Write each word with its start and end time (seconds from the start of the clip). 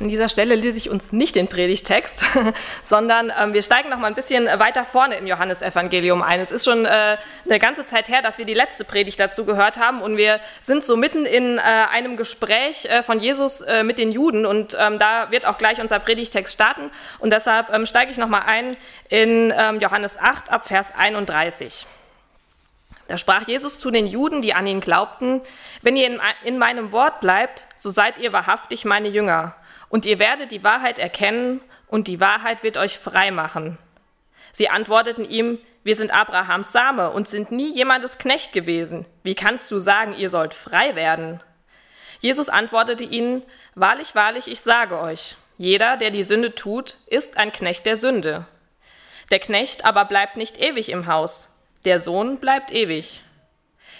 An 0.00 0.08
dieser 0.08 0.28
Stelle 0.28 0.54
lese 0.54 0.78
ich 0.78 0.90
uns 0.90 1.12
nicht 1.12 1.34
den 1.34 1.48
Predigtext, 1.48 2.24
sondern 2.82 3.32
ähm, 3.36 3.52
wir 3.52 3.62
steigen 3.62 3.88
noch 3.88 3.98
mal 3.98 4.06
ein 4.06 4.14
bisschen 4.14 4.46
weiter 4.46 4.84
vorne 4.84 5.16
im 5.16 5.26
Johannesevangelium 5.26 6.22
ein. 6.22 6.40
Es 6.40 6.50
ist 6.50 6.64
schon 6.64 6.84
äh, 6.84 7.16
eine 7.44 7.58
ganze 7.58 7.84
Zeit 7.84 8.08
her, 8.08 8.22
dass 8.22 8.38
wir 8.38 8.44
die 8.44 8.54
letzte 8.54 8.84
Predigt 8.84 9.18
dazu 9.18 9.44
gehört 9.44 9.78
haben 9.78 10.00
und 10.00 10.16
wir 10.16 10.40
sind 10.60 10.84
so 10.84 10.96
mitten 10.96 11.26
in 11.26 11.58
äh, 11.58 11.60
einem 11.60 12.16
Gespräch 12.16 12.84
äh, 12.84 13.02
von 13.02 13.18
Jesus 13.18 13.60
äh, 13.62 13.82
mit 13.82 13.98
den 13.98 14.12
Juden 14.12 14.46
und 14.46 14.76
ähm, 14.78 14.98
da 14.98 15.30
wird 15.30 15.46
auch 15.46 15.58
gleich 15.58 15.80
unser 15.80 15.98
Predigtext 15.98 16.54
starten 16.54 16.90
und 17.18 17.32
deshalb 17.32 17.72
ähm, 17.72 17.84
steige 17.84 18.12
ich 18.12 18.18
noch 18.18 18.28
mal 18.28 18.42
ein 18.46 18.76
in 19.08 19.52
ähm, 19.56 19.80
Johannes 19.80 20.16
8 20.18 20.52
ab 20.52 20.68
Vers 20.68 20.92
31. 20.96 21.86
Da 23.08 23.16
sprach 23.16 23.48
Jesus 23.48 23.78
zu 23.78 23.90
den 23.90 24.06
Juden, 24.06 24.42
die 24.42 24.54
an 24.54 24.66
ihn 24.66 24.80
glaubten, 24.80 25.40
wenn 25.82 25.96
ihr 25.96 26.06
in, 26.06 26.20
in 26.44 26.58
meinem 26.58 26.92
Wort 26.92 27.20
bleibt, 27.20 27.66
so 27.74 27.90
seid 27.90 28.18
ihr 28.18 28.32
wahrhaftig 28.32 28.84
meine 28.84 29.08
Jünger 29.08 29.56
und 29.88 30.06
ihr 30.06 30.18
werdet 30.18 30.52
die 30.52 30.64
Wahrheit 30.64 30.98
erkennen, 30.98 31.60
und 31.86 32.06
die 32.06 32.20
Wahrheit 32.20 32.62
wird 32.62 32.76
euch 32.76 32.98
frei 32.98 33.30
machen. 33.30 33.78
Sie 34.52 34.68
antworteten 34.68 35.24
ihm, 35.24 35.58
wir 35.84 35.96
sind 35.96 36.12
Abrahams 36.12 36.70
Same 36.70 37.10
und 37.10 37.26
sind 37.26 37.50
nie 37.50 37.72
jemandes 37.72 38.18
Knecht 38.18 38.52
gewesen. 38.52 39.06
Wie 39.22 39.34
kannst 39.34 39.70
du 39.70 39.78
sagen, 39.78 40.12
ihr 40.12 40.28
sollt 40.28 40.52
frei 40.52 40.94
werden? 40.96 41.42
Jesus 42.20 42.48
antwortete 42.48 43.04
ihnen, 43.04 43.42
Wahrlich, 43.74 44.14
wahrlich, 44.14 44.48
ich 44.48 44.60
sage 44.60 45.00
euch, 45.00 45.36
jeder, 45.56 45.96
der 45.96 46.10
die 46.10 46.24
Sünde 46.24 46.54
tut, 46.54 46.96
ist 47.06 47.36
ein 47.36 47.52
Knecht 47.52 47.86
der 47.86 47.96
Sünde. 47.96 48.46
Der 49.30 49.38
Knecht 49.38 49.84
aber 49.84 50.04
bleibt 50.04 50.36
nicht 50.36 50.58
ewig 50.58 50.90
im 50.90 51.06
Haus, 51.06 51.54
der 51.84 52.00
Sohn 52.00 52.38
bleibt 52.38 52.70
ewig. 52.72 53.22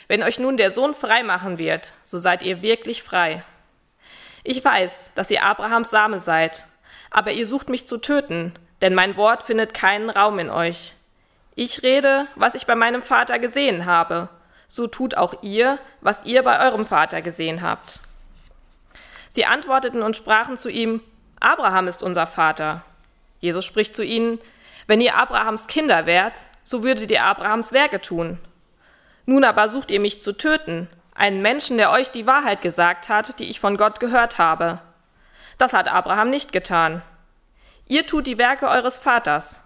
Wenn 0.08 0.22
euch 0.22 0.38
nun 0.38 0.56
der 0.56 0.70
Sohn 0.70 0.94
frei 0.94 1.22
machen 1.22 1.58
wird, 1.58 1.94
so 2.02 2.18
seid 2.18 2.42
ihr 2.42 2.62
wirklich 2.62 3.02
frei. 3.02 3.44
Ich 4.50 4.64
weiß, 4.64 5.12
dass 5.14 5.30
ihr 5.30 5.44
Abrahams 5.44 5.90
Same 5.90 6.18
seid, 6.18 6.64
aber 7.10 7.32
ihr 7.32 7.46
sucht 7.46 7.68
mich 7.68 7.86
zu 7.86 7.98
töten, 7.98 8.54
denn 8.80 8.94
mein 8.94 9.18
Wort 9.18 9.42
findet 9.42 9.74
keinen 9.74 10.08
Raum 10.08 10.38
in 10.38 10.48
euch. 10.48 10.94
Ich 11.55 11.82
rede, 11.82 12.27
was 12.34 12.55
ich 12.55 12.64
bei 12.64 12.74
meinem 12.74 13.02
Vater 13.02 13.38
gesehen 13.38 13.84
habe, 13.84 14.30
so 14.66 14.86
tut 14.86 15.18
auch 15.18 15.42
ihr, 15.42 15.78
was 16.00 16.24
ihr 16.24 16.42
bei 16.44 16.66
eurem 16.66 16.86
Vater 16.86 17.20
gesehen 17.20 17.60
habt. 17.60 18.00
Sie 19.28 19.44
antworteten 19.44 20.00
und 20.00 20.16
sprachen 20.16 20.56
zu 20.56 20.70
ihm, 20.70 21.02
Abraham 21.40 21.86
ist 21.86 22.02
unser 22.02 22.27
Vater. 22.27 22.83
Jesus 23.40 23.66
spricht 23.66 23.94
zu 23.94 24.02
ihnen, 24.02 24.38
wenn 24.86 25.02
ihr 25.02 25.16
Abrahams 25.18 25.66
Kinder 25.66 26.06
wärt, 26.06 26.46
so 26.62 26.83
würdet 26.83 27.10
ihr 27.10 27.22
Abrahams 27.22 27.72
Werke 27.72 28.00
tun. 28.00 28.38
Nun 29.27 29.44
aber 29.44 29.68
sucht 29.68 29.90
ihr 29.90 30.00
mich 30.00 30.22
zu 30.22 30.33
töten, 30.33 30.88
einen 31.19 31.42
Menschen, 31.42 31.77
der 31.77 31.91
euch 31.91 32.11
die 32.11 32.27
Wahrheit 32.27 32.62
gesagt 32.62 33.08
hat, 33.08 33.38
die 33.41 33.50
ich 33.50 33.61
von 33.61 33.77
Gott 33.77 34.00
gehört 34.00 34.38
habe. 34.38 34.80
Das 35.58 35.72
hat 35.72 35.88
Abraham 35.88 36.30
nicht 36.30 36.52
getan. 36.52 37.02
Ihr 37.86 38.06
tut 38.06 38.27
die 38.27 38.38
Werke 38.38 38.69
eures 38.69 38.98
Vaters. 38.98 39.62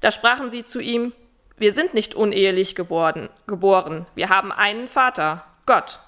Da 0.00 0.10
sprachen 0.10 0.50
sie 0.50 0.64
zu 0.64 0.80
ihm, 0.80 1.12
wir 1.56 1.72
sind 1.72 1.94
nicht 1.94 2.14
unehelich 2.14 2.74
geboren, 2.74 3.28
geboren, 3.46 4.06
wir 4.14 4.28
haben 4.28 4.52
einen 4.52 4.88
Vater, 4.88 5.44
Gott. 5.66 6.00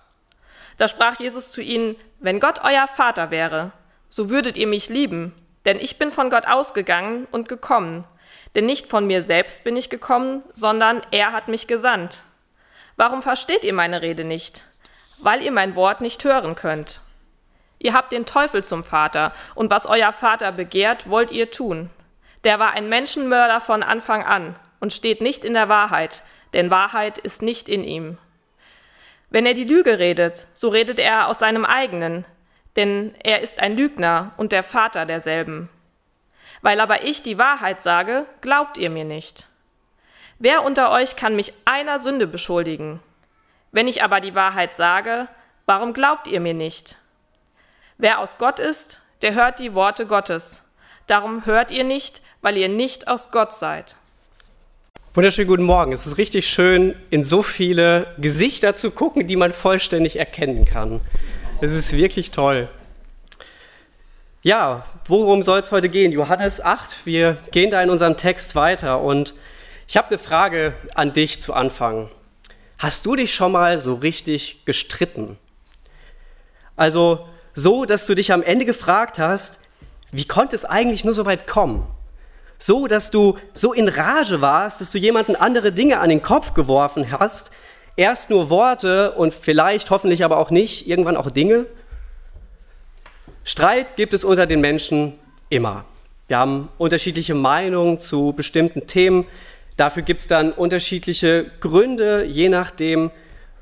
Da 0.77 0.89
sprach 0.89 1.19
Jesus 1.19 1.51
zu 1.51 1.63
ihnen, 1.63 1.97
wenn 2.19 2.41
Gott 2.41 2.61
euer 2.63 2.87
Vater 2.89 3.31
wäre, 3.31 3.73
so 4.09 4.29
würdet 4.29 4.59
ihr 4.59 4.67
mich 4.67 4.89
lieben, 4.89 5.33
denn 5.65 5.79
ich 5.79 5.99
bin 5.99 6.13
von 6.13 6.31
Gott 6.31 6.47
ausgegangen 6.47 7.27
und 7.31 7.49
gekommen. 7.49 8.07
Denn 8.55 8.67
nicht 8.67 8.87
von 8.87 9.07
mir 9.07 9.23
selbst 9.23 9.65
bin 9.65 9.77
ich 9.77 9.89
gekommen, 9.89 10.43
sondern 10.53 11.01
er 11.11 11.33
hat 11.33 11.49
mich 11.49 11.67
gesandt. 11.67 12.25
Warum 12.97 13.23
versteht 13.23 13.65
ihr 13.65 13.75
meine 13.75 14.03
Rede 14.03 14.25
nicht? 14.25 14.65
Weil 15.19 15.43
ihr 15.43 15.53
mein 15.53 15.77
Wort 15.77 16.01
nicht 16.01 16.25
hören 16.25 16.55
könnt. 16.55 17.01
Ihr 17.79 17.93
habt 17.93 18.13
den 18.13 18.25
Teufel 18.25 18.65
zum 18.65 18.83
Vater, 18.83 19.33
und 19.55 19.71
was 19.71 19.87
euer 19.87 20.13
Vater 20.13 20.51
begehrt, 20.51 21.11
wollt 21.11 21.31
ihr 21.31 21.51
tun. 21.51 21.91
Der 22.45 22.59
war 22.59 22.73
ein 22.73 22.89
Menschenmörder 22.89 23.61
von 23.61 23.83
Anfang 23.83 24.25
an 24.25 24.59
und 24.81 24.93
steht 24.93 25.21
nicht 25.21 25.45
in 25.45 25.53
der 25.53 25.69
Wahrheit, 25.69 26.23
denn 26.55 26.71
Wahrheit 26.71 27.19
ist 27.19 27.43
nicht 27.43 27.69
in 27.69 27.85
ihm. 27.85 28.19
Wenn 29.29 29.45
er 29.45 29.55
die 29.55 29.65
Lüge 29.65 29.99
redet, 29.99 30.47
so 30.55 30.69
redet 30.69 30.99
er 30.99 31.29
aus 31.29 31.39
seinem 31.39 31.65
eigenen, 31.65 32.25
denn 32.77 33.15
er 33.23 33.41
ist 33.43 33.61
ein 33.61 33.77
Lügner 33.77 34.33
und 34.37 34.53
der 34.53 34.63
Vater 34.63 35.05
derselben. 35.05 35.69
Weil 36.63 36.81
aber 36.81 37.05
ich 37.05 37.23
die 37.23 37.37
Wahrheit 37.37 37.83
sage, 37.83 38.27
glaubt 38.41 38.79
ihr 38.79 38.89
mir 38.89 39.05
nicht. 39.05 39.47
Wer 40.39 40.67
unter 40.67 40.93
euch 40.93 41.17
kann 41.17 41.35
mich 41.35 41.55
einer 41.65 41.99
Sünde 41.99 42.27
beschuldigen? 42.27 43.01
Wenn 43.73 43.89
ich 43.89 44.03
aber 44.03 44.21
die 44.21 44.35
Wahrheit 44.35 44.75
sage, 44.75 45.29
warum 45.65 45.95
glaubt 45.95 46.27
ihr 46.27 46.41
mir 46.41 46.53
nicht? 46.53 46.99
Wer 47.97 48.19
aus 48.19 48.37
Gott 48.37 48.59
ist, 48.59 49.01
der 49.23 49.35
hört 49.35 49.59
die 49.59 49.73
Worte 49.73 50.05
Gottes. 50.05 50.63
Darum 51.07 51.47
hört 51.47 51.71
ihr 51.71 51.85
nicht, 51.85 52.21
weil 52.43 52.59
ihr 52.59 52.69
nicht 52.69 53.09
aus 53.09 53.31
Gott 53.31 53.55
seid. 53.55 53.97
Wunderschönen 55.15 55.49
guten 55.49 55.63
Morgen. 55.63 55.95
Es 55.95 56.07
ist 56.07 56.19
richtig 56.19 56.47
schön, 56.51 56.95
in 57.09 57.23
so 57.23 57.43
viele 57.43 58.15
Gesichter 58.19 58.77
zu 58.77 58.91
gucken, 58.91 59.27
die 59.27 59.37
man 59.37 59.53
vollständig 59.53 60.19
erkennen 60.19 60.67
kann. 60.67 61.01
Es 61.63 61.75
ist 61.75 61.95
wirklich 61.95 62.31
toll. 62.31 62.69
Ja, 64.43 64.85
worum 65.07 65.43
soll 65.43 65.61
es 65.61 65.73
heute 65.73 65.89
gehen? 65.89 66.13
Johannes 66.13 66.61
8. 66.61 67.07
Wir 67.07 67.39
gehen 67.53 67.71
da 67.71 67.83
in 67.83 67.89
unserem 67.89 68.19
Text 68.19 68.55
weiter 68.55 69.01
und 69.01 69.33
ich 69.87 69.97
habe 69.97 70.09
eine 70.09 70.19
Frage 70.19 70.75
an 70.95 71.13
dich 71.13 71.41
zu 71.41 71.55
Anfang. 71.55 72.11
Hast 72.79 73.07
du 73.07 73.17
dich 73.17 73.35
schon 73.35 73.53
mal 73.53 73.79
so 73.79 73.95
richtig 73.95 74.65
gestritten? 74.65 75.39
Also 76.77 77.27
so, 77.55 77.85
dass 77.85 78.07
du 78.07 78.15
dich 78.15 78.33
am 78.33 78.43
Ende 78.43 78.65
gefragt 78.65 79.19
hast, 79.19 79.61
wie 80.13 80.27
konnte 80.27 80.55
es 80.55 80.65
eigentlich 80.65 81.05
nur 81.05 81.15
so 81.15 81.25
weit 81.25 81.47
kommen? 81.47 81.87
So, 82.59 82.87
dass 82.87 83.11
du 83.11 83.39
so 83.55 83.73
in 83.73 83.89
Rage 83.89 84.41
warst, 84.41 84.81
dass 84.81 84.93
du 84.93 84.99
jemanden 84.99 85.37
andere 85.37 85.73
Dinge 85.73 86.01
an 86.01 86.09
den 86.09 86.23
Kopf 86.23 86.55
geworfen 86.55 87.11
hast, 87.11 87.51
erst 87.97 88.31
nur 88.31 88.51
Worte 88.51 89.13
und 89.13 89.35
vielleicht, 89.35 89.91
hoffentlich 89.91 90.25
aber 90.25 90.39
auch 90.39 90.51
nicht, 90.51 90.87
irgendwann 90.87 91.17
auch 91.17 91.31
Dinge. 91.31 91.67
Streit 93.45 93.97
gibt 93.97 94.15
es 94.15 94.25
unter 94.25 94.47
den 94.47 94.61
Menschen 94.61 95.19
immer. 95.49 95.85
Wir 96.29 96.39
haben 96.39 96.69
unterschiedliche 96.79 97.35
Meinungen 97.35 97.99
zu 97.99 98.33
bestimmten 98.33 98.87
Themen. 98.87 99.27
Dafür 99.77 100.03
gibt 100.03 100.23
es 100.23 100.27
dann 100.27 100.53
unterschiedliche 100.53 101.51
Gründe, 101.61 102.25
je 102.25 102.49
nachdem, 102.49 103.11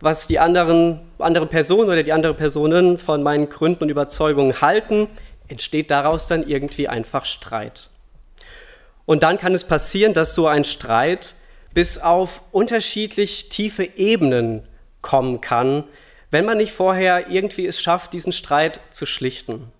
was 0.00 0.26
die 0.26 0.38
anderen, 0.38 1.00
andere 1.18 1.46
Personen 1.46 1.88
oder 1.88 2.02
die 2.02 2.12
andere 2.12 2.34
Personen 2.34 2.98
von 2.98 3.22
meinen 3.22 3.48
Gründen 3.48 3.84
und 3.84 3.90
Überzeugungen 3.90 4.60
halten, 4.60 5.08
entsteht 5.48 5.90
daraus 5.90 6.26
dann 6.26 6.46
irgendwie 6.46 6.88
einfach 6.88 7.24
Streit. 7.24 7.90
Und 9.06 9.22
dann 9.22 9.38
kann 9.38 9.54
es 9.54 9.64
passieren, 9.64 10.14
dass 10.14 10.34
so 10.34 10.46
ein 10.46 10.64
Streit 10.64 11.34
bis 11.74 11.98
auf 11.98 12.42
unterschiedlich 12.52 13.48
tiefe 13.48 13.88
Ebenen 13.96 14.66
kommen 15.02 15.40
kann, 15.40 15.84
wenn 16.30 16.44
man 16.44 16.56
nicht 16.56 16.72
vorher 16.72 17.30
irgendwie 17.30 17.66
es 17.66 17.80
schafft, 17.80 18.12
diesen 18.12 18.32
Streit 18.32 18.80
zu 18.90 19.06
schlichten. 19.06 19.72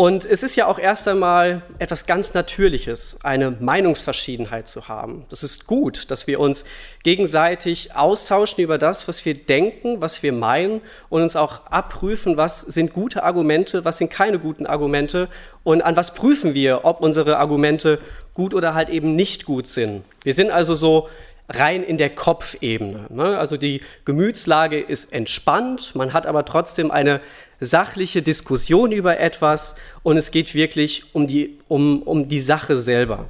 Und 0.00 0.24
es 0.24 0.42
ist 0.42 0.56
ja 0.56 0.66
auch 0.66 0.78
erst 0.78 1.06
einmal 1.08 1.60
etwas 1.78 2.06
ganz 2.06 2.32
Natürliches, 2.32 3.18
eine 3.22 3.50
Meinungsverschiedenheit 3.50 4.66
zu 4.66 4.88
haben. 4.88 5.26
Das 5.28 5.42
ist 5.42 5.66
gut, 5.66 6.10
dass 6.10 6.26
wir 6.26 6.40
uns 6.40 6.64
gegenseitig 7.02 7.94
austauschen 7.94 8.64
über 8.64 8.78
das, 8.78 9.08
was 9.08 9.26
wir 9.26 9.34
denken, 9.34 10.00
was 10.00 10.22
wir 10.22 10.32
meinen 10.32 10.80
und 11.10 11.20
uns 11.20 11.36
auch 11.36 11.66
abprüfen, 11.66 12.38
was 12.38 12.62
sind 12.62 12.94
gute 12.94 13.24
Argumente, 13.24 13.84
was 13.84 13.98
sind 13.98 14.10
keine 14.10 14.38
guten 14.38 14.64
Argumente 14.64 15.28
und 15.64 15.82
an 15.82 15.96
was 15.96 16.14
prüfen 16.14 16.54
wir, 16.54 16.86
ob 16.86 17.02
unsere 17.02 17.36
Argumente 17.36 17.98
gut 18.32 18.54
oder 18.54 18.72
halt 18.72 18.88
eben 18.88 19.16
nicht 19.16 19.44
gut 19.44 19.66
sind. 19.66 20.04
Wir 20.22 20.32
sind 20.32 20.50
also 20.50 20.74
so 20.74 21.10
rein 21.50 21.82
in 21.82 21.98
der 21.98 22.10
Kopfebene. 22.10 23.06
Ne? 23.10 23.38
Also 23.38 23.56
die 23.56 23.80
Gemütslage 24.04 24.80
ist 24.80 25.12
entspannt, 25.12 25.94
man 25.94 26.12
hat 26.12 26.26
aber 26.26 26.44
trotzdem 26.44 26.90
eine 26.90 27.20
sachliche 27.60 28.22
Diskussion 28.22 28.92
über 28.92 29.20
etwas 29.20 29.74
und 30.02 30.16
es 30.16 30.30
geht 30.30 30.54
wirklich 30.54 31.04
um 31.12 31.26
die, 31.26 31.58
um, 31.68 32.02
um 32.02 32.28
die 32.28 32.40
Sache 32.40 32.80
selber. 32.80 33.26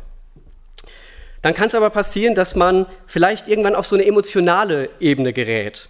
Dann 1.43 1.55
kann 1.55 1.67
es 1.67 1.75
aber 1.75 1.91
passieren, 1.91 2.35
dass 2.35 2.55
man 2.55 2.87
vielleicht 3.07 3.49
irgendwann 3.49 3.75
auf 3.75 3.87
so 3.87 3.97
eine 3.97 4.07
emotionale 4.07 4.91
Ebene 5.01 5.33
gerät. 5.33 5.89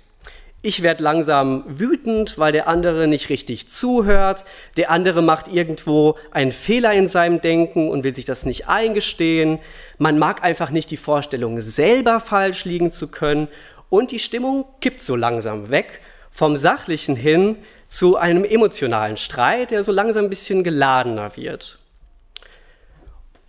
Ich 0.62 0.82
werde 0.82 1.02
langsam 1.02 1.64
wütend, 1.66 2.36
weil 2.36 2.52
der 2.52 2.68
andere 2.68 3.08
nicht 3.08 3.30
richtig 3.30 3.68
zuhört. 3.68 4.44
Der 4.76 4.90
andere 4.90 5.22
macht 5.22 5.48
irgendwo 5.48 6.18
einen 6.32 6.52
Fehler 6.52 6.92
in 6.92 7.06
seinem 7.06 7.40
Denken 7.40 7.88
und 7.88 8.04
will 8.04 8.14
sich 8.14 8.26
das 8.26 8.44
nicht 8.44 8.68
eingestehen. 8.68 9.58
Man 9.96 10.18
mag 10.18 10.44
einfach 10.44 10.70
nicht 10.70 10.90
die 10.90 10.98
Vorstellung, 10.98 11.62
selber 11.62 12.20
falsch 12.20 12.66
liegen 12.66 12.90
zu 12.90 13.08
können. 13.08 13.48
Und 13.88 14.10
die 14.10 14.18
Stimmung 14.18 14.66
kippt 14.82 15.00
so 15.00 15.16
langsam 15.16 15.70
weg 15.70 16.00
vom 16.30 16.56
Sachlichen 16.56 17.16
hin 17.16 17.56
zu 17.88 18.18
einem 18.18 18.44
emotionalen 18.44 19.16
Streit, 19.16 19.70
der 19.70 19.82
so 19.82 19.92
langsam 19.92 20.24
ein 20.24 20.30
bisschen 20.30 20.62
geladener 20.62 21.36
wird. 21.36 21.78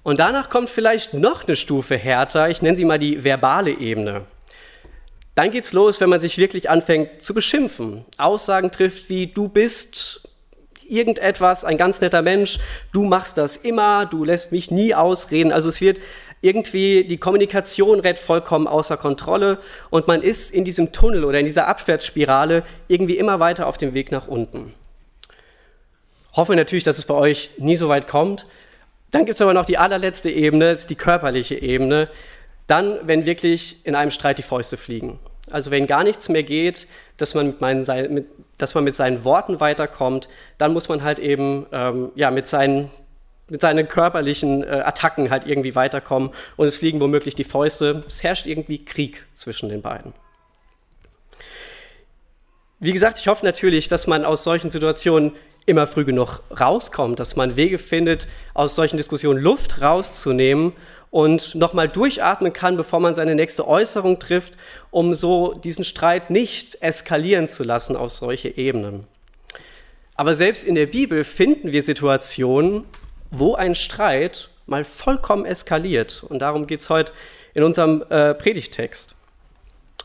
Und 0.03 0.19
danach 0.19 0.49
kommt 0.49 0.69
vielleicht 0.69 1.13
noch 1.13 1.43
eine 1.43 1.55
Stufe 1.55 1.95
härter, 1.95 2.49
ich 2.49 2.61
nenne 2.61 2.75
sie 2.75 2.85
mal 2.85 2.97
die 2.97 3.23
verbale 3.23 3.71
Ebene. 3.71 4.25
Dann 5.41 5.49
geht's 5.49 5.73
los, 5.73 5.99
wenn 5.99 6.09
man 6.11 6.21
sich 6.21 6.37
wirklich 6.37 6.69
anfängt 6.69 7.23
zu 7.23 7.33
beschimpfen, 7.33 8.05
Aussagen 8.19 8.71
trifft 8.71 9.09
wie 9.09 9.25
du 9.25 9.49
bist 9.49 10.21
irgendetwas, 10.87 11.65
ein 11.65 11.77
ganz 11.77 11.99
netter 11.99 12.21
Mensch, 12.21 12.59
du 12.93 13.05
machst 13.05 13.39
das 13.39 13.57
immer, 13.57 14.05
du 14.05 14.23
lässt 14.23 14.51
mich 14.51 14.69
nie 14.69 14.93
ausreden. 14.93 15.51
Also 15.51 15.67
es 15.67 15.81
wird 15.81 15.99
irgendwie, 16.41 17.05
die 17.05 17.17
Kommunikation 17.17 18.01
rät 18.01 18.19
vollkommen 18.19 18.67
außer 18.67 18.97
Kontrolle 18.97 19.57
und 19.89 20.07
man 20.07 20.21
ist 20.21 20.53
in 20.53 20.63
diesem 20.63 20.91
Tunnel 20.91 21.25
oder 21.25 21.39
in 21.39 21.47
dieser 21.47 21.67
Abwärtsspirale 21.67 22.61
irgendwie 22.87 23.17
immer 23.17 23.39
weiter 23.39 23.65
auf 23.65 23.79
dem 23.79 23.95
Weg 23.95 24.11
nach 24.11 24.27
unten. 24.27 24.75
Hoffe 26.33 26.55
natürlich, 26.55 26.83
dass 26.83 26.99
es 26.99 27.05
bei 27.05 27.15
euch 27.15 27.49
nie 27.57 27.75
so 27.75 27.89
weit 27.89 28.07
kommt. 28.07 28.45
Dann 29.09 29.25
gibt 29.25 29.33
es 29.37 29.41
aber 29.41 29.55
noch 29.55 29.65
die 29.65 29.79
allerletzte 29.79 30.29
Ebene, 30.29 30.77
die 30.87 30.93
körperliche 30.93 31.55
Ebene. 31.55 32.09
Dann, 32.67 32.99
wenn 33.07 33.25
wirklich 33.25 33.83
in 33.87 33.95
einem 33.95 34.11
Streit 34.11 34.37
die 34.37 34.43
Fäuste 34.43 34.77
fliegen. 34.77 35.17
Also 35.51 35.71
wenn 35.71 35.87
gar 35.87 36.03
nichts 36.03 36.29
mehr 36.29 36.43
geht, 36.43 36.87
dass 37.17 37.35
man 37.35 37.47
mit, 37.47 37.61
meinen, 37.61 38.13
mit, 38.13 38.27
dass 38.57 38.75
man 38.75 38.83
mit 38.83 38.95
seinen 38.95 39.23
Worten 39.23 39.59
weiterkommt, 39.59 40.29
dann 40.57 40.73
muss 40.73 40.89
man 40.89 41.03
halt 41.03 41.19
eben 41.19 41.65
ähm, 41.71 42.11
ja, 42.15 42.31
mit, 42.31 42.47
seinen, 42.47 42.89
mit 43.49 43.61
seinen 43.61 43.87
körperlichen 43.87 44.63
äh, 44.63 44.81
Attacken 44.85 45.29
halt 45.29 45.45
irgendwie 45.45 45.75
weiterkommen 45.75 46.31
und 46.57 46.67
es 46.67 46.77
fliegen 46.77 47.01
womöglich 47.01 47.35
die 47.35 47.43
Fäuste. 47.43 48.03
Es 48.07 48.23
herrscht 48.23 48.45
irgendwie 48.45 48.83
Krieg 48.83 49.25
zwischen 49.33 49.69
den 49.69 49.81
beiden. 49.81 50.13
Wie 52.79 52.93
gesagt, 52.93 53.19
ich 53.19 53.27
hoffe 53.27 53.45
natürlich, 53.45 53.89
dass 53.89 54.07
man 54.07 54.25
aus 54.25 54.43
solchen 54.43 54.71
Situationen 54.71 55.33
immer 55.67 55.85
früh 55.85 56.05
genug 56.05 56.41
rauskommt, 56.59 57.19
dass 57.19 57.35
man 57.35 57.55
Wege 57.55 57.77
findet, 57.77 58.27
aus 58.53 58.75
solchen 58.75 58.97
Diskussionen 58.97 59.39
Luft 59.39 59.81
rauszunehmen 59.81 60.73
und 61.11 61.55
nochmal 61.55 61.89
durchatmen 61.89 62.53
kann, 62.53 62.77
bevor 62.77 62.99
man 62.99 63.13
seine 63.13 63.35
nächste 63.35 63.67
Äußerung 63.67 64.17
trifft, 64.17 64.57
um 64.89 65.13
so 65.13 65.53
diesen 65.53 65.83
Streit 65.83 66.29
nicht 66.29 66.81
eskalieren 66.81 67.47
zu 67.47 67.63
lassen 67.63 67.95
auf 67.95 68.11
solche 68.11 68.57
Ebenen. 68.57 69.05
Aber 70.15 70.33
selbst 70.33 70.63
in 70.63 70.75
der 70.75 70.87
Bibel 70.87 71.23
finden 71.23 71.71
wir 71.71 71.81
Situationen, 71.81 72.85
wo 73.29 73.55
ein 73.55 73.75
Streit 73.75 74.49
mal 74.65 74.83
vollkommen 74.83 75.45
eskaliert. 75.45 76.23
Und 76.27 76.39
darum 76.39 76.65
geht 76.65 76.79
es 76.79 76.89
heute 76.89 77.11
in 77.53 77.63
unserem 77.63 78.03
äh, 78.09 78.33
Predigtext. 78.33 79.13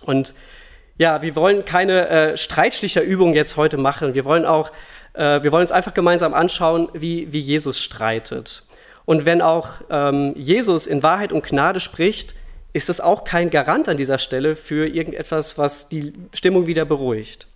Und 0.05 0.35
ja, 0.99 1.23
wir 1.23 1.37
wollen 1.37 1.65
keine 1.65 2.09
äh, 2.09 2.37
Streitschlichterübung 2.37 3.35
jetzt 3.35 3.57
heute 3.57 3.77
machen. 3.77 4.15
Wir 4.15 4.25
wollen 4.25 4.45
auch 4.45 4.73
äh, 5.17 5.43
wir 5.43 5.53
wollen 5.53 5.63
uns 5.63 5.73
einfach 5.73 5.95
gemeinsam 5.95 6.35
anschauen, 6.35 6.89
wie, 6.93 7.33
wie 7.33 7.39
Jesus 7.39 7.81
streitet. 7.81 8.63
Und 9.07 9.25
wenn 9.25 9.41
auch 9.41 9.71
ähm, 9.89 10.35
Jesus 10.37 10.87
in 10.87 11.03
Wahrheit 11.03 11.33
und 11.33 11.45
Gnade 11.45 11.81
spricht, 11.81 12.35
ist 12.73 12.91
das 12.91 13.01
auch 13.01 13.25
kein 13.25 13.49
Garant 13.49 13.89
an 13.89 13.97
dieser 13.97 14.19
Stelle 14.19 14.55
für 14.55 14.87
irgendetwas, 14.87 15.57
was 15.57 15.89
die 15.89 16.13
Stimmung 16.35 16.67
wieder 16.67 16.85
beruhigt. 16.85 17.47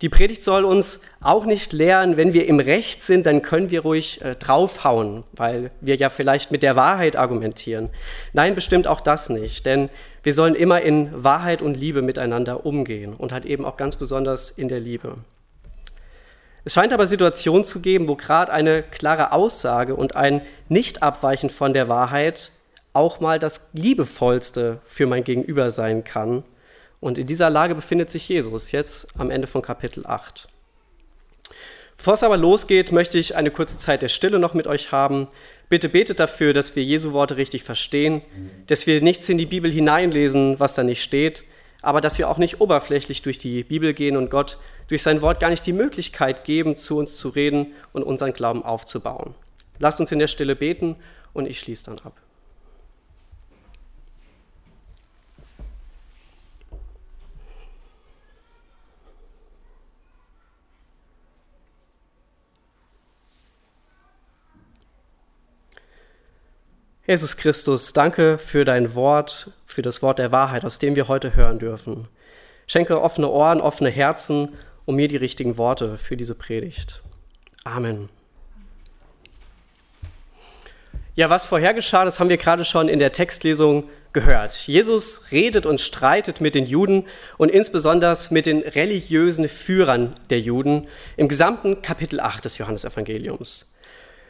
Die 0.00 0.08
Predigt 0.08 0.42
soll 0.42 0.64
uns 0.64 1.00
auch 1.20 1.44
nicht 1.44 1.72
lehren, 1.72 2.16
wenn 2.16 2.34
wir 2.34 2.46
im 2.48 2.58
Recht 2.58 3.00
sind, 3.00 3.26
dann 3.26 3.42
können 3.42 3.70
wir 3.70 3.82
ruhig 3.82 4.20
äh, 4.22 4.34
draufhauen, 4.34 5.22
weil 5.32 5.70
wir 5.80 5.94
ja 5.94 6.08
vielleicht 6.08 6.50
mit 6.50 6.64
der 6.64 6.74
Wahrheit 6.74 7.14
argumentieren. 7.14 7.90
Nein, 8.32 8.56
bestimmt 8.56 8.88
auch 8.88 9.00
das 9.00 9.28
nicht, 9.28 9.64
denn 9.66 9.88
wir 10.24 10.32
sollen 10.32 10.56
immer 10.56 10.82
in 10.82 11.10
Wahrheit 11.22 11.62
und 11.62 11.76
Liebe 11.76 12.02
miteinander 12.02 12.66
umgehen 12.66 13.14
und 13.14 13.32
halt 13.32 13.44
eben 13.44 13.64
auch 13.64 13.76
ganz 13.76 13.94
besonders 13.94 14.50
in 14.50 14.68
der 14.68 14.80
Liebe. 14.80 15.16
Es 16.64 16.72
scheint 16.72 16.92
aber 16.92 17.06
Situationen 17.06 17.64
zu 17.64 17.80
geben, 17.80 18.08
wo 18.08 18.16
gerade 18.16 18.52
eine 18.52 18.82
klare 18.82 19.32
Aussage 19.32 19.94
und 19.94 20.16
ein 20.16 20.40
Nicht-Abweichen 20.68 21.50
von 21.50 21.74
der 21.74 21.88
Wahrheit 21.88 22.52
auch 22.94 23.20
mal 23.20 23.38
das 23.38 23.68
Liebevollste 23.72 24.80
für 24.86 25.06
mein 25.06 25.24
Gegenüber 25.24 25.70
sein 25.70 26.04
kann. 26.04 26.42
Und 27.00 27.18
in 27.18 27.26
dieser 27.26 27.50
Lage 27.50 27.74
befindet 27.74 28.10
sich 28.10 28.28
Jesus 28.28 28.72
jetzt 28.72 29.08
am 29.18 29.30
Ende 29.30 29.46
von 29.46 29.60
Kapitel 29.60 30.06
8. 30.06 30.48
Bevor 31.98 32.14
es 32.14 32.22
aber 32.22 32.38
losgeht, 32.38 32.92
möchte 32.92 33.18
ich 33.18 33.36
eine 33.36 33.50
kurze 33.50 33.78
Zeit 33.78 34.00
der 34.02 34.08
Stille 34.08 34.38
noch 34.38 34.54
mit 34.54 34.66
euch 34.66 34.90
haben. 34.90 35.28
Bitte 35.68 35.88
betet 35.88 36.18
dafür, 36.18 36.52
dass 36.52 36.76
wir 36.76 36.82
Jesu 36.82 37.12
Worte 37.12 37.36
richtig 37.36 37.62
verstehen, 37.62 38.22
dass 38.68 38.86
wir 38.86 39.02
nichts 39.02 39.28
in 39.28 39.38
die 39.38 39.46
Bibel 39.46 39.70
hineinlesen, 39.70 40.58
was 40.60 40.74
da 40.74 40.82
nicht 40.82 41.02
steht, 41.02 41.44
aber 41.84 42.00
dass 42.00 42.18
wir 42.18 42.28
auch 42.28 42.38
nicht 42.38 42.60
oberflächlich 42.60 43.22
durch 43.22 43.38
die 43.38 43.62
Bibel 43.62 43.94
gehen 43.94 44.16
und 44.16 44.30
Gott 44.30 44.58
durch 44.88 45.02
sein 45.02 45.22
Wort 45.22 45.40
gar 45.40 45.50
nicht 45.50 45.66
die 45.66 45.72
Möglichkeit 45.72 46.44
geben, 46.44 46.76
zu 46.76 46.98
uns 46.98 47.16
zu 47.16 47.28
reden 47.28 47.72
und 47.92 48.02
unseren 48.02 48.32
Glauben 48.32 48.64
aufzubauen. 48.64 49.34
Lasst 49.78 50.00
uns 50.00 50.12
in 50.12 50.18
der 50.18 50.28
Stille 50.28 50.56
beten 50.56 50.96
und 51.32 51.46
ich 51.46 51.58
schließe 51.60 51.84
dann 51.84 51.98
ab. 52.00 52.23
Jesus 67.06 67.36
Christus, 67.36 67.92
danke 67.92 68.38
für 68.38 68.64
dein 68.64 68.94
Wort, 68.94 69.50
für 69.66 69.82
das 69.82 70.00
Wort 70.00 70.18
der 70.18 70.32
Wahrheit, 70.32 70.64
aus 70.64 70.78
dem 70.78 70.96
wir 70.96 71.06
heute 71.06 71.36
hören 71.36 71.58
dürfen. 71.58 72.08
Schenke 72.66 73.02
offene 73.02 73.28
Ohren, 73.28 73.60
offene 73.60 73.90
Herzen 73.90 74.54
und 74.86 74.96
mir 74.96 75.08
die 75.08 75.18
richtigen 75.18 75.58
Worte 75.58 75.98
für 75.98 76.16
diese 76.16 76.34
Predigt. 76.34 77.02
Amen. 77.64 78.08
Ja, 81.14 81.28
was 81.28 81.44
vorher 81.44 81.74
geschah, 81.74 82.06
das 82.06 82.20
haben 82.20 82.30
wir 82.30 82.38
gerade 82.38 82.64
schon 82.64 82.88
in 82.88 82.98
der 82.98 83.12
Textlesung 83.12 83.84
gehört. 84.14 84.54
Jesus 84.66 85.30
redet 85.30 85.66
und 85.66 85.82
streitet 85.82 86.40
mit 86.40 86.54
den 86.54 86.64
Juden 86.64 87.04
und 87.36 87.50
insbesondere 87.50 88.16
mit 88.30 88.46
den 88.46 88.60
religiösen 88.60 89.48
Führern 89.50 90.16
der 90.30 90.40
Juden 90.40 90.88
im 91.18 91.28
gesamten 91.28 91.82
Kapitel 91.82 92.18
8 92.18 92.46
des 92.46 92.56
Johannesevangeliums. 92.56 93.73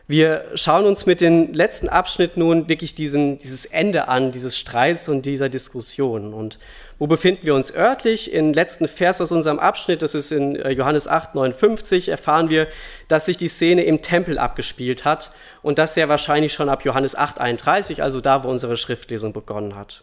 Wir 0.06 0.50
schauen 0.54 0.84
uns 0.84 1.06
mit 1.06 1.22
dem 1.22 1.54
letzten 1.54 1.88
Abschnitt 1.88 2.36
nun 2.36 2.68
wirklich 2.68 2.94
diesen, 2.94 3.38
dieses 3.38 3.64
Ende 3.64 4.06
an, 4.06 4.32
dieses 4.32 4.58
Streits 4.58 5.08
und 5.08 5.24
dieser 5.24 5.48
Diskussion. 5.48 6.34
Und 6.34 6.58
wo 6.98 7.06
befinden 7.06 7.46
wir 7.46 7.54
uns 7.54 7.74
örtlich? 7.74 8.30
Im 8.30 8.52
letzten 8.52 8.86
Vers 8.86 9.22
aus 9.22 9.32
unserem 9.32 9.58
Abschnitt, 9.58 10.02
das 10.02 10.14
ist 10.14 10.30
in 10.30 10.56
äh, 10.56 10.72
Johannes 10.72 11.08
8, 11.08 11.34
59, 11.34 12.10
erfahren 12.10 12.50
wir, 12.50 12.68
dass 13.08 13.24
sich 13.24 13.38
die 13.38 13.48
Szene 13.48 13.84
im 13.84 14.02
Tempel 14.02 14.38
abgespielt 14.38 15.06
hat 15.06 15.30
und 15.62 15.78
das 15.78 15.94
sehr 15.94 16.10
wahrscheinlich 16.10 16.52
schon 16.52 16.68
ab 16.68 16.84
Johannes 16.84 17.16
8, 17.16 17.40
31, 17.40 18.02
also 18.02 18.20
da, 18.20 18.44
wo 18.44 18.48
unsere 18.50 18.76
Schriftlesung 18.76 19.32
begonnen 19.32 19.74
hat. 19.74 20.02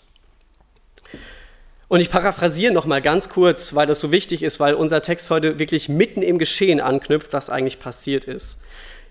Und 1.89 1.99
ich 1.99 2.09
paraphrasiere 2.09 2.73
noch 2.73 2.87
mal 2.87 3.03
ganz 3.03 3.29
kurz, 3.29 3.75
weil 3.75 3.85
das 3.85 3.99
so 3.99 4.11
wichtig 4.11 4.41
ist, 4.41 4.59
weil 4.59 4.73
unser 4.73 5.03
Text 5.03 5.29
heute 5.29 5.59
wirklich 5.59 5.89
mitten 5.89 6.23
im 6.23 6.39
Geschehen 6.39 6.81
anknüpft, 6.81 7.33
was 7.33 7.51
eigentlich 7.51 7.79
passiert 7.79 8.23
ist. 8.23 8.61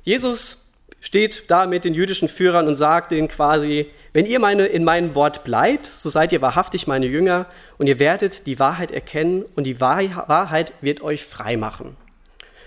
Jesus 0.03 0.70
steht 1.01 1.51
da 1.51 1.67
mit 1.67 1.85
den 1.85 1.95
jüdischen 1.95 2.29
Führern 2.29 2.69
und 2.69 2.77
sagt 2.77 3.13
ihnen 3.13 3.29
quasi, 3.29 3.91
wenn 4.13 4.27
ihr 4.27 4.39
meine, 4.39 4.67
in 4.67 4.85
meinem 4.85 5.15
Wort 5.15 5.45
bleibt, 5.45 5.87
so 5.87 6.09
seid 6.09 6.33
ihr 6.33 6.43
wahrhaftig 6.43 6.87
meine 6.87 7.07
Jünger 7.07 7.47
und 7.79 7.87
ihr 7.87 7.99
werdet 7.99 8.47
die 8.47 8.59
Wahrheit 8.59 8.93
erkennen 8.93 9.45
und 9.57 9.65
die 9.65 9.81
Wahrheit 9.81 10.73
wird 10.81 11.03
euch 11.03 11.25
frei 11.25 11.57
machen. 11.57 11.97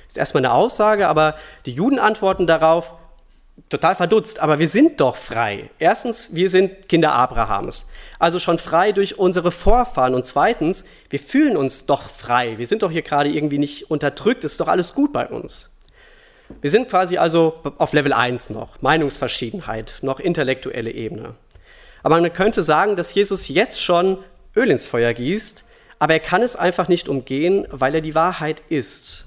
Ist 0.08 0.18
erstmal 0.18 0.46
eine 0.46 0.54
Aussage, 0.54 1.08
aber 1.08 1.36
die 1.66 1.72
Juden 1.72 2.00
antworten 2.00 2.48
darauf, 2.48 2.94
total 3.70 3.96
verdutzt, 3.96 4.40
aber 4.40 4.60
wir 4.60 4.68
sind 4.68 5.00
doch 5.00 5.16
frei. 5.16 5.70
Erstens, 5.80 6.34
wir 6.34 6.50
sind 6.50 6.90
Kinder 6.90 7.14
Abrahams, 7.14 7.88
also 8.20 8.40
schon 8.40 8.58
frei 8.58 8.92
durch 8.92 9.20
unsere 9.20 9.52
Vorfahren. 9.52 10.16
Und 10.16 10.26
zweitens, 10.26 10.86
wir 11.10 11.20
fühlen 11.20 11.58
uns 11.58 11.86
doch 11.86 12.10
frei. 12.10 12.58
Wir 12.58 12.68
sind 12.68 12.84
doch 12.84 12.92
hier 12.92 13.04
gerade 13.04 13.30
irgendwie 13.30 13.60
nicht 13.60 13.92
unterdrückt, 13.92 14.44
ist 14.44 14.60
doch 14.60 14.68
alles 14.68 14.94
gut 14.94 15.14
bei 15.14 15.28
uns. 15.28 15.73
Wir 16.62 16.70
sind 16.70 16.90
quasi 16.90 17.18
also 17.18 17.62
auf 17.78 17.94
Level 17.94 18.14
1 18.14 18.50
noch, 18.50 18.82
Meinungsverschiedenheit, 18.82 20.00
noch 20.02 20.20
intellektuelle 20.20 20.92
Ebene. 20.92 21.36
Aber 22.04 22.20
man 22.20 22.34
könnte 22.34 22.62
sagen, 22.62 22.96
dass 22.96 23.14
Jesus 23.14 23.48
jetzt 23.48 23.82
schon 23.82 24.20
Öl 24.56 24.70
ins 24.70 24.86
Feuer 24.86 25.14
gießt, 25.14 25.64
aber 26.00 26.14
er 26.14 26.20
kann 26.20 26.42
es 26.42 26.56
einfach 26.56 26.88
nicht 26.88 27.08
umgehen, 27.08 27.66
weil 27.70 27.96
er 27.96 28.02
die 28.02 28.16
Wahrheit 28.16 28.62
ist. 28.70 29.26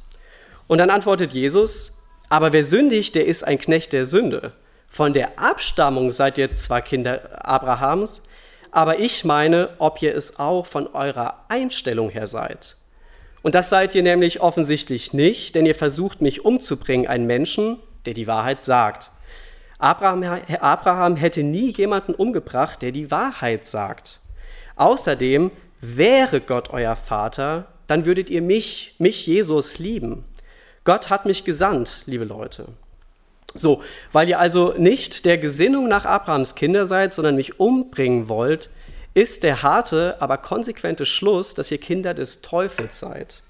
Und 0.67 0.79
dann 0.79 0.91
antwortet 0.91 1.33
Jesus, 1.33 2.03
aber 2.29 2.53
wer 2.53 2.65
sündigt, 2.65 3.15
der 3.15 3.27
ist 3.27 3.45
ein 3.45 3.59
Knecht 3.59 3.93
der 3.93 4.05
Sünde. 4.05 4.53
Von 4.89 5.13
der 5.13 5.39
Abstammung 5.39 6.11
seid 6.11 6.39
ihr 6.39 6.53
zwar 6.53 6.83
Kinder 6.83 7.47
Abrahams, 7.47 8.23
aber 8.71 8.99
ich 8.99 9.25
meine, 9.25 9.71
ob 9.79 10.03
ihr 10.03 10.15
es 10.15 10.39
auch 10.39 10.67
von 10.67 10.87
eurer 10.89 11.45
Einstellung 11.49 12.11
her 12.11 12.27
seid. 12.27 12.77
Und 13.47 13.55
das 13.55 13.69
seid 13.69 13.95
ihr 13.95 14.03
nämlich 14.03 14.41
offensichtlich 14.41 15.13
nicht, 15.13 15.55
denn 15.55 15.67
ihr 15.67 15.77
versucht 15.77 16.21
mich 16.21 16.45
umzubringen, 16.45 17.07
einen 17.07 17.29
Menschen, 17.29 17.79
der 18.05 18.13
die 18.13 18.27
Wahrheit 18.27 18.65
sagt. 18.65 19.13
Abraham, 19.79 20.25
Abraham 20.59 21.15
hätte 21.15 21.45
nie 21.45 21.71
jemanden 21.71 22.13
umgebracht, 22.13 22.83
der 22.83 22.91
die 22.91 23.13
Wahrheit 23.13 23.65
sagt. 23.65 24.19
Außerdem 24.75 25.53
wäre 25.81 26.41
Gott 26.41 26.71
euer 26.71 26.97
Vater, 26.97 27.69
dann 27.87 28.05
würdet 28.05 28.31
ihr 28.31 28.43
mich, 28.43 28.97
mich 28.99 29.29
Jesus 29.29 29.79
lieben. 29.79 30.25
Gott 30.83 31.09
hat 31.09 31.25
mich 31.25 31.45
gesandt, 31.45 32.03
liebe 32.07 32.25
Leute. 32.25 32.67
So, 33.55 33.81
weil 34.11 34.29
ihr 34.29 34.41
also 34.41 34.75
nicht 34.77 35.25
der 35.25 35.39
Gesinnung 35.39 35.87
nach 35.87 36.05
Abrahams 36.05 36.57
Kinder 36.57 36.85
seid, 36.85 37.13
sondern 37.13 37.37
mich 37.37 37.61
umbringen 37.61 38.29
wollt, 38.29 38.71
ist 39.17 39.45
der 39.45 39.63
harte, 39.63 40.21
aber 40.21 40.37
konsequente 40.37 41.07
Schluss, 41.07 41.55
dass 41.55 41.71
ihr 41.71 41.79
Kinder 41.79 42.13
des 42.13 42.43
Teufels 42.43 42.99
seid. 42.99 43.43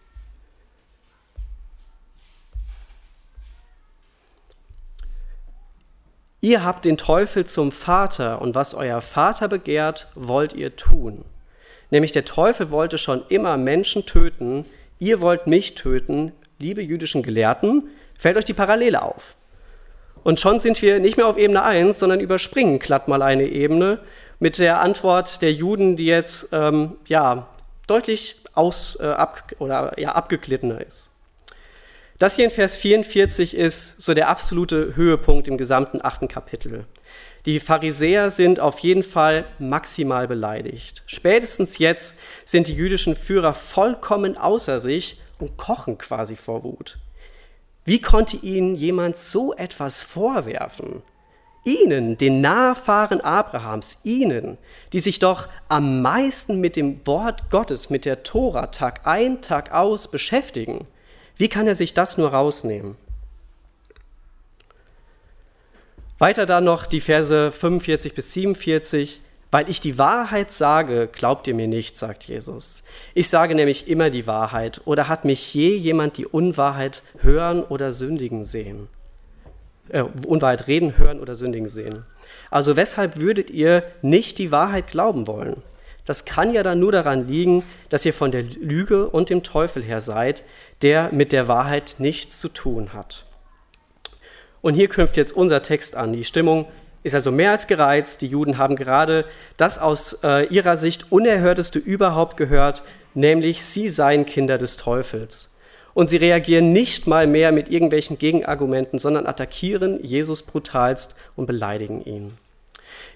Ihr 6.40 6.62
habt 6.62 6.84
den 6.84 6.96
Teufel 6.96 7.46
zum 7.46 7.72
Vater 7.72 8.40
und 8.40 8.54
was 8.54 8.74
euer 8.74 9.00
Vater 9.00 9.48
begehrt, 9.48 10.06
wollt 10.14 10.52
ihr 10.52 10.76
tun. 10.76 11.24
Nämlich 11.90 12.12
der 12.12 12.24
Teufel 12.24 12.70
wollte 12.70 12.96
schon 12.96 13.24
immer 13.28 13.56
Menschen 13.56 14.06
töten, 14.06 14.66
ihr 15.00 15.20
wollt 15.20 15.48
mich 15.48 15.74
töten, 15.74 16.30
liebe 16.60 16.80
jüdischen 16.80 17.24
Gelehrten, 17.24 17.90
fällt 18.16 18.36
euch 18.36 18.44
die 18.44 18.54
Parallele 18.54 19.02
auf. 19.02 19.35
Und 20.26 20.40
schon 20.40 20.58
sind 20.58 20.82
wir 20.82 20.98
nicht 20.98 21.16
mehr 21.16 21.28
auf 21.28 21.38
Ebene 21.38 21.62
1, 21.62 22.00
sondern 22.00 22.18
überspringen 22.18 22.80
glatt 22.80 23.06
mal 23.06 23.22
eine 23.22 23.46
Ebene 23.46 24.00
mit 24.40 24.58
der 24.58 24.80
Antwort 24.80 25.40
der 25.40 25.52
Juden, 25.52 25.96
die 25.96 26.06
jetzt 26.06 26.48
ähm, 26.50 26.96
ja, 27.06 27.46
deutlich 27.86 28.34
aus, 28.52 28.98
äh, 28.98 29.06
ab, 29.06 29.52
oder, 29.60 29.96
ja, 30.00 30.16
abgeglittener 30.16 30.84
ist. 30.84 31.10
Das 32.18 32.34
hier 32.34 32.44
in 32.44 32.50
Vers 32.50 32.74
44 32.74 33.56
ist 33.56 34.00
so 34.00 34.14
der 34.14 34.28
absolute 34.28 34.96
Höhepunkt 34.96 35.46
im 35.46 35.58
gesamten 35.58 36.00
achten 36.02 36.26
Kapitel. 36.26 36.86
Die 37.44 37.60
Pharisäer 37.60 38.32
sind 38.32 38.58
auf 38.58 38.80
jeden 38.80 39.04
Fall 39.04 39.44
maximal 39.60 40.26
beleidigt. 40.26 41.04
Spätestens 41.06 41.78
jetzt 41.78 42.18
sind 42.44 42.66
die 42.66 42.74
jüdischen 42.74 43.14
Führer 43.14 43.54
vollkommen 43.54 44.36
außer 44.36 44.80
sich 44.80 45.20
und 45.38 45.56
kochen 45.56 45.98
quasi 45.98 46.34
vor 46.34 46.64
Wut. 46.64 46.98
Wie 47.86 48.00
konnte 48.00 48.36
ihnen 48.36 48.74
jemand 48.74 49.16
so 49.16 49.54
etwas 49.54 50.02
vorwerfen? 50.02 51.02
Ihnen, 51.64 52.18
den 52.18 52.40
Nachfahren 52.40 53.20
Abrahams, 53.20 54.00
Ihnen, 54.02 54.58
die 54.92 55.00
sich 55.00 55.20
doch 55.20 55.48
am 55.68 56.02
meisten 56.02 56.60
mit 56.60 56.76
dem 56.76 57.04
Wort 57.06 57.48
Gottes, 57.50 57.88
mit 57.88 58.04
der 58.04 58.24
Tora 58.24 58.68
Tag 58.68 59.06
ein, 59.06 59.40
Tag 59.40 59.72
aus 59.72 60.08
beschäftigen. 60.08 60.86
Wie 61.36 61.48
kann 61.48 61.66
er 61.66 61.74
sich 61.76 61.94
das 61.94 62.18
nur 62.18 62.30
rausnehmen? 62.30 62.96
Weiter 66.18 66.46
dann 66.46 66.64
noch 66.64 66.86
die 66.86 67.00
Verse 67.00 67.52
45 67.52 68.14
bis 68.14 68.32
47. 68.32 69.20
Weil 69.56 69.70
ich 69.70 69.80
die 69.80 69.96
Wahrheit 69.96 70.50
sage, 70.50 71.08
glaubt 71.10 71.46
ihr 71.46 71.54
mir 71.54 71.66
nicht, 71.66 71.96
sagt 71.96 72.24
Jesus. 72.24 72.84
Ich 73.14 73.30
sage 73.30 73.54
nämlich 73.54 73.88
immer 73.88 74.10
die 74.10 74.26
Wahrheit. 74.26 74.82
Oder 74.84 75.08
hat 75.08 75.24
mich 75.24 75.54
je 75.54 75.74
jemand 75.74 76.18
die 76.18 76.26
Unwahrheit 76.26 77.02
hören 77.20 77.64
oder 77.64 77.94
sündigen 77.94 78.44
sehen? 78.44 78.88
Äh, 79.88 80.02
Unwahrheit 80.26 80.66
reden, 80.66 80.98
hören 80.98 81.20
oder 81.20 81.34
sündigen 81.34 81.70
sehen. 81.70 82.04
Also 82.50 82.76
weshalb 82.76 83.18
würdet 83.18 83.48
ihr 83.48 83.82
nicht 84.02 84.36
die 84.36 84.52
Wahrheit 84.52 84.88
glauben 84.88 85.26
wollen? 85.26 85.62
Das 86.04 86.26
kann 86.26 86.52
ja 86.52 86.62
dann 86.62 86.78
nur 86.78 86.92
daran 86.92 87.26
liegen, 87.26 87.64
dass 87.88 88.04
ihr 88.04 88.12
von 88.12 88.32
der 88.32 88.42
Lüge 88.42 89.08
und 89.08 89.30
dem 89.30 89.42
Teufel 89.42 89.82
her 89.82 90.02
seid, 90.02 90.44
der 90.82 91.14
mit 91.14 91.32
der 91.32 91.48
Wahrheit 91.48 91.94
nichts 91.96 92.40
zu 92.40 92.50
tun 92.50 92.92
hat. 92.92 93.24
Und 94.60 94.74
hier 94.74 94.88
knüpft 94.88 95.16
jetzt 95.16 95.34
unser 95.34 95.62
Text 95.62 95.96
an. 95.96 96.12
Die 96.12 96.24
Stimmung 96.24 96.66
ist 97.06 97.14
also 97.14 97.30
mehr 97.30 97.52
als 97.52 97.66
gereizt. 97.66 98.20
Die 98.20 98.26
Juden 98.26 98.58
haben 98.58 98.76
gerade 98.76 99.24
das 99.56 99.78
aus 99.78 100.18
äh, 100.24 100.46
ihrer 100.48 100.76
Sicht 100.76 101.10
Unerhörteste 101.10 101.78
überhaupt 101.78 102.36
gehört, 102.36 102.82
nämlich 103.14 103.64
sie 103.64 103.88
seien 103.88 104.26
Kinder 104.26 104.58
des 104.58 104.76
Teufels. 104.76 105.54
Und 105.94 106.10
sie 106.10 106.18
reagieren 106.18 106.72
nicht 106.72 107.06
mal 107.06 107.26
mehr 107.26 107.52
mit 107.52 107.70
irgendwelchen 107.70 108.18
Gegenargumenten, 108.18 108.98
sondern 108.98 109.26
attackieren 109.26 110.02
Jesus 110.04 110.42
brutalst 110.42 111.14
und 111.36 111.46
beleidigen 111.46 112.04
ihn. 112.04 112.36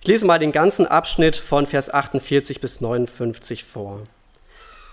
Ich 0.00 0.06
lese 0.06 0.24
mal 0.24 0.38
den 0.38 0.52
ganzen 0.52 0.86
Abschnitt 0.86 1.36
von 1.36 1.66
Vers 1.66 1.92
48 1.92 2.60
bis 2.60 2.80
59 2.80 3.64
vor. 3.64 4.06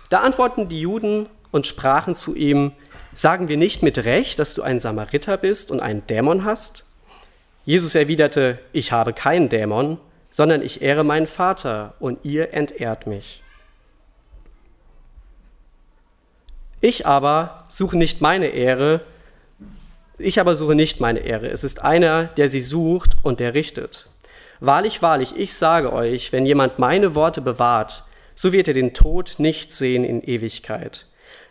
Da 0.09 0.19
antworten 0.19 0.67
die 0.67 0.81
Juden 0.81 1.27
und 1.51 1.67
sprachen 1.67 2.15
zu 2.15 2.35
ihm, 2.35 2.73
sagen 3.13 3.47
wir 3.47 3.57
nicht 3.57 3.83
mit 3.83 3.99
Recht, 3.99 4.39
dass 4.39 4.53
du 4.53 4.63
ein 4.63 4.79
Samariter 4.79 5.37
bist 5.37 5.71
und 5.71 5.81
einen 5.81 6.05
Dämon 6.07 6.43
hast? 6.43 6.83
Jesus 7.67 7.95
erwiderte, 7.95 8.59
ich 8.71 8.93
habe 8.93 9.11
keinen 9.11 9.49
Dämon, 9.49 9.97
sondern 10.29 10.61
ich 10.61 10.81
ehre 10.81 11.03
meinen 11.03 11.27
Vater 11.27 11.95
und 11.99 12.23
ihr 12.23 12.53
entehrt 12.53 13.07
mich. 13.07 13.43
Ich 16.79 17.05
aber 17.05 17.65
suche 17.67 17.97
nicht 17.97 18.21
meine 18.21 18.47
Ehre, 18.47 19.01
ich 20.17 20.39
aber 20.39 20.55
suche 20.55 20.75
nicht 20.75 21.01
meine 21.01 21.19
Ehre. 21.19 21.49
Es 21.49 21.65
ist 21.65 21.83
einer, 21.83 22.23
der 22.37 22.47
sie 22.47 22.61
sucht 22.61 23.17
und 23.21 23.41
der 23.41 23.53
richtet. 23.53 24.07
Wahrlich, 24.61 25.01
wahrlich, 25.01 25.35
ich 25.35 25.53
sage 25.53 25.91
euch, 25.91 26.31
wenn 26.31 26.45
jemand 26.45 26.79
meine 26.79 27.15
Worte 27.15 27.41
bewahrt, 27.41 28.05
so 28.33 28.53
wird 28.53 28.69
er 28.69 28.75
den 28.75 28.93
Tod 28.93 29.35
nicht 29.39 29.73
sehen 29.73 30.05
in 30.05 30.23
Ewigkeit. 30.23 31.05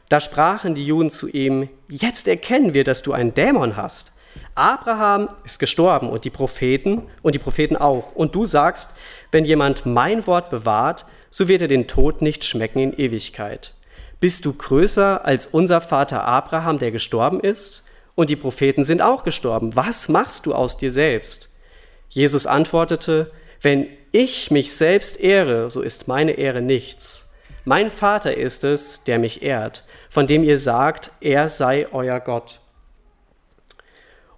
Da 0.08 0.20
sprachen 0.20 0.74
die 0.74 0.86
Juden 0.86 1.10
zu 1.10 1.28
ihm, 1.28 1.68
jetzt 1.90 2.26
erkennen 2.26 2.72
wir, 2.72 2.84
dass 2.84 3.02
du 3.02 3.12
einen 3.12 3.34
Dämon 3.34 3.76
hast. 3.76 4.12
Abraham 4.54 5.28
ist 5.44 5.58
gestorben 5.58 6.08
und 6.08 6.24
die 6.24 6.30
Propheten 6.30 7.02
und 7.22 7.34
die 7.34 7.38
Propheten 7.38 7.76
auch. 7.76 8.14
Und 8.14 8.34
du 8.34 8.46
sagst, 8.46 8.92
wenn 9.30 9.44
jemand 9.44 9.86
mein 9.86 10.26
Wort 10.26 10.50
bewahrt, 10.50 11.04
so 11.30 11.48
wird 11.48 11.62
er 11.62 11.68
den 11.68 11.86
Tod 11.86 12.22
nicht 12.22 12.44
schmecken 12.44 12.78
in 12.78 12.98
Ewigkeit. 12.98 13.74
Bist 14.20 14.44
du 14.46 14.54
größer 14.54 15.24
als 15.24 15.46
unser 15.46 15.80
Vater 15.80 16.24
Abraham, 16.24 16.78
der 16.78 16.90
gestorben 16.90 17.40
ist? 17.40 17.82
Und 18.14 18.30
die 18.30 18.36
Propheten 18.36 18.82
sind 18.82 19.02
auch 19.02 19.24
gestorben. 19.24 19.76
Was 19.76 20.08
machst 20.08 20.46
du 20.46 20.54
aus 20.54 20.78
dir 20.78 20.90
selbst? 20.90 21.50
Jesus 22.08 22.46
antwortete, 22.46 23.30
wenn 23.60 23.88
ich 24.12 24.50
mich 24.50 24.74
selbst 24.74 25.20
ehre, 25.20 25.70
so 25.70 25.82
ist 25.82 26.08
meine 26.08 26.32
Ehre 26.32 26.62
nichts. 26.62 27.28
Mein 27.64 27.90
Vater 27.90 28.36
ist 28.36 28.64
es, 28.64 29.02
der 29.04 29.18
mich 29.18 29.42
ehrt, 29.42 29.84
von 30.08 30.26
dem 30.26 30.44
ihr 30.44 30.56
sagt, 30.56 31.10
er 31.20 31.48
sei 31.48 31.86
euer 31.92 32.20
Gott. 32.20 32.60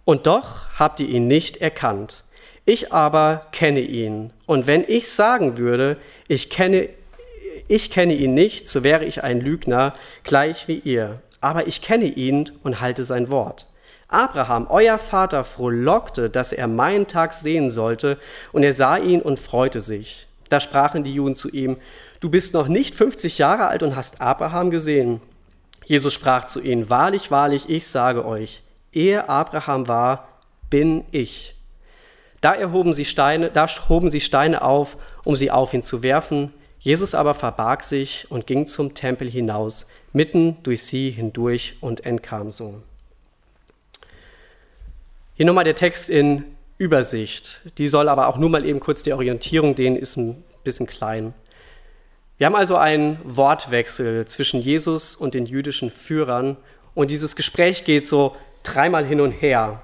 Und 0.09 0.27
doch 0.27 0.65
habt 0.79 1.01
ihr 1.01 1.09
ihn 1.11 1.29
nicht 1.29 1.59
erkannt. 1.59 2.25
Ich 2.65 2.95
aber 2.95 3.43
kenne 3.53 3.81
ihn. 3.81 4.31
Und 4.47 4.67
wenn 4.67 4.83
ich 4.89 5.11
sagen 5.11 5.59
würde, 5.59 5.99
ich 6.29 6.49
kenne, 6.49 6.89
ich 7.69 7.91
kenne 7.91 8.15
ihn 8.15 8.33
nicht, 8.33 8.69
so 8.69 8.83
wäre 8.83 9.05
ich 9.05 9.23
ein 9.23 9.39
Lügner, 9.39 9.93
gleich 10.25 10.67
wie 10.67 10.79
ihr. 10.79 11.21
Aber 11.43 11.67
ich 11.67 11.83
kenne 11.83 12.07
ihn 12.07 12.51
und 12.63 12.81
halte 12.81 13.05
sein 13.05 13.31
Wort. 13.31 13.67
Abraham, 14.09 14.67
euer 14.71 14.99
Vater, 14.99 15.45
frohlockte, 15.45 16.31
dass 16.31 16.55
er 16.55 16.69
meinen 16.69 17.07
Tag 17.07 17.35
sehen 17.35 17.69
sollte, 17.69 18.17
und 18.53 18.63
er 18.63 18.73
sah 18.73 18.97
ihn 18.97 19.21
und 19.21 19.39
freute 19.39 19.81
sich. 19.81 20.27
Da 20.49 20.59
sprachen 20.61 21.05
die 21.05 21.13
Juden 21.13 21.35
zu 21.35 21.51
ihm, 21.51 21.77
du 22.21 22.31
bist 22.31 22.55
noch 22.55 22.69
nicht 22.69 22.95
50 22.95 23.37
Jahre 23.37 23.67
alt 23.67 23.83
und 23.83 23.95
hast 23.95 24.23
Abraham 24.23 24.71
gesehen. 24.71 25.21
Jesus 25.85 26.15
sprach 26.15 26.47
zu 26.47 26.63
ihnen, 26.63 26.89
wahrlich, 26.89 27.31
wahrlich, 27.31 27.69
ich 27.69 27.87
sage 27.87 28.25
euch, 28.25 28.63
ehe 28.93 29.29
Abraham 29.29 29.89
war, 29.89 30.29
bin 30.71 31.05
ich. 31.11 31.55
Da 32.41 32.55
erhoben 32.55 32.93
sie 32.93 33.05
Steine, 33.05 33.51
da 33.51 33.67
hoben 33.89 34.11
sie 34.11 34.21
Steine 34.21 34.63
auf, 34.63 34.97
um 35.25 35.35
sie 35.35 35.51
auf 35.51 35.75
ihn 35.75 35.83
zu 35.83 36.03
werfen. 36.03 36.53
Jesus 36.79 37.15
aber 37.15 37.35
verbarg 37.35 37.83
sich 37.83 38.27
und 38.31 38.47
ging 38.47 38.67
zum 38.67 38.95
Tempel 38.95 39.29
hinaus, 39.29 39.89
mitten 40.13 40.57
durch 40.63 40.85
sie 40.85 41.11
hindurch 41.11 41.77
und 41.81 42.07
entkam 42.07 42.53
so. 42.53 42.81
Hier 45.35 45.47
nochmal 45.47 45.65
der 45.65 45.75
Text 45.75 46.09
in 46.11 46.45
Übersicht. 46.79 47.61
Die 47.79 47.89
soll 47.89 48.09
aber 48.09 48.29
auch 48.29 48.39
nur 48.39 48.51
mal 48.51 48.65
eben 48.65 48.79
kurz 48.79 49.03
die 49.03 49.13
Orientierung, 49.13 49.75
den 49.75 49.97
ist 49.97 50.17
ein 50.17 50.45
bisschen 50.63 50.87
klein. 50.87 51.35
Wir 52.39 52.47
haben 52.47 52.55
also 52.55 52.77
einen 52.77 53.19
Wortwechsel 53.25 54.27
zwischen 54.27 54.61
Jesus 54.61 55.17
und 55.17 55.35
den 55.35 55.47
jüdischen 55.47 55.91
Führern 55.91 56.57
und 56.95 57.11
dieses 57.11 57.35
Gespräch 57.35 57.85
geht 57.85 58.07
so 58.07 58.37
dreimal 58.63 59.05
hin 59.05 59.21
und 59.21 59.33
her. 59.33 59.81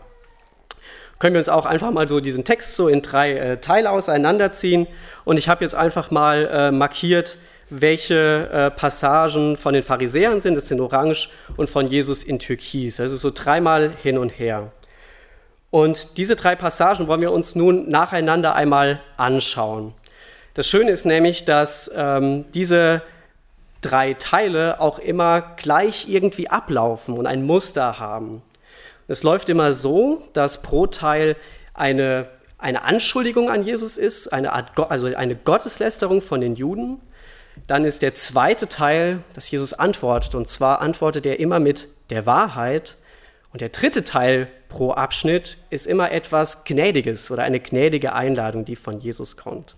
Können 1.18 1.34
wir 1.34 1.38
uns 1.38 1.48
auch 1.48 1.64
einfach 1.64 1.90
mal 1.90 2.08
so 2.08 2.20
diesen 2.20 2.44
Text 2.44 2.76
so 2.76 2.88
in 2.88 3.02
drei 3.02 3.32
äh, 3.32 3.60
Teile 3.60 3.90
auseinanderziehen 3.90 4.86
und 5.24 5.38
ich 5.38 5.48
habe 5.48 5.64
jetzt 5.64 5.74
einfach 5.74 6.10
mal 6.10 6.46
äh, 6.46 6.70
markiert, 6.70 7.38
welche 7.70 8.48
äh, 8.52 8.70
Passagen 8.70 9.56
von 9.56 9.74
den 9.74 9.82
Pharisäern 9.82 10.40
sind, 10.40 10.54
das 10.54 10.68
sind 10.68 10.80
orange, 10.80 11.30
und 11.56 11.70
von 11.70 11.88
Jesus 11.88 12.22
in 12.22 12.38
Türkis. 12.38 13.00
Also 13.00 13.16
so 13.16 13.30
dreimal 13.32 13.92
hin 14.02 14.18
und 14.18 14.30
her. 14.30 14.72
Und 15.70 16.18
diese 16.18 16.36
drei 16.36 16.54
Passagen 16.54 17.08
wollen 17.08 17.20
wir 17.20 17.32
uns 17.32 17.54
nun 17.56 17.88
nacheinander 17.88 18.54
einmal 18.54 19.00
anschauen. 19.16 19.92
Das 20.54 20.68
Schöne 20.68 20.92
ist 20.92 21.04
nämlich, 21.04 21.44
dass 21.44 21.90
ähm, 21.96 22.44
diese 22.54 23.02
drei 23.80 24.14
Teile 24.14 24.80
auch 24.80 24.98
immer 25.00 25.40
gleich 25.56 26.08
irgendwie 26.08 26.48
ablaufen 26.48 27.18
und 27.18 27.26
ein 27.26 27.44
Muster 27.44 27.98
haben. 27.98 28.42
Es 29.08 29.22
läuft 29.22 29.48
immer 29.48 29.72
so, 29.72 30.22
dass 30.32 30.62
pro 30.62 30.86
Teil 30.86 31.36
eine, 31.74 32.28
eine 32.58 32.84
Anschuldigung 32.84 33.50
an 33.50 33.64
Jesus 33.64 33.96
ist, 33.96 34.28
eine 34.28 34.52
Art, 34.52 34.78
also 34.90 35.06
eine 35.06 35.36
Gotteslästerung 35.36 36.22
von 36.22 36.40
den 36.40 36.56
Juden. 36.56 37.00
Dann 37.66 37.84
ist 37.84 38.02
der 38.02 38.14
zweite 38.14 38.68
Teil, 38.68 39.20
dass 39.34 39.50
Jesus 39.50 39.74
antwortet. 39.74 40.34
Und 40.34 40.48
zwar 40.48 40.80
antwortet 40.80 41.26
er 41.26 41.38
immer 41.38 41.60
mit 41.60 41.88
der 42.10 42.26
Wahrheit. 42.26 42.96
Und 43.52 43.60
der 43.60 43.68
dritte 43.68 44.04
Teil 44.04 44.48
pro 44.68 44.92
Abschnitt 44.92 45.58
ist 45.70 45.86
immer 45.86 46.10
etwas 46.10 46.64
Gnädiges 46.64 47.30
oder 47.30 47.44
eine 47.44 47.60
gnädige 47.60 48.12
Einladung, 48.12 48.64
die 48.64 48.76
von 48.76 48.98
Jesus 48.98 49.36
kommt. 49.36 49.76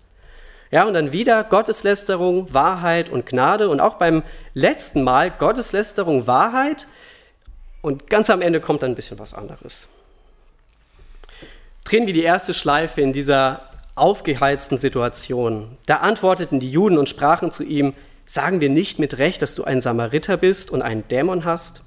Ja, 0.71 0.85
und 0.85 0.93
dann 0.93 1.11
wieder 1.11 1.43
Gotteslästerung, 1.43 2.53
Wahrheit 2.53 3.09
und 3.09 3.25
Gnade 3.25 3.69
und 3.69 3.79
auch 3.79 3.95
beim 3.95 4.23
letzten 4.53 5.03
Mal 5.03 5.31
Gotteslästerung, 5.31 6.27
Wahrheit 6.27 6.87
und 7.87 8.09
ganz 8.09 8.29
am 8.29 8.41
Ende 8.41 8.59
kommt 8.59 8.83
dann 8.83 8.91
ein 8.91 8.95
bisschen 8.95 9.17
was 9.17 9.33
anderes. 9.33 9.87
drehen 11.85 12.05
wir 12.05 12.13
die 12.13 12.23
erste 12.23 12.53
Schleife 12.53 12.99
in 12.99 13.13
dieser 13.13 13.61
aufgeheizten 13.95 14.77
Situation. 14.77 15.77
Da 15.85 15.97
antworteten 15.97 16.59
die 16.59 16.69
Juden 16.69 16.97
und 16.97 17.07
sprachen 17.07 17.49
zu 17.49 17.63
ihm, 17.63 17.93
sagen 18.25 18.59
wir 18.59 18.69
nicht 18.69 18.99
mit 18.99 19.17
Recht, 19.17 19.41
dass 19.41 19.55
du 19.55 19.63
ein 19.63 19.79
Samariter 19.79 20.35
bist 20.35 20.69
und 20.69 20.81
einen 20.81 21.07
Dämon 21.07 21.45
hast? 21.45 21.81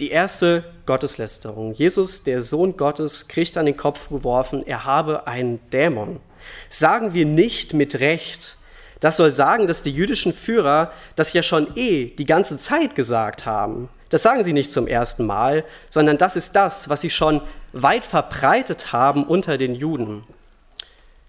Die 0.00 0.10
erste 0.10 0.64
Gotteslästerung. 0.84 1.72
Jesus, 1.72 2.22
der 2.24 2.42
Sohn 2.42 2.76
Gottes, 2.76 3.26
kriegt 3.26 3.56
an 3.56 3.64
den 3.64 3.78
Kopf 3.78 4.10
geworfen, 4.10 4.66
er 4.66 4.84
habe 4.84 5.26
einen 5.26 5.60
Dämon. 5.70 6.20
Sagen 6.68 7.14
wir 7.14 7.24
nicht 7.24 7.72
mit 7.72 8.00
Recht. 8.00 8.58
Das 9.00 9.16
soll 9.16 9.30
sagen, 9.30 9.66
dass 9.66 9.82
die 9.82 9.90
jüdischen 9.90 10.32
Führer 10.32 10.92
das 11.16 11.32
ja 11.32 11.42
schon 11.42 11.68
eh 11.76 12.06
die 12.06 12.26
ganze 12.26 12.56
Zeit 12.58 12.94
gesagt 12.94 13.46
haben. 13.46 13.88
Das 14.10 14.22
sagen 14.22 14.44
sie 14.44 14.52
nicht 14.52 14.72
zum 14.72 14.86
ersten 14.86 15.24
Mal, 15.24 15.64
sondern 15.88 16.18
das 16.18 16.36
ist 16.36 16.54
das, 16.54 16.88
was 16.88 17.00
sie 17.00 17.10
schon 17.10 17.40
weit 17.72 18.04
verbreitet 18.04 18.92
haben 18.92 19.24
unter 19.24 19.56
den 19.56 19.74
Juden. 19.74 20.24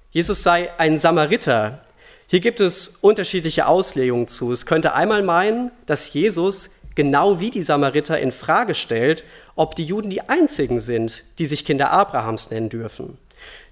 Jesus 0.10 0.44
sei 0.44 0.72
ein 0.78 1.00
Samariter. 1.00 1.80
Hier 2.28 2.40
gibt 2.40 2.60
es 2.60 2.98
unterschiedliche 3.02 3.68
Auslegungen 3.68 4.28
zu. 4.28 4.52
Es 4.52 4.66
könnte 4.66 4.94
einmal 4.94 5.22
meinen, 5.22 5.72
dass 5.86 6.12
Jesus 6.12 6.72
genau 6.96 7.40
wie 7.40 7.52
die 7.52 7.62
Samariter 7.62 8.20
in 8.20 8.32
Frage 8.32 8.76
stellt, 8.76 9.24
ob 9.56 9.76
die 9.76 9.86
Juden 9.86 10.10
die 10.10 10.28
einzigen 10.28 10.80
sind, 10.80 11.24
die 11.40 11.46
sich 11.46 11.66
Kinder 11.66 11.92
Abrahams 11.92 12.50
nennen 12.50 12.70
dürfen. 12.70 13.18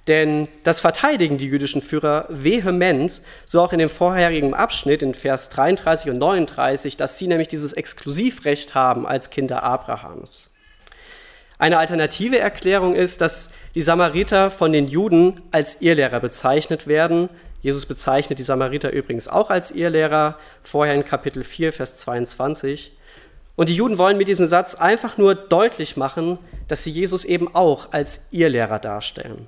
Denn 0.10 0.48
das 0.64 0.82
verteidigen 0.82 1.38
die 1.38 1.46
jüdischen 1.46 1.84
Führer 1.84 2.26
vehement, 2.30 3.22
so 3.46 3.62
auch 3.62 3.72
in 3.72 3.78
dem 3.78 3.90
vorherigen 3.90 4.56
Abschnitt 4.56 5.04
in 5.04 5.14
Vers 5.14 5.50
33 5.50 6.10
und 6.10 6.18
39, 6.18 6.98
dass 6.98 7.20
sie 7.20 7.28
nämlich 7.28 7.48
dieses 7.48 7.74
Exklusivrecht 7.74 8.74
haben 8.74 9.06
als 9.06 9.30
Kinder 9.30 9.62
Abrahams. 9.62 10.50
Eine 11.60 11.78
alternative 11.78 12.40
Erklärung 12.40 12.96
ist, 12.96 13.22
dass 13.22 13.52
die 13.76 13.84
Samariter 13.84 14.50
von 14.50 14.72
den 14.72 14.88
Juden 14.88 15.42
als 15.52 15.80
Irrlehrer 15.80 16.20
bezeichnet 16.20 16.88
werden. 16.88 17.30
Jesus 17.62 17.86
bezeichnet 17.86 18.40
die 18.40 18.44
Samariter 18.44 18.92
übrigens 18.92 19.28
auch 19.28 19.52
als 19.52 19.70
Irrlehrer, 19.70 20.40
vorher 20.64 20.96
in 20.96 21.06
Kapitel 21.06 21.44
4, 21.44 21.72
Vers 21.72 21.98
22. 21.98 22.98
Und 23.56 23.70
die 23.70 23.76
Juden 23.76 24.00
wollen 24.00 24.18
mit 24.18 24.28
diesem 24.28 24.48
Satz 24.48 24.74
einfach 24.74 25.20
nur 25.20 25.36
deutlich 25.36 25.98
machen, 25.98 26.40
dass 26.68 26.84
sie 26.84 26.92
Jesus 26.92 27.26
eben 27.26 27.54
auch 27.54 27.92
als 27.92 28.28
Irrlehrer 28.32 28.80
darstellen. 28.80 29.48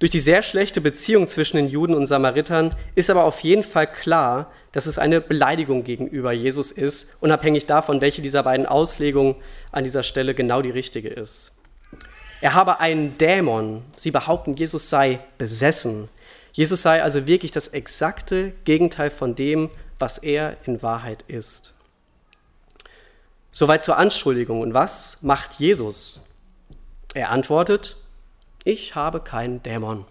Durch 0.00 0.10
die 0.10 0.18
sehr 0.18 0.40
schlechte 0.40 0.80
Beziehung 0.80 1.26
zwischen 1.26 1.58
den 1.58 1.68
Juden 1.68 1.94
und 1.94 2.06
Samaritern 2.06 2.74
ist 2.94 3.10
aber 3.10 3.24
auf 3.24 3.40
jeden 3.40 3.62
Fall 3.62 3.86
klar, 3.86 4.50
dass 4.72 4.86
es 4.86 4.98
eine 4.98 5.20
Beleidigung 5.20 5.84
gegenüber 5.84 6.32
Jesus 6.32 6.72
ist, 6.72 7.18
unabhängig 7.20 7.66
davon, 7.66 8.00
welche 8.00 8.22
dieser 8.22 8.42
beiden 8.42 8.64
Auslegungen 8.64 9.36
an 9.72 9.84
dieser 9.84 10.02
Stelle 10.02 10.34
genau 10.34 10.62
die 10.62 10.70
richtige 10.70 11.10
ist. 11.10 11.52
Er 12.40 12.54
habe 12.54 12.80
einen 12.80 13.18
Dämon. 13.18 13.82
Sie 13.94 14.10
behaupten, 14.10 14.54
Jesus 14.54 14.88
sei 14.88 15.20
besessen. 15.36 16.08
Jesus 16.52 16.80
sei 16.80 17.02
also 17.02 17.26
wirklich 17.26 17.50
das 17.50 17.68
exakte 17.68 18.52
Gegenteil 18.64 19.10
von 19.10 19.34
dem, 19.34 19.68
was 19.98 20.16
er 20.16 20.56
in 20.64 20.82
Wahrheit 20.82 21.26
ist. 21.28 21.74
Soweit 23.52 23.82
zur 23.82 23.98
Anschuldigung. 23.98 24.62
Und 24.62 24.72
was 24.72 25.18
macht 25.20 25.60
Jesus? 25.60 26.26
Er 27.12 27.28
antwortet, 27.28 27.96
ich 28.64 28.94
habe 28.94 29.20
keinen 29.20 29.62
Dämon. 29.62 30.04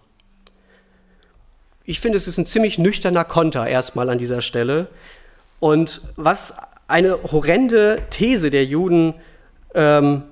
Ich 1.84 2.00
finde, 2.00 2.18
es 2.18 2.28
ist 2.28 2.38
ein 2.38 2.46
ziemlich 2.46 2.78
nüchterner 2.78 3.26
Konter 3.26 3.68
erstmal 3.68 4.10
an 4.10 4.18
dieser 4.18 4.42
Stelle. 4.42 4.88
Und 5.60 6.02
was 6.16 6.56
eine 6.88 7.22
horrende 7.24 8.02
These 8.10 8.50
der 8.50 8.66
Juden, 8.66 9.16
ähm, 9.74 10.24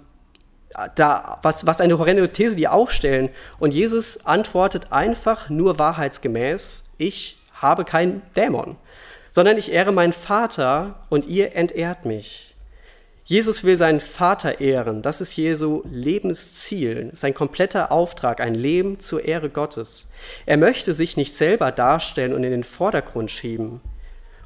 da, 0.96 1.40
was, 1.42 1.66
was 1.66 1.82
eine 1.82 1.98
horrende 1.98 2.32
These 2.32 2.56
die 2.56 2.68
aufstellen. 2.68 3.30
Und 3.60 3.74
Jesus 3.74 4.26
antwortet 4.26 4.92
einfach 4.92 5.50
nur 5.50 5.80
wahrheitsgemäß, 5.80 6.84
ich 6.98 7.38
habe 7.54 7.86
keinen 7.86 8.22
Dämon, 8.36 8.76
sondern 9.32 9.58
ich 9.58 9.72
ehre 9.72 9.92
meinen 9.92 10.14
Vater 10.14 11.06
und 11.10 11.26
ihr 11.26 11.56
entehrt 11.56 12.06
mich. 12.06 12.47
Jesus 13.28 13.66
will 13.66 13.76
seinen 13.76 14.00
Vater 14.00 14.62
ehren. 14.62 15.02
Das 15.02 15.20
ist 15.20 15.36
Jesu 15.36 15.84
Lebensziel, 15.92 17.10
sein 17.12 17.34
kompletter 17.34 17.92
Auftrag, 17.92 18.40
ein 18.40 18.56
Leben 18.56 19.02
zur 19.02 19.26
Ehre 19.26 19.50
Gottes. 19.50 20.10
Er 20.46 20.56
möchte 20.56 20.94
sich 20.94 21.18
nicht 21.18 21.34
selber 21.34 21.74
darstellen 21.74 22.34
und 22.34 22.46
in 22.46 22.52
den 22.52 22.64
Vordergrund 22.64 23.30
schieben. 23.30 23.82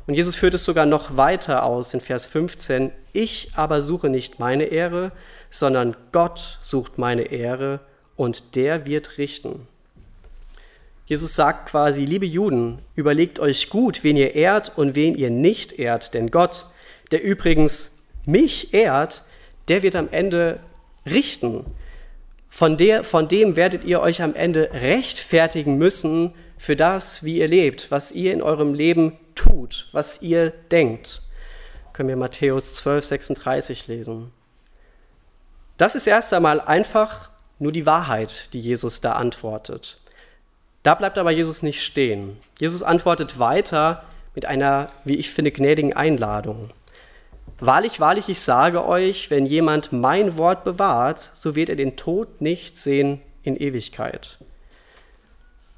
Und 0.08 0.16
Jesus 0.16 0.36
führt 0.36 0.56
es 0.56 0.66
sogar 0.66 0.88
noch 0.88 1.16
weiter 1.16 1.64
aus 1.64 1.94
in 1.94 2.02
Vers 2.02 2.26
15. 2.26 2.92
Ich 3.14 3.52
aber 3.56 3.84
suche 3.84 4.10
nicht 4.10 4.40
meine 4.40 4.64
Ehre, 4.64 5.12
sondern 5.52 5.96
Gott 6.12 6.58
sucht 6.64 6.98
meine 6.98 7.32
Ehre 7.32 7.82
und 8.16 8.56
der 8.56 8.88
wird 8.88 9.20
richten. 9.20 9.68
Jesus 11.06 11.36
sagt 11.36 11.70
quasi, 11.70 12.04
liebe 12.04 12.26
Juden, 12.26 12.80
überlegt 12.96 13.38
euch 13.40 13.70
gut, 13.70 14.04
wen 14.04 14.18
ihr 14.18 14.34
ehrt 14.34 14.76
und 14.76 14.96
wen 14.96 15.14
ihr 15.14 15.30
nicht 15.30 15.74
ehrt, 15.74 16.16
denn 16.16 16.32
Gott, 16.32 16.66
der 17.12 17.22
übrigens 17.24 18.01
mich 18.26 18.74
ehrt, 18.74 19.24
der 19.68 19.84
wird 19.84 19.96
am 19.96 20.10
Ende 20.12 20.60
richten. 21.06 21.66
Von, 22.48 22.78
der, 22.78 23.04
von 23.04 23.28
dem 23.28 23.56
werdet 23.56 23.86
ihr 23.86 24.02
euch 24.02 24.22
am 24.22 24.36
Ende 24.36 24.70
rechtfertigen 24.74 25.78
müssen 25.78 26.34
für 26.58 26.76
das, 26.76 27.24
wie 27.24 27.40
ihr 27.40 27.48
lebt, 27.48 27.92
was 27.92 28.12
ihr 28.12 28.34
in 28.34 28.42
eurem 28.42 28.74
Leben 28.74 29.18
tut, 29.36 29.88
was 29.94 30.22
ihr 30.22 30.50
denkt. 30.50 31.22
Können 31.94 32.10
wir 32.10 32.18
Matthäus 32.18 32.76
12, 32.76 33.06
36 33.06 33.88
lesen. 33.88 34.32
Das 35.78 35.96
ist 35.96 36.08
erst 36.08 36.34
einmal 36.34 36.62
einfach 36.62 37.32
nur 37.58 37.72
die 37.72 37.86
Wahrheit, 37.86 38.50
die 38.54 38.60
Jesus 38.60 39.02
da 39.02 39.14
antwortet. 39.14 40.00
Da 40.84 40.96
bleibt 40.96 41.18
aber 41.18 41.32
Jesus 41.32 41.64
nicht 41.64 41.84
stehen. 41.84 42.38
Jesus 42.60 42.84
antwortet 42.84 43.40
weiter 43.40 44.04
mit 44.36 44.46
einer, 44.46 44.90
wie 45.06 45.16
ich 45.16 45.30
finde, 45.30 45.52
gnädigen 45.52 45.94
Einladung. 45.94 46.72
Wahrlich, 47.64 48.00
wahrlich, 48.00 48.28
ich 48.28 48.40
sage 48.40 48.84
euch, 48.88 49.30
wenn 49.30 49.46
jemand 49.46 49.92
mein 49.92 50.36
Wort 50.40 50.64
bewahrt, 50.64 51.30
so 51.36 51.56
wird 51.56 51.70
er 51.70 51.76
den 51.76 51.96
Tod 51.96 52.42
nicht 52.42 52.76
sehen 52.76 53.22
in 53.44 53.56
Ewigkeit. 53.56 54.40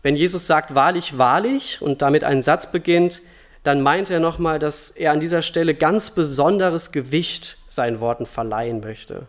Wenn 0.01 0.15
Jesus 0.15 0.47
sagt, 0.47 0.75
wahrlich, 0.75 1.17
wahrlich 1.17 1.81
und 1.81 2.01
damit 2.01 2.23
einen 2.23 2.41
Satz 2.41 2.71
beginnt, 2.71 3.21
dann 3.63 3.81
meint 3.81 4.09
er 4.09 4.21
nochmal, 4.21 4.59
dass 4.59 4.91
er 4.91 5.11
an 5.11 5.19
dieser 5.19 5.41
Stelle 5.41 5.75
ganz 5.75 6.11
besonderes 6.11 6.93
Gewicht 6.93 7.57
seinen 7.67 7.99
Worten 7.99 8.25
verleihen 8.25 8.79
möchte. 8.79 9.27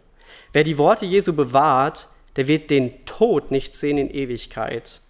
Wer 0.52 0.62
die 0.62 0.78
Worte 0.78 1.06
Jesu 1.06 1.32
bewahrt, 1.32 2.08
der 2.36 2.46
wird 2.46 2.70
den 2.70 3.04
Tod 3.04 3.50
nicht 3.50 3.74
sehen 3.74 3.98
in 3.98 4.10
Ewigkeit. 4.10 5.00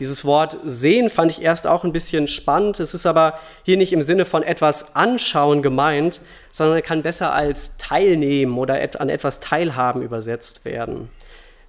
Dieses 0.00 0.24
Wort 0.24 0.58
sehen 0.64 1.08
fand 1.08 1.30
ich 1.30 1.42
erst 1.42 1.66
auch 1.66 1.84
ein 1.84 1.92
bisschen 1.92 2.26
spannend. 2.26 2.80
Es 2.80 2.94
ist 2.94 3.06
aber 3.06 3.38
hier 3.62 3.76
nicht 3.76 3.92
im 3.92 4.02
Sinne 4.02 4.24
von 4.24 4.42
etwas 4.42 4.96
anschauen 4.96 5.62
gemeint, 5.62 6.20
sondern 6.50 6.82
kann 6.82 7.02
besser 7.02 7.32
als 7.32 7.76
teilnehmen 7.76 8.58
oder 8.58 8.80
an 9.00 9.08
etwas 9.08 9.38
teilhaben 9.38 10.02
übersetzt 10.02 10.64
werden. 10.64 11.10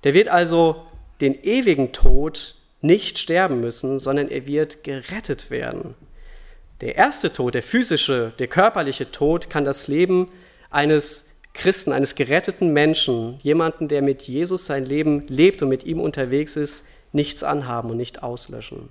Der 0.04 0.14
wird 0.14 0.28
also 0.28 0.84
den 1.22 1.36
ewigen 1.44 1.92
Tod 1.92 2.56
nicht 2.82 3.18
sterben 3.18 3.62
müssen, 3.62 4.00
sondern 4.00 4.30
er 4.30 4.48
wird 4.48 4.84
gerettet 4.84 5.52
werden. 5.52 5.96
Der 6.82 6.96
erste 6.96 7.32
Tod, 7.32 7.54
der 7.54 7.64
physische, 7.64 8.34
der 8.38 8.48
körperliche 8.48 9.12
Tod, 9.12 9.50
kann 9.50 9.66
das 9.66 9.88
Leben 9.88 10.30
eines 10.70 11.26
Christen, 11.54 11.94
eines 11.94 12.16
geretteten 12.16 12.74
Menschen, 12.74 13.40
jemanden, 13.42 13.88
der 13.88 14.02
mit 14.02 14.24
Jesus 14.24 14.66
sein 14.66 14.86
Leben 14.86 15.26
lebt 15.28 15.62
und 15.62 15.70
mit 15.70 15.86
ihm 15.86 16.02
unterwegs 16.02 16.58
ist, 16.58 16.86
nichts 17.16 17.44
anhaben 17.44 17.90
und 17.90 17.98
nicht 17.98 18.22
auslöschen. 18.22 18.90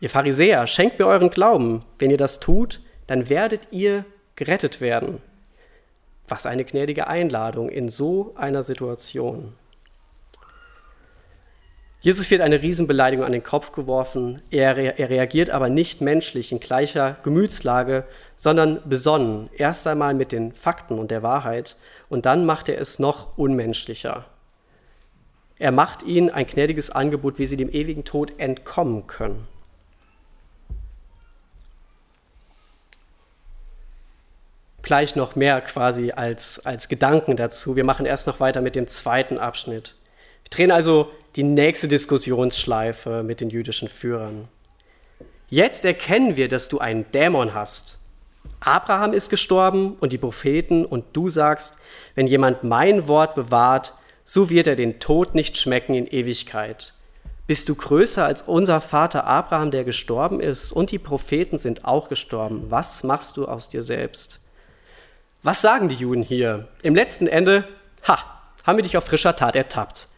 Ihr 0.00 0.10
Pharisäer, 0.10 0.66
schenkt 0.66 0.98
mir 0.98 1.06
euren 1.06 1.30
Glauben. 1.30 1.84
Wenn 1.98 2.10
ihr 2.10 2.16
das 2.16 2.38
tut, 2.38 2.80
dann 3.06 3.28
werdet 3.28 3.68
ihr 3.72 4.04
gerettet 4.36 4.80
werden. 4.80 5.20
Was 6.28 6.46
eine 6.46 6.64
gnädige 6.64 7.06
Einladung 7.06 7.68
in 7.68 7.88
so 7.88 8.34
einer 8.36 8.62
Situation. 8.62 9.54
Jesus 12.00 12.30
wird 12.30 12.42
eine 12.42 12.62
Riesenbeleidigung 12.62 13.24
an 13.24 13.32
den 13.32 13.42
Kopf 13.42 13.72
geworfen. 13.72 14.40
Er, 14.50 14.76
er, 14.76 15.10
reagiert 15.10 15.50
aber 15.50 15.68
nicht 15.68 16.00
menschlich 16.00 16.52
in 16.52 16.60
gleicher 16.60 17.16
Gemütslage, 17.24 18.04
sondern 18.36 18.88
besonnen. 18.88 19.50
Erst 19.56 19.84
einmal 19.88 20.14
mit 20.14 20.30
den 20.30 20.52
Fakten 20.52 21.00
und 21.00 21.10
der 21.10 21.24
Wahrheit 21.24 21.76
und 22.08 22.24
dann 22.24 22.44
macht 22.44 22.68
er 22.68 22.80
es 22.80 23.00
noch 23.00 23.36
unmenschlicher. 23.36 24.26
Er 25.58 25.72
macht 25.72 26.02
ihnen 26.04 26.30
ein 26.30 26.46
gnädiges 26.46 26.90
Angebot, 26.90 27.38
wie 27.38 27.46
sie 27.46 27.56
dem 27.56 27.70
ewigen 27.70 28.04
Tod 28.04 28.38
entkommen 28.38 29.06
können. 29.06 29.48
Gleich 34.82 35.16
noch 35.16 35.36
mehr 35.36 35.60
quasi 35.60 36.12
als, 36.12 36.64
als 36.64 36.88
Gedanken 36.88 37.36
dazu. 37.36 37.76
Wir 37.76 37.84
machen 37.84 38.06
erst 38.06 38.26
noch 38.26 38.40
weiter 38.40 38.60
mit 38.60 38.74
dem 38.76 38.86
zweiten 38.86 39.36
Abschnitt. 39.36 39.96
Wir 40.44 40.50
drehen 40.50 40.70
also 40.70 41.10
die 41.36 41.42
nächste 41.42 41.88
Diskussionsschleife 41.88 43.22
mit 43.22 43.40
den 43.40 43.50
jüdischen 43.50 43.88
Führern. 43.88 44.48
Jetzt 45.50 45.84
erkennen 45.84 46.36
wir, 46.36 46.48
dass 46.48 46.68
du 46.68 46.78
einen 46.78 47.10
Dämon 47.12 47.52
hast. 47.54 47.98
Abraham 48.60 49.12
ist 49.12 49.28
gestorben 49.28 49.96
und 50.00 50.12
die 50.12 50.18
Propheten 50.18 50.84
und 50.84 51.04
du 51.12 51.28
sagst, 51.28 51.78
wenn 52.14 52.26
jemand 52.26 52.64
mein 52.64 53.08
Wort 53.08 53.34
bewahrt, 53.34 53.94
so 54.28 54.50
wird 54.50 54.66
er 54.66 54.76
den 54.76 55.00
Tod 55.00 55.34
nicht 55.34 55.56
schmecken 55.56 55.94
in 55.94 56.06
Ewigkeit. 56.06 56.92
Bist 57.46 57.70
du 57.70 57.74
größer 57.74 58.26
als 58.26 58.42
unser 58.42 58.82
Vater 58.82 59.24
Abraham, 59.24 59.70
der 59.70 59.84
gestorben 59.84 60.40
ist, 60.40 60.70
und 60.70 60.90
die 60.90 60.98
Propheten 60.98 61.56
sind 61.56 61.86
auch 61.86 62.10
gestorben? 62.10 62.66
Was 62.68 63.02
machst 63.04 63.38
du 63.38 63.46
aus 63.46 63.70
dir 63.70 63.82
selbst? 63.82 64.40
Was 65.42 65.62
sagen 65.62 65.88
die 65.88 65.94
Juden 65.94 66.20
hier? 66.20 66.68
Im 66.82 66.94
letzten 66.94 67.26
Ende, 67.26 67.66
ha, 68.06 68.18
haben 68.66 68.76
wir 68.76 68.82
dich 68.82 68.98
auf 68.98 69.06
frischer 69.06 69.34
Tat 69.34 69.56
ertappt. 69.56 70.08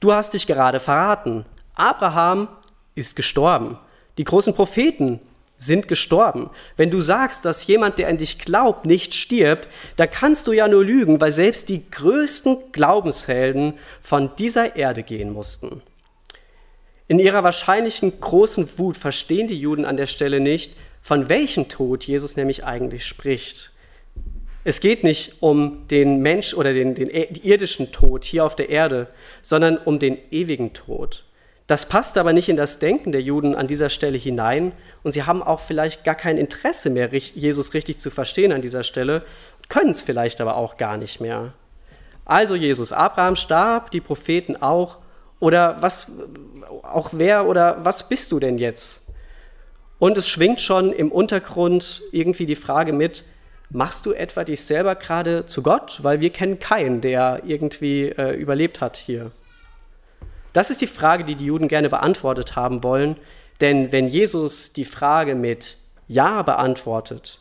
Du 0.00 0.12
hast 0.12 0.34
dich 0.34 0.48
gerade 0.48 0.80
verraten. 0.80 1.46
Abraham 1.76 2.48
ist 2.96 3.14
gestorben. 3.14 3.78
Die 4.18 4.24
großen 4.24 4.52
Propheten 4.52 5.20
sind 5.60 5.88
gestorben. 5.88 6.50
Wenn 6.76 6.90
du 6.90 7.02
sagst, 7.02 7.44
dass 7.44 7.66
jemand, 7.66 7.98
der 7.98 8.08
an 8.08 8.16
dich 8.16 8.38
glaubt, 8.38 8.86
nicht 8.86 9.14
stirbt, 9.14 9.68
da 9.96 10.06
kannst 10.06 10.46
du 10.46 10.52
ja 10.52 10.66
nur 10.66 10.84
lügen, 10.84 11.20
weil 11.20 11.32
selbst 11.32 11.68
die 11.68 11.88
größten 11.90 12.72
Glaubenshelden 12.72 13.74
von 14.00 14.30
dieser 14.36 14.74
Erde 14.76 15.02
gehen 15.02 15.32
mussten. 15.32 15.82
In 17.08 17.18
ihrer 17.18 17.44
wahrscheinlichen 17.44 18.20
großen 18.20 18.68
Wut 18.78 18.96
verstehen 18.96 19.48
die 19.48 19.60
Juden 19.60 19.84
an 19.84 19.98
der 19.98 20.06
Stelle 20.06 20.40
nicht, 20.40 20.76
von 21.02 21.28
welchem 21.28 21.68
Tod 21.68 22.04
Jesus 22.04 22.36
nämlich 22.36 22.64
eigentlich 22.64 23.04
spricht. 23.04 23.70
Es 24.64 24.80
geht 24.80 25.04
nicht 25.04 25.34
um 25.40 25.88
den 25.88 26.20
Mensch 26.20 26.54
oder 26.54 26.72
den, 26.72 26.94
den 26.94 27.08
irdischen 27.08 27.92
Tod 27.92 28.24
hier 28.24 28.44
auf 28.44 28.56
der 28.56 28.68
Erde, 28.70 29.08
sondern 29.42 29.76
um 29.76 29.98
den 29.98 30.18
ewigen 30.30 30.72
Tod. 30.72 31.24
Das 31.70 31.86
passt 31.86 32.18
aber 32.18 32.32
nicht 32.32 32.48
in 32.48 32.56
das 32.56 32.80
Denken 32.80 33.12
der 33.12 33.22
Juden 33.22 33.54
an 33.54 33.68
dieser 33.68 33.90
Stelle 33.90 34.18
hinein 34.18 34.72
und 35.04 35.12
sie 35.12 35.22
haben 35.22 35.40
auch 35.40 35.60
vielleicht 35.60 36.02
gar 36.02 36.16
kein 36.16 36.36
Interesse 36.36 36.90
mehr, 36.90 37.14
Jesus 37.14 37.74
richtig 37.74 38.00
zu 38.00 38.10
verstehen 38.10 38.50
an 38.50 38.60
dieser 38.60 38.82
Stelle, 38.82 39.22
können 39.68 39.90
es 39.90 40.02
vielleicht 40.02 40.40
aber 40.40 40.56
auch 40.56 40.78
gar 40.78 40.96
nicht 40.96 41.20
mehr. 41.20 41.52
Also 42.24 42.56
Jesus, 42.56 42.90
Abraham 42.90 43.36
starb, 43.36 43.92
die 43.92 44.00
Propheten 44.00 44.56
auch, 44.56 44.98
oder 45.38 45.76
was, 45.80 46.10
auch 46.82 47.10
wer 47.12 47.46
oder 47.46 47.84
was 47.84 48.08
bist 48.08 48.32
du 48.32 48.40
denn 48.40 48.58
jetzt? 48.58 49.06
Und 50.00 50.18
es 50.18 50.28
schwingt 50.28 50.60
schon 50.60 50.92
im 50.92 51.12
Untergrund 51.12 52.02
irgendwie 52.10 52.46
die 52.46 52.56
Frage 52.56 52.92
mit, 52.92 53.24
machst 53.70 54.06
du 54.06 54.12
etwa 54.12 54.42
dich 54.42 54.64
selber 54.64 54.96
gerade 54.96 55.46
zu 55.46 55.62
Gott? 55.62 56.00
Weil 56.02 56.20
wir 56.20 56.30
kennen 56.30 56.58
keinen, 56.58 57.00
der 57.00 57.42
irgendwie 57.46 58.06
äh, 58.08 58.34
überlebt 58.34 58.80
hat 58.80 58.96
hier. 58.96 59.30
Das 60.52 60.70
ist 60.70 60.80
die 60.80 60.86
Frage, 60.86 61.24
die 61.24 61.36
die 61.36 61.46
Juden 61.46 61.68
gerne 61.68 61.88
beantwortet 61.88 62.56
haben 62.56 62.82
wollen, 62.82 63.16
denn 63.60 63.92
wenn 63.92 64.08
Jesus 64.08 64.72
die 64.72 64.84
Frage 64.84 65.34
mit 65.34 65.76
Ja 66.08 66.42
beantwortet, 66.42 67.40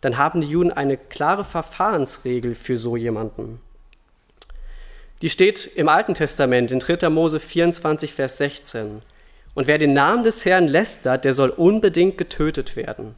dann 0.00 0.16
haben 0.16 0.40
die 0.40 0.48
Juden 0.48 0.72
eine 0.72 0.96
klare 0.96 1.44
Verfahrensregel 1.44 2.54
für 2.54 2.76
so 2.76 2.96
jemanden. 2.96 3.60
Die 5.22 5.30
steht 5.30 5.66
im 5.74 5.88
Alten 5.88 6.14
Testament 6.14 6.70
in 6.70 6.78
3. 6.78 7.08
Mose 7.10 7.40
24, 7.40 8.14
Vers 8.14 8.38
16. 8.38 9.02
Und 9.54 9.66
wer 9.66 9.78
den 9.78 9.92
Namen 9.92 10.22
des 10.22 10.44
Herrn 10.44 10.68
lästert, 10.68 11.24
der 11.24 11.34
soll 11.34 11.50
unbedingt 11.50 12.16
getötet 12.16 12.76
werden. 12.76 13.16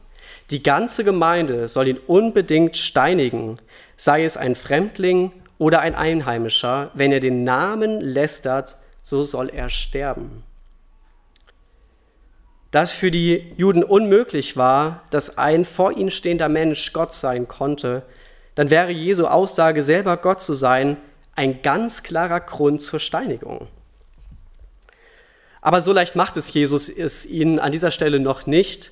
Die 0.49 0.63
ganze 0.63 1.03
Gemeinde 1.03 1.69
soll 1.69 1.87
ihn 1.87 1.99
unbedingt 2.07 2.75
steinigen, 2.75 3.57
sei 3.97 4.23
es 4.23 4.37
ein 4.37 4.55
Fremdling 4.55 5.31
oder 5.59 5.81
ein 5.81 5.93
Einheimischer, 5.93 6.89
wenn 6.95 7.11
er 7.11 7.19
den 7.19 7.43
Namen 7.43 8.01
lästert, 8.01 8.77
so 9.03 9.23
soll 9.23 9.49
er 9.49 9.69
sterben. 9.69 10.43
Da 12.71 12.83
es 12.83 12.91
für 12.91 13.11
die 13.11 13.53
Juden 13.57 13.83
unmöglich 13.83 14.55
war, 14.55 15.03
dass 15.09 15.37
ein 15.37 15.65
vor 15.65 15.91
ihnen 15.91 16.11
stehender 16.11 16.47
Mensch 16.47 16.93
Gott 16.93 17.11
sein 17.11 17.47
konnte, 17.47 18.03
dann 18.55 18.69
wäre 18.69 18.91
Jesu 18.91 19.27
Aussage, 19.27 19.83
selber 19.83 20.17
Gott 20.17 20.41
zu 20.41 20.53
sein, 20.53 20.97
ein 21.35 21.61
ganz 21.61 22.03
klarer 22.03 22.39
Grund 22.39 22.81
zur 22.81 22.99
Steinigung. 22.99 23.67
Aber 25.61 25.81
so 25.81 25.93
leicht 25.93 26.15
macht 26.15 26.37
es 26.37 26.53
Jesus 26.53 26.89
es 26.89 27.25
ihnen 27.25 27.59
an 27.59 27.71
dieser 27.71 27.91
Stelle 27.91 28.19
noch 28.19 28.45
nicht. 28.47 28.91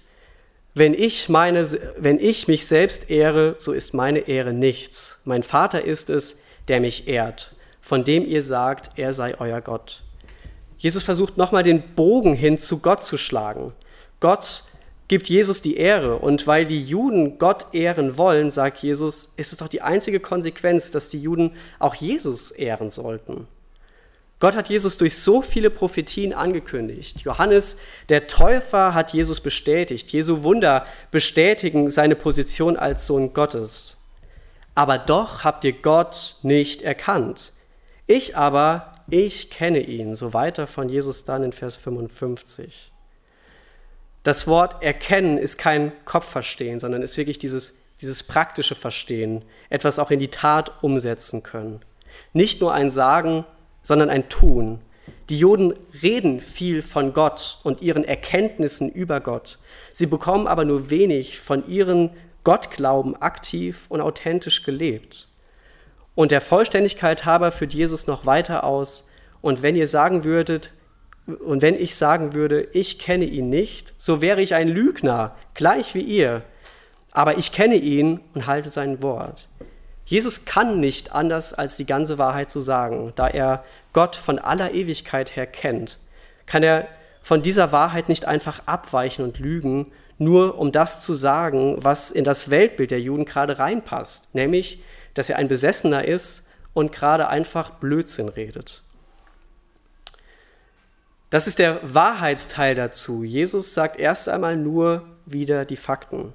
Wenn 0.73 0.93
ich, 0.93 1.29
meine, 1.29 1.67
wenn 1.97 2.19
ich 2.19 2.47
mich 2.47 2.67
selbst 2.67 3.09
ehre, 3.09 3.55
so 3.57 3.71
ist 3.71 3.93
meine 3.93 4.19
Ehre 4.19 4.53
nichts. 4.53 5.19
Mein 5.23 5.43
Vater 5.43 5.83
ist 5.83 6.09
es, 6.09 6.37
der 6.67 6.79
mich 6.79 7.07
ehrt 7.07 7.55
von 7.89 8.03
dem 8.03 8.23
ihr 8.23 8.43
sagt, 8.43 8.99
er 8.99 9.13
sei 9.15 9.33
euer 9.39 9.61
Gott. 9.61 10.03
Jesus 10.77 11.01
versucht 11.01 11.37
nochmal 11.37 11.63
den 11.63 11.81
Bogen 11.95 12.35
hin 12.35 12.59
zu 12.59 12.81
Gott 12.81 13.01
zu 13.03 13.17
schlagen. 13.17 13.73
Gott 14.19 14.63
gibt 15.07 15.27
Jesus 15.27 15.63
die 15.63 15.75
Ehre 15.75 16.17
und 16.17 16.45
weil 16.45 16.67
die 16.67 16.83
Juden 16.83 17.39
Gott 17.39 17.65
ehren 17.73 18.15
wollen, 18.15 18.51
sagt 18.51 18.77
Jesus, 18.83 19.33
ist 19.37 19.53
es 19.53 19.57
doch 19.57 19.67
die 19.67 19.81
einzige 19.81 20.19
Konsequenz, 20.19 20.91
dass 20.91 21.09
die 21.09 21.19
Juden 21.19 21.53
auch 21.79 21.95
Jesus 21.95 22.51
ehren 22.51 22.91
sollten. 22.91 23.47
Gott 24.39 24.55
hat 24.55 24.69
Jesus 24.69 24.99
durch 24.99 25.17
so 25.17 25.41
viele 25.41 25.71
Prophetien 25.71 26.31
angekündigt. 26.31 27.21
Johannes, 27.21 27.77
der 28.09 28.27
Täufer, 28.27 28.93
hat 28.93 29.13
Jesus 29.13 29.41
bestätigt. 29.41 30.11
Jesu 30.11 30.43
Wunder 30.43 30.85
bestätigen 31.09 31.89
seine 31.89 32.15
Position 32.15 32.77
als 32.77 33.07
Sohn 33.07 33.33
Gottes. 33.33 33.97
Aber 34.75 34.99
doch 34.99 35.43
habt 35.43 35.63
ihr 35.63 35.73
Gott 35.73 36.35
nicht 36.43 36.83
erkannt. 36.83 37.51
Ich 38.11 38.35
aber, 38.35 38.95
ich 39.11 39.51
kenne 39.51 39.81
ihn, 39.81 40.15
so 40.15 40.33
weiter 40.33 40.65
von 40.65 40.89
Jesus 40.89 41.25
dann 41.25 41.43
in 41.43 41.53
Vers 41.53 41.77
55. 41.77 42.91
Das 44.23 44.47
Wort 44.47 44.81
erkennen 44.81 45.37
ist 45.37 45.59
kein 45.59 45.91
Kopfverstehen, 46.05 46.79
sondern 46.79 47.03
ist 47.03 47.17
wirklich 47.17 47.37
dieses, 47.37 47.75
dieses 48.01 48.23
praktische 48.23 48.73
Verstehen, 48.73 49.45
etwas 49.69 49.99
auch 49.99 50.09
in 50.09 50.17
die 50.17 50.29
Tat 50.29 50.83
umsetzen 50.83 51.43
können. 51.43 51.81
Nicht 52.33 52.61
nur 52.61 52.73
ein 52.73 52.89
Sagen, 52.89 53.45
sondern 53.83 54.09
ein 54.09 54.27
Tun. 54.27 54.81
Die 55.29 55.37
Juden 55.37 55.75
reden 56.01 56.41
viel 56.41 56.81
von 56.81 57.13
Gott 57.13 57.59
und 57.61 57.83
ihren 57.83 58.03
Erkenntnissen 58.03 58.89
über 58.89 59.19
Gott. 59.19 59.59
Sie 59.91 60.07
bekommen 60.07 60.47
aber 60.47 60.65
nur 60.65 60.89
wenig 60.89 61.39
von 61.39 61.69
ihren 61.69 62.09
Gottglauben 62.43 63.15
aktiv 63.21 63.85
und 63.87 64.01
authentisch 64.01 64.63
gelebt. 64.63 65.28
Und 66.19 66.31
der 66.31 66.41
Vollständigkeit 66.41 67.23
halber 67.23 67.49
führt 67.49 67.73
Jesus 67.73 68.05
noch 68.05 68.25
weiter 68.25 68.65
aus. 68.65 69.07
Und 69.39 69.61
wenn 69.61 69.77
ihr 69.77 69.87
sagen 69.87 70.25
würdet, 70.25 70.73
und 71.25 71.61
wenn 71.61 71.75
ich 71.75 71.95
sagen 71.95 72.33
würde, 72.33 72.67
ich 72.73 72.99
kenne 72.99 73.23
ihn 73.23 73.49
nicht, 73.49 73.93
so 73.97 74.21
wäre 74.21 74.41
ich 74.41 74.53
ein 74.53 74.67
Lügner, 74.67 75.33
gleich 75.53 75.95
wie 75.95 76.01
ihr. 76.01 76.41
Aber 77.13 77.37
ich 77.37 77.53
kenne 77.53 77.75
ihn 77.75 78.19
und 78.33 78.47
halte 78.47 78.67
sein 78.67 79.01
Wort. 79.01 79.47
Jesus 80.03 80.43
kann 80.43 80.81
nicht 80.81 81.13
anders 81.13 81.53
als 81.53 81.77
die 81.77 81.85
ganze 81.85 82.17
Wahrheit 82.17 82.49
zu 82.49 82.59
sagen, 82.59 83.13
da 83.15 83.29
er 83.29 83.63
Gott 83.93 84.17
von 84.17 84.39
aller 84.39 84.73
Ewigkeit 84.73 85.37
her 85.37 85.47
kennt. 85.47 85.99
Kann 86.45 86.63
er 86.63 86.89
von 87.21 87.43
dieser 87.43 87.71
Wahrheit 87.71 88.09
nicht 88.09 88.25
einfach 88.25 88.63
abweichen 88.65 89.23
und 89.23 89.39
lügen, 89.39 89.93
nur 90.17 90.59
um 90.59 90.73
das 90.73 91.01
zu 91.01 91.13
sagen, 91.13 91.77
was 91.79 92.11
in 92.11 92.25
das 92.25 92.49
Weltbild 92.49 92.91
der 92.91 92.99
Juden 92.99 93.23
gerade 93.23 93.57
reinpasst, 93.57 94.25
nämlich 94.33 94.83
dass 95.13 95.29
er 95.29 95.37
ein 95.37 95.47
Besessener 95.47 96.05
ist 96.05 96.45
und 96.73 96.91
gerade 96.91 97.27
einfach 97.27 97.71
Blödsinn 97.71 98.29
redet. 98.29 98.83
Das 101.29 101.45
ist 101.45 101.59
der 101.59 101.79
Wahrheitsteil 101.83 102.73
dazu. 102.73 103.23
Jesus 103.23 103.73
sagt 103.73 103.99
erst 103.99 104.29
einmal 104.29 104.57
nur 104.57 105.05
wieder 105.25 105.65
die 105.65 105.77
Fakten. 105.77 106.33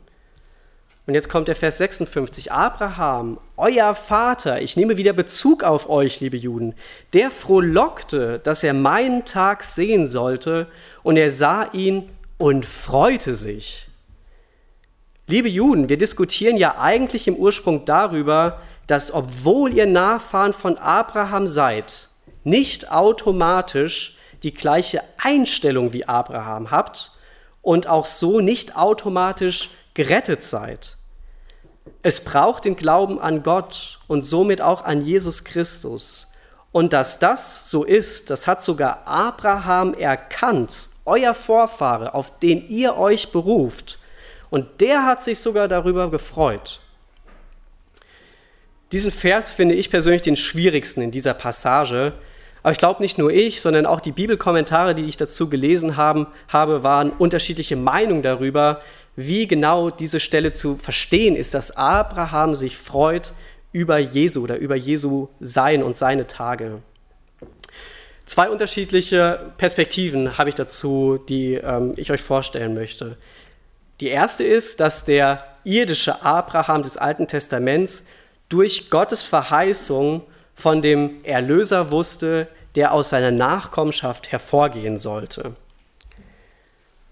Und 1.06 1.14
jetzt 1.14 1.28
kommt 1.28 1.48
der 1.48 1.56
Vers 1.56 1.78
56. 1.78 2.50
Abraham, 2.52 3.38
euer 3.56 3.94
Vater, 3.94 4.62
ich 4.62 4.76
nehme 4.76 4.96
wieder 4.96 5.12
Bezug 5.12 5.62
auf 5.62 5.90
euch, 5.90 6.20
liebe 6.20 6.38
Juden, 6.38 6.74
der 7.12 7.30
frohlockte, 7.30 8.38
dass 8.38 8.62
er 8.62 8.72
meinen 8.72 9.26
Tag 9.26 9.62
sehen 9.64 10.06
sollte, 10.06 10.68
und 11.02 11.18
er 11.18 11.30
sah 11.30 11.68
ihn 11.72 12.08
und 12.38 12.64
freute 12.64 13.34
sich. 13.34 13.83
Liebe 15.26 15.48
Juden, 15.48 15.88
wir 15.88 15.96
diskutieren 15.96 16.58
ja 16.58 16.76
eigentlich 16.78 17.26
im 17.26 17.36
Ursprung 17.36 17.86
darüber, 17.86 18.60
dass 18.86 19.10
obwohl 19.10 19.72
ihr 19.72 19.86
Nachfahren 19.86 20.52
von 20.52 20.76
Abraham 20.76 21.46
seid, 21.46 22.10
nicht 22.42 22.92
automatisch 22.92 24.18
die 24.42 24.52
gleiche 24.52 25.00
Einstellung 25.16 25.94
wie 25.94 26.06
Abraham 26.06 26.70
habt 26.70 27.10
und 27.62 27.86
auch 27.86 28.04
so 28.04 28.40
nicht 28.40 28.76
automatisch 28.76 29.70
gerettet 29.94 30.42
seid. 30.42 30.98
Es 32.02 32.22
braucht 32.22 32.66
den 32.66 32.76
Glauben 32.76 33.18
an 33.18 33.42
Gott 33.42 34.00
und 34.06 34.20
somit 34.22 34.60
auch 34.60 34.84
an 34.84 35.00
Jesus 35.00 35.44
Christus. 35.44 36.30
Und 36.70 36.92
dass 36.92 37.18
das 37.18 37.70
so 37.70 37.82
ist, 37.82 38.28
das 38.28 38.46
hat 38.46 38.62
sogar 38.62 39.06
Abraham 39.06 39.94
erkannt, 39.94 40.88
euer 41.06 41.32
Vorfahre, 41.32 42.12
auf 42.12 42.38
den 42.40 42.68
ihr 42.68 42.98
euch 42.98 43.32
beruft. 43.32 43.98
Und 44.54 44.80
der 44.80 45.04
hat 45.04 45.20
sich 45.20 45.40
sogar 45.40 45.66
darüber 45.66 46.12
gefreut. 46.12 46.78
Diesen 48.92 49.10
Vers 49.10 49.52
finde 49.52 49.74
ich 49.74 49.90
persönlich 49.90 50.22
den 50.22 50.36
schwierigsten 50.36 51.02
in 51.02 51.10
dieser 51.10 51.34
Passage. 51.34 52.12
Aber 52.62 52.70
ich 52.70 52.78
glaube, 52.78 53.02
nicht 53.02 53.18
nur 53.18 53.32
ich, 53.32 53.60
sondern 53.60 53.84
auch 53.84 54.00
die 54.00 54.12
Bibelkommentare, 54.12 54.94
die 54.94 55.06
ich 55.06 55.16
dazu 55.16 55.50
gelesen 55.50 55.96
haben, 55.96 56.28
habe, 56.46 56.84
waren 56.84 57.10
unterschiedliche 57.10 57.74
Meinungen 57.74 58.22
darüber, 58.22 58.80
wie 59.16 59.48
genau 59.48 59.90
diese 59.90 60.20
Stelle 60.20 60.52
zu 60.52 60.76
verstehen 60.76 61.34
ist, 61.34 61.52
dass 61.54 61.76
Abraham 61.76 62.54
sich 62.54 62.76
freut 62.76 63.32
über 63.72 63.98
Jesu 63.98 64.44
oder 64.44 64.58
über 64.58 64.76
Jesu 64.76 65.30
Sein 65.40 65.82
und 65.82 65.96
seine 65.96 66.28
Tage. 66.28 66.80
Zwei 68.24 68.48
unterschiedliche 68.48 69.52
Perspektiven 69.58 70.38
habe 70.38 70.48
ich 70.48 70.54
dazu, 70.54 71.18
die 71.28 71.54
ähm, 71.54 71.94
ich 71.96 72.12
euch 72.12 72.22
vorstellen 72.22 72.74
möchte. 72.74 73.16
Die 74.04 74.10
erste 74.10 74.44
ist, 74.44 74.80
dass 74.80 75.06
der 75.06 75.42
irdische 75.64 76.22
Abraham 76.22 76.82
des 76.82 76.98
Alten 76.98 77.26
Testaments 77.26 78.04
durch 78.50 78.90
Gottes 78.90 79.22
Verheißung 79.22 80.20
von 80.52 80.82
dem 80.82 81.24
Erlöser 81.24 81.90
wusste, 81.90 82.48
der 82.74 82.92
aus 82.92 83.08
seiner 83.08 83.30
Nachkommenschaft 83.30 84.30
hervorgehen 84.30 84.98
sollte. 84.98 85.56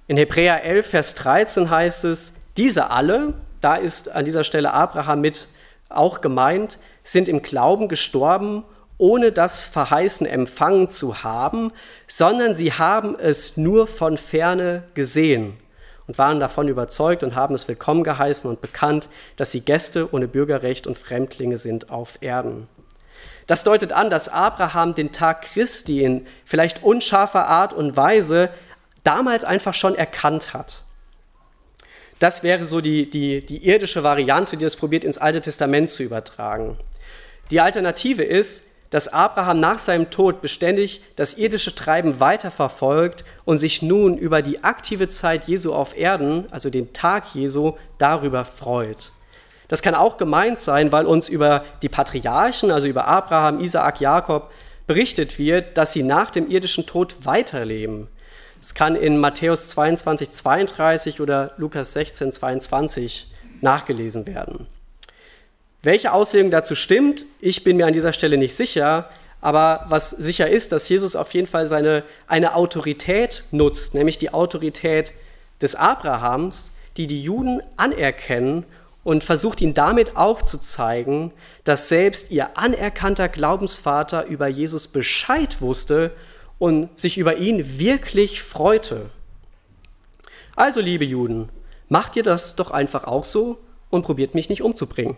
In 0.06 0.18
Hebräer 0.18 0.64
11, 0.64 0.86
Vers 0.86 1.14
13 1.14 1.70
heißt 1.70 2.04
es, 2.04 2.34
diese 2.58 2.90
alle, 2.90 3.32
da 3.62 3.76
ist 3.76 4.10
an 4.10 4.26
dieser 4.26 4.44
Stelle 4.44 4.74
Abraham 4.74 5.22
mit 5.22 5.48
auch 5.88 6.20
gemeint, 6.20 6.78
sind 7.04 7.26
im 7.26 7.40
Glauben 7.40 7.88
gestorben, 7.88 8.64
ohne 8.98 9.32
das 9.32 9.64
Verheißen 9.64 10.26
empfangen 10.26 10.90
zu 10.90 11.22
haben, 11.22 11.72
sondern 12.06 12.54
sie 12.54 12.74
haben 12.74 13.16
es 13.18 13.56
nur 13.56 13.86
von 13.86 14.18
ferne 14.18 14.82
gesehen 14.92 15.56
und 16.06 16.18
waren 16.18 16.40
davon 16.40 16.68
überzeugt 16.68 17.22
und 17.22 17.34
haben 17.34 17.54
es 17.54 17.68
willkommen 17.68 18.04
geheißen 18.04 18.48
und 18.48 18.60
bekannt, 18.60 19.08
dass 19.36 19.50
sie 19.50 19.60
Gäste 19.60 20.12
ohne 20.12 20.28
Bürgerrecht 20.28 20.86
und 20.86 20.98
Fremdlinge 20.98 21.58
sind 21.58 21.90
auf 21.90 22.18
Erden. 22.20 22.68
Das 23.46 23.64
deutet 23.64 23.92
an, 23.92 24.10
dass 24.10 24.28
Abraham 24.28 24.94
den 24.94 25.12
Tag 25.12 25.42
Christi 25.42 26.02
in 26.02 26.26
vielleicht 26.44 26.82
unscharfer 26.82 27.46
Art 27.46 27.72
und 27.72 27.96
Weise 27.96 28.50
damals 29.04 29.44
einfach 29.44 29.74
schon 29.74 29.94
erkannt 29.94 30.54
hat. 30.54 30.84
Das 32.18 32.44
wäre 32.44 32.66
so 32.66 32.80
die, 32.80 33.10
die, 33.10 33.44
die 33.44 33.66
irdische 33.66 34.04
Variante, 34.04 34.56
die 34.56 34.64
es 34.64 34.76
probiert, 34.76 35.02
ins 35.02 35.18
Alte 35.18 35.40
Testament 35.40 35.90
zu 35.90 36.04
übertragen. 36.04 36.78
Die 37.50 37.60
Alternative 37.60 38.22
ist, 38.22 38.62
dass 38.92 39.08
Abraham 39.08 39.58
nach 39.58 39.78
seinem 39.78 40.10
Tod 40.10 40.42
beständig 40.42 41.02
das 41.16 41.34
irdische 41.34 41.74
Treiben 41.74 42.20
weiterverfolgt 42.20 43.24
und 43.46 43.56
sich 43.56 43.80
nun 43.80 44.18
über 44.18 44.42
die 44.42 44.62
aktive 44.62 45.08
Zeit 45.08 45.44
Jesu 45.48 45.72
auf 45.72 45.96
Erden, 45.96 46.44
also 46.50 46.68
den 46.68 46.92
Tag 46.92 47.34
Jesu, 47.34 47.72
darüber 47.96 48.44
freut. 48.44 49.12
Das 49.68 49.80
kann 49.80 49.94
auch 49.94 50.18
gemeint 50.18 50.58
sein, 50.58 50.92
weil 50.92 51.06
uns 51.06 51.30
über 51.30 51.64
die 51.80 51.88
Patriarchen, 51.88 52.70
also 52.70 52.86
über 52.86 53.08
Abraham, 53.08 53.60
Isaak, 53.60 53.98
Jakob, 54.02 54.50
berichtet 54.86 55.38
wird, 55.38 55.78
dass 55.78 55.94
sie 55.94 56.02
nach 56.02 56.30
dem 56.30 56.50
irdischen 56.50 56.84
Tod 56.84 57.24
weiterleben. 57.24 58.08
Es 58.60 58.74
kann 58.74 58.94
in 58.94 59.16
Matthäus 59.16 59.70
22, 59.70 60.30
32 60.30 61.20
oder 61.22 61.52
Lukas 61.56 61.94
16, 61.94 62.30
22 62.30 63.32
nachgelesen 63.62 64.26
werden. 64.26 64.66
Welche 65.82 66.12
Auslegung 66.12 66.52
dazu 66.52 66.76
stimmt, 66.76 67.26
ich 67.40 67.64
bin 67.64 67.76
mir 67.76 67.86
an 67.86 67.92
dieser 67.92 68.12
Stelle 68.12 68.38
nicht 68.38 68.54
sicher, 68.54 69.10
aber 69.40 69.86
was 69.88 70.10
sicher 70.10 70.48
ist, 70.48 70.70
dass 70.70 70.88
Jesus 70.88 71.16
auf 71.16 71.34
jeden 71.34 71.48
Fall 71.48 71.66
seine, 71.66 72.04
eine 72.28 72.54
Autorität 72.54 73.42
nutzt, 73.50 73.92
nämlich 73.92 74.16
die 74.16 74.32
Autorität 74.32 75.12
des 75.60 75.74
Abrahams, 75.74 76.70
die 76.96 77.08
die 77.08 77.20
Juden 77.20 77.60
anerkennen 77.76 78.64
und 79.02 79.24
versucht 79.24 79.60
ihn 79.60 79.74
damit 79.74 80.16
auch 80.16 80.42
zu 80.42 80.58
zeigen, 80.58 81.32
dass 81.64 81.88
selbst 81.88 82.30
ihr 82.30 82.56
anerkannter 82.56 83.28
Glaubensvater 83.28 84.26
über 84.26 84.46
Jesus 84.46 84.86
Bescheid 84.86 85.60
wusste 85.60 86.12
und 86.60 86.96
sich 86.96 87.18
über 87.18 87.38
ihn 87.38 87.80
wirklich 87.80 88.40
freute. 88.40 89.10
Also, 90.54 90.80
liebe 90.80 91.04
Juden, 91.04 91.48
macht 91.88 92.14
ihr 92.14 92.22
das 92.22 92.54
doch 92.54 92.70
einfach 92.70 93.02
auch 93.04 93.24
so 93.24 93.58
und 93.90 94.02
probiert 94.02 94.36
mich 94.36 94.48
nicht 94.48 94.62
umzubringen, 94.62 95.16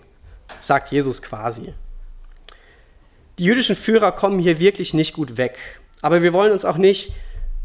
sagt 0.61 0.91
Jesus 0.91 1.23
quasi. 1.23 1.75
Die 3.39 3.45
jüdischen 3.45 3.77
Führer 3.77 4.13
kommen 4.13 4.39
hier 4.39 4.61
wirklich 4.61 4.95
nicht 4.95 5.15
gut 5.15 5.37
weg, 5.37 5.59
aber 6.03 6.23
wir 6.23 6.33
wollen 6.33 6.53
uns 6.53 6.65
auch 6.65 6.77
nicht 6.77 7.13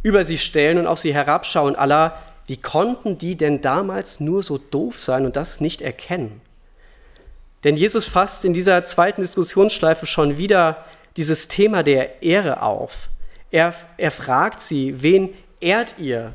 über 0.02 0.24
sie 0.24 0.38
stellen 0.38 0.78
und 0.78 0.88
auf 0.88 1.00
sie 1.00 1.14
herabschauen, 1.14 1.76
aller, 1.76 2.18
wie 2.48 2.58
konnten 2.58 3.18
die 3.18 3.36
denn 3.36 3.62
damals 3.62 4.20
nur 4.20 4.44
so 4.44 4.58
doof 4.58 5.00
sein 5.00 5.26
und 5.26 5.36
das 5.36 5.62
nicht 5.62 5.82
erkennen? 5.82 6.42
Denn 7.64 7.76
Jesus 7.76 8.06
fasst 8.06 8.46
in 8.46 8.54
dieser 8.54 8.86
zweiten 8.86 9.22
Diskussionsschleife 9.22 10.06
schon 10.06 10.38
wieder 10.38 10.86
dieses 11.18 11.50
Thema 11.50 11.84
der 11.84 12.24
Ehre 12.24 12.62
auf. 12.62 13.10
Er, 13.52 13.74
er 13.98 14.12
fragt 14.12 14.62
sie, 14.62 15.02
wen 15.02 15.34
ehrt 15.60 15.96
ihr 15.98 16.34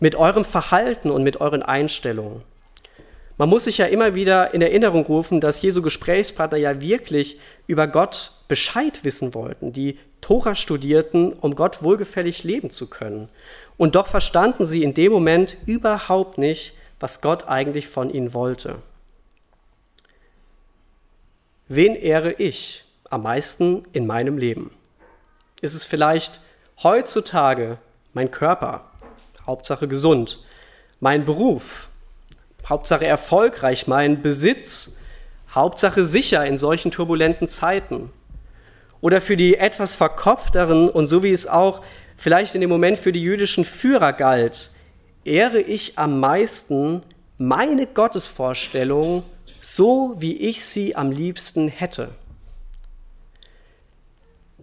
mit 0.00 0.16
eurem 0.16 0.44
Verhalten 0.44 1.10
und 1.10 1.22
mit 1.22 1.40
euren 1.40 1.62
Einstellungen? 1.62 2.42
Man 3.38 3.48
muss 3.48 3.64
sich 3.64 3.78
ja 3.78 3.86
immer 3.86 4.16
wieder 4.16 4.52
in 4.52 4.62
Erinnerung 4.62 5.06
rufen, 5.06 5.40
dass 5.40 5.62
Jesu 5.62 5.80
Gesprächspartner 5.80 6.58
ja 6.58 6.80
wirklich 6.80 7.38
über 7.68 7.86
Gott 7.86 8.32
Bescheid 8.48 9.04
wissen 9.04 9.32
wollten, 9.32 9.72
die 9.72 9.96
Tora 10.20 10.56
studierten, 10.56 11.32
um 11.32 11.54
Gott 11.54 11.82
wohlgefällig 11.82 12.42
leben 12.42 12.70
zu 12.70 12.88
können. 12.88 13.28
Und 13.76 13.94
doch 13.94 14.08
verstanden 14.08 14.66
sie 14.66 14.82
in 14.82 14.92
dem 14.92 15.12
Moment 15.12 15.56
überhaupt 15.66 16.36
nicht, 16.36 16.74
was 16.98 17.20
Gott 17.20 17.46
eigentlich 17.46 17.86
von 17.86 18.10
ihnen 18.10 18.34
wollte. 18.34 18.82
Wen 21.68 21.94
ehre 21.94 22.32
ich 22.32 22.84
am 23.08 23.22
meisten 23.22 23.84
in 23.92 24.06
meinem 24.06 24.36
Leben? 24.36 24.72
Ist 25.60 25.74
es 25.74 25.84
vielleicht 25.84 26.40
heutzutage 26.82 27.78
mein 28.14 28.32
Körper, 28.32 28.90
Hauptsache 29.46 29.86
gesund, 29.86 30.40
mein 30.98 31.24
Beruf, 31.24 31.88
Hauptsache 32.68 33.06
erfolgreich, 33.06 33.86
mein 33.86 34.22
Besitz, 34.22 34.92
Hauptsache 35.54 36.04
sicher 36.04 36.44
in 36.44 36.58
solchen 36.58 36.90
turbulenten 36.90 37.48
Zeiten? 37.48 38.10
Oder 39.00 39.20
für 39.20 39.36
die 39.36 39.56
etwas 39.56 39.94
verkopfteren 39.94 40.88
und 40.88 41.06
so 41.06 41.22
wie 41.22 41.32
es 41.32 41.46
auch 41.46 41.82
vielleicht 42.16 42.54
in 42.54 42.60
dem 42.60 42.70
Moment 42.70 42.98
für 42.98 43.12
die 43.12 43.22
jüdischen 43.22 43.64
Führer 43.64 44.12
galt, 44.12 44.70
ehre 45.24 45.60
ich 45.60 45.98
am 45.98 46.20
meisten 46.20 47.02
meine 47.38 47.86
Gottesvorstellung 47.86 49.22
so, 49.60 50.14
wie 50.18 50.36
ich 50.36 50.64
sie 50.64 50.96
am 50.96 51.10
liebsten 51.10 51.68
hätte 51.68 52.10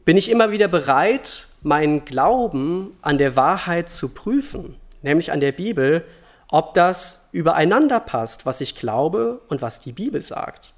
bin 0.05 0.17
ich 0.17 0.29
immer 0.29 0.51
wieder 0.51 0.67
bereit, 0.67 1.47
meinen 1.63 2.05
Glauben 2.05 2.95
an 3.01 3.17
der 3.17 3.35
Wahrheit 3.35 3.89
zu 3.89 4.13
prüfen, 4.13 4.75
nämlich 5.01 5.31
an 5.31 5.39
der 5.39 5.51
Bibel, 5.51 6.05
ob 6.49 6.75
das 6.75 7.24
übereinander 7.35 7.99
passt, 7.99 8.45
was 8.45 8.61
ich 8.61 8.75
glaube 8.75 9.41
und 9.49 9.61
was 9.61 9.81
die 9.81 9.91
Bibel 9.91 10.21
sagt. 10.21 10.73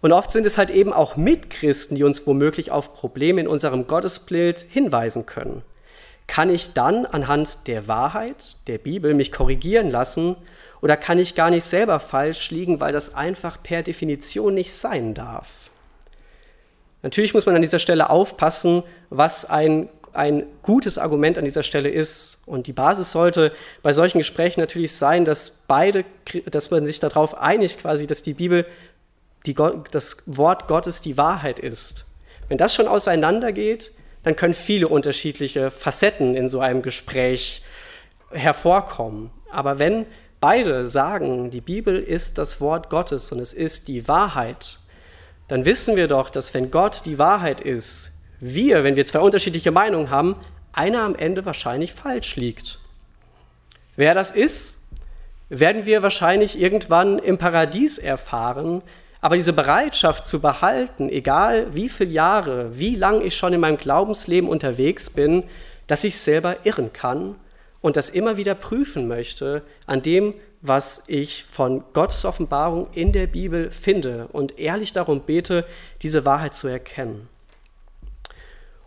Und 0.00 0.12
oft 0.12 0.30
sind 0.30 0.46
es 0.46 0.58
halt 0.58 0.70
eben 0.70 0.92
auch 0.92 1.16
Mitchristen, 1.16 1.96
die 1.96 2.04
uns 2.04 2.26
womöglich 2.26 2.70
auf 2.70 2.94
Probleme 2.94 3.40
in 3.40 3.48
unserem 3.48 3.86
Gottesbild 3.86 4.64
hinweisen 4.68 5.26
können. 5.26 5.62
Kann 6.26 6.50
ich 6.50 6.72
dann 6.72 7.04
anhand 7.04 7.66
der 7.66 7.88
Wahrheit, 7.88 8.56
der 8.68 8.78
Bibel, 8.78 9.14
mich 9.14 9.32
korrigieren 9.32 9.90
lassen 9.90 10.36
oder 10.80 10.96
kann 10.96 11.18
ich 11.18 11.34
gar 11.34 11.50
nicht 11.50 11.64
selber 11.64 12.00
falsch 12.00 12.50
liegen, 12.50 12.80
weil 12.80 12.92
das 12.92 13.14
einfach 13.14 13.62
per 13.62 13.82
Definition 13.82 14.54
nicht 14.54 14.72
sein 14.72 15.14
darf? 15.14 15.70
Natürlich 17.02 17.34
muss 17.34 17.46
man 17.46 17.54
an 17.54 17.62
dieser 17.62 17.78
Stelle 17.78 18.10
aufpassen, 18.10 18.82
was 19.10 19.44
ein, 19.44 19.88
ein 20.12 20.44
gutes 20.62 20.98
Argument 20.98 21.38
an 21.38 21.44
dieser 21.44 21.62
Stelle 21.62 21.88
ist. 21.88 22.40
Und 22.46 22.66
die 22.66 22.72
Basis 22.72 23.10
sollte 23.10 23.52
bei 23.82 23.92
solchen 23.92 24.18
Gesprächen 24.18 24.60
natürlich 24.60 24.92
sein, 24.92 25.24
dass 25.24 25.50
beide, 25.66 26.04
dass 26.50 26.70
man 26.70 26.86
sich 26.86 27.00
darauf 27.00 27.38
einigt, 27.38 27.80
quasi, 27.80 28.06
dass 28.06 28.22
die 28.22 28.34
Bibel, 28.34 28.66
die, 29.46 29.54
das 29.90 30.18
Wort 30.26 30.68
Gottes 30.68 31.00
die 31.00 31.16
Wahrheit 31.16 31.58
ist. 31.58 32.04
Wenn 32.48 32.58
das 32.58 32.74
schon 32.74 32.88
auseinandergeht, 32.88 33.92
dann 34.22 34.36
können 34.36 34.54
viele 34.54 34.88
unterschiedliche 34.88 35.70
Facetten 35.70 36.34
in 36.34 36.48
so 36.48 36.60
einem 36.60 36.82
Gespräch 36.82 37.62
hervorkommen. 38.30 39.30
Aber 39.50 39.78
wenn 39.78 40.06
beide 40.40 40.88
sagen, 40.88 41.50
die 41.50 41.60
Bibel 41.60 41.96
ist 41.96 42.38
das 42.38 42.60
Wort 42.60 42.90
Gottes 42.90 43.32
und 43.32 43.40
es 43.40 43.52
ist 43.52 43.88
die 43.88 44.08
Wahrheit, 44.08 44.78
dann 45.48 45.64
wissen 45.64 45.96
wir 45.96 46.08
doch, 46.08 46.30
dass 46.30 46.52
wenn 46.52 46.70
Gott 46.70 47.02
die 47.06 47.18
Wahrheit 47.18 47.60
ist, 47.60 48.12
wir, 48.40 48.84
wenn 48.84 48.96
wir 48.96 49.04
zwei 49.04 49.20
unterschiedliche 49.20 49.70
Meinungen 49.70 50.10
haben, 50.10 50.36
einer 50.72 51.02
am 51.02 51.14
Ende 51.14 51.44
wahrscheinlich 51.44 51.92
falsch 51.92 52.36
liegt. 52.36 52.78
Wer 53.96 54.14
das 54.14 54.32
ist, 54.32 54.78
werden 55.48 55.86
wir 55.86 56.02
wahrscheinlich 56.02 56.60
irgendwann 56.60 57.18
im 57.18 57.38
Paradies 57.38 57.98
erfahren. 57.98 58.82
Aber 59.20 59.34
diese 59.34 59.52
Bereitschaft 59.52 60.24
zu 60.24 60.40
behalten, 60.40 61.08
egal 61.08 61.74
wie 61.74 61.88
viele 61.88 62.10
Jahre, 62.10 62.78
wie 62.78 62.94
lang 62.94 63.20
ich 63.22 63.36
schon 63.36 63.52
in 63.52 63.60
meinem 63.60 63.78
Glaubensleben 63.78 64.48
unterwegs 64.48 65.10
bin, 65.10 65.42
dass 65.88 66.04
ich 66.04 66.16
selber 66.18 66.64
irren 66.64 66.92
kann 66.92 67.34
und 67.80 67.96
das 67.96 68.08
immer 68.08 68.36
wieder 68.36 68.54
prüfen 68.54 69.08
möchte 69.08 69.62
an 69.86 70.02
dem, 70.02 70.34
was 70.60 71.04
ich 71.06 71.44
von 71.44 71.82
Gottes 71.92 72.24
Offenbarung 72.24 72.88
in 72.92 73.12
der 73.12 73.26
Bibel 73.26 73.70
finde 73.70 74.28
und 74.32 74.58
ehrlich 74.58 74.92
darum 74.92 75.22
bete, 75.22 75.64
diese 76.02 76.24
Wahrheit 76.24 76.54
zu 76.54 76.68
erkennen. 76.68 77.28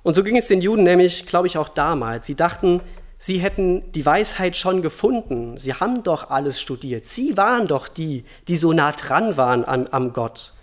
Und 0.04 0.14
so 0.14 0.24
ging 0.24 0.38
es 0.38 0.48
den 0.48 0.62
Juden 0.62 0.84
nämlich, 0.84 1.26
glaube 1.26 1.48
ich, 1.48 1.58
auch 1.58 1.70
damals. 1.70 2.26
Sie 2.26 2.36
dachten, 2.36 2.82
sie 3.18 3.38
hätten 3.38 3.92
die 3.92 4.06
Weisheit 4.06 4.56
schon 4.56 4.82
gefunden. 4.82 5.58
Sie 5.58 5.76
haben 5.76 6.04
doch 6.04 6.30
alles 6.30 6.60
studiert. 6.60 7.06
Sie 7.06 7.38
waren 7.38 7.68
doch 7.68 7.88
die, 7.88 8.26
die 8.48 8.58
so 8.58 8.74
nah 8.74 8.92
dran 8.94 9.38
waren 9.38 9.64
an, 9.64 9.88
am 9.92 10.14
Gott. 10.14 10.54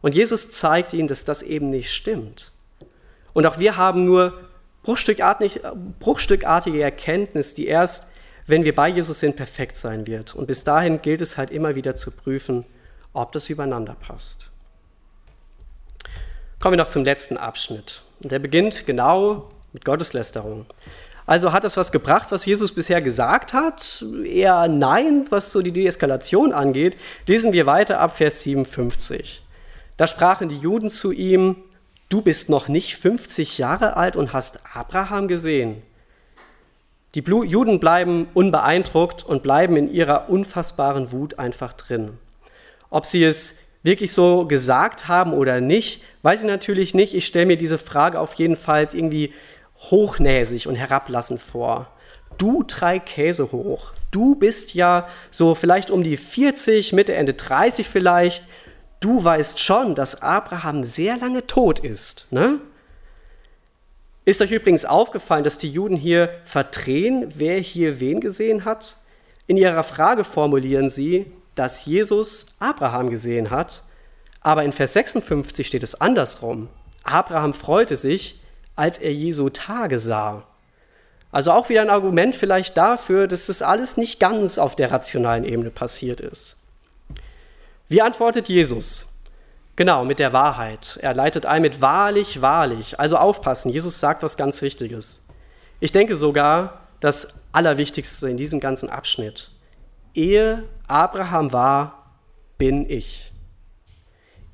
Und 0.00 0.14
Jesus 0.14 0.50
zeigt 0.50 0.92
ihnen, 0.92 1.08
dass 1.08 1.24
das 1.24 1.42
eben 1.42 1.70
nicht 1.70 1.92
stimmt. 1.92 2.52
Und 3.32 3.46
auch 3.46 3.58
wir 3.58 3.76
haben 3.76 4.04
nur 4.04 4.40
bruchstückartig, 4.82 5.60
bruchstückartige 5.98 6.82
Erkenntnis, 6.82 7.54
die 7.54 7.66
erst, 7.66 8.06
wenn 8.46 8.64
wir 8.64 8.74
bei 8.74 8.88
Jesus 8.88 9.18
sind, 9.20 9.36
perfekt 9.36 9.76
sein 9.76 10.06
wird. 10.06 10.34
Und 10.34 10.46
bis 10.46 10.64
dahin 10.64 11.02
gilt 11.02 11.20
es 11.20 11.36
halt 11.36 11.50
immer 11.50 11.74
wieder 11.74 11.94
zu 11.94 12.10
prüfen, 12.10 12.64
ob 13.12 13.32
das 13.32 13.50
übereinander 13.50 13.94
passt. 13.94 14.50
Kommen 16.60 16.74
wir 16.74 16.84
noch 16.84 16.88
zum 16.88 17.04
letzten 17.04 17.36
Abschnitt. 17.36 18.03
Und 18.24 18.32
der 18.32 18.38
beginnt 18.38 18.86
genau 18.86 19.50
mit 19.72 19.84
Gotteslästerung. 19.84 20.66
Also 21.26 21.52
hat 21.52 21.64
das 21.64 21.76
was 21.76 21.92
gebracht, 21.92 22.28
was 22.30 22.44
Jesus 22.44 22.72
bisher 22.72 23.00
gesagt 23.00 23.52
hat? 23.52 24.04
Eher 24.24 24.66
nein, 24.68 25.26
was 25.30 25.52
so 25.52 25.62
die 25.62 25.72
Deeskalation 25.72 26.52
angeht. 26.52 26.96
Lesen 27.26 27.52
wir 27.52 27.66
weiter 27.66 28.00
ab 28.00 28.16
Vers 28.16 28.42
57. 28.42 29.42
Da 29.96 30.06
sprachen 30.06 30.48
die 30.48 30.56
Juden 30.56 30.88
zu 30.88 31.12
ihm, 31.12 31.56
du 32.08 32.20
bist 32.20 32.48
noch 32.48 32.68
nicht 32.68 32.96
50 32.96 33.58
Jahre 33.58 33.96
alt 33.96 34.16
und 34.16 34.32
hast 34.32 34.58
Abraham 34.74 35.28
gesehen. 35.28 35.82
Die 37.14 37.20
Juden 37.20 37.80
bleiben 37.80 38.28
unbeeindruckt 38.34 39.22
und 39.22 39.42
bleiben 39.42 39.76
in 39.76 39.92
ihrer 39.92 40.28
unfassbaren 40.28 41.12
Wut 41.12 41.38
einfach 41.38 41.72
drin. 41.74 42.18
Ob 42.90 43.06
sie 43.06 43.22
es 43.22 43.56
wirklich 43.84 44.12
so 44.12 44.46
gesagt 44.46 45.06
haben 45.06 45.32
oder 45.32 45.60
nicht, 45.60 46.02
weiß 46.22 46.40
ich 46.40 46.48
natürlich 46.48 46.94
nicht. 46.94 47.14
Ich 47.14 47.26
stelle 47.26 47.46
mir 47.46 47.56
diese 47.56 47.78
Frage 47.78 48.18
auf 48.18 48.34
jeden 48.34 48.56
Fall 48.56 48.88
irgendwie 48.92 49.32
hochnäsig 49.76 50.66
und 50.66 50.74
herablassend 50.74 51.40
vor. 51.40 51.88
Du 52.38 52.64
drei 52.66 52.98
Käse 52.98 53.52
hoch. 53.52 53.92
Du 54.10 54.34
bist 54.34 54.74
ja 54.74 55.06
so 55.30 55.54
vielleicht 55.54 55.90
um 55.90 56.02
die 56.02 56.16
40, 56.16 56.92
Mitte, 56.92 57.14
Ende 57.14 57.34
30 57.34 57.86
vielleicht. 57.86 58.42
Du 59.00 59.22
weißt 59.22 59.60
schon, 59.60 59.94
dass 59.94 60.22
Abraham 60.22 60.82
sehr 60.82 61.18
lange 61.18 61.46
tot 61.46 61.78
ist. 61.78 62.26
Ne? 62.30 62.60
Ist 64.24 64.40
euch 64.40 64.52
übrigens 64.52 64.86
aufgefallen, 64.86 65.44
dass 65.44 65.58
die 65.58 65.70
Juden 65.70 65.96
hier 65.96 66.30
verdrehen, 66.44 67.28
wer 67.36 67.58
hier 67.58 68.00
wen 68.00 68.20
gesehen 68.20 68.64
hat? 68.64 68.96
In 69.46 69.58
ihrer 69.58 69.82
Frage 69.82 70.24
formulieren 70.24 70.88
sie, 70.88 71.26
dass 71.54 71.84
Jesus 71.84 72.46
Abraham 72.58 73.10
gesehen 73.10 73.50
hat, 73.50 73.82
aber 74.40 74.64
in 74.64 74.72
Vers 74.72 74.92
56 74.92 75.66
steht 75.66 75.82
es 75.82 76.00
andersrum. 76.00 76.68
Abraham 77.02 77.54
freute 77.54 77.96
sich, 77.96 78.40
als 78.76 78.98
er 78.98 79.12
Jesu 79.12 79.48
Tage 79.48 79.98
sah. 79.98 80.44
Also 81.30 81.52
auch 81.52 81.68
wieder 81.68 81.82
ein 81.82 81.90
Argument 81.90 82.36
vielleicht 82.36 82.76
dafür, 82.76 83.26
dass 83.26 83.46
das 83.46 83.62
alles 83.62 83.96
nicht 83.96 84.20
ganz 84.20 84.58
auf 84.58 84.76
der 84.76 84.90
rationalen 84.90 85.44
Ebene 85.44 85.70
passiert 85.70 86.20
ist. 86.20 86.56
Wie 87.88 88.02
antwortet 88.02 88.48
Jesus? 88.48 89.12
Genau, 89.76 90.04
mit 90.04 90.20
der 90.20 90.32
Wahrheit. 90.32 90.98
Er 91.02 91.14
leitet 91.14 91.46
ein 91.46 91.62
mit 91.62 91.80
wahrlich, 91.80 92.40
wahrlich. 92.40 93.00
Also 93.00 93.16
aufpassen, 93.16 93.70
Jesus 93.70 93.98
sagt 93.98 94.22
was 94.22 94.36
ganz 94.36 94.62
Wichtiges. 94.62 95.22
Ich 95.80 95.90
denke 95.90 96.16
sogar 96.16 96.86
das 97.00 97.28
Allerwichtigste 97.50 98.28
in 98.28 98.36
diesem 98.36 98.60
ganzen 98.60 98.88
Abschnitt. 98.88 99.50
Ehe 100.14 100.68
Abraham 100.86 101.52
war, 101.52 102.10
bin 102.56 102.88
ich. 102.88 103.32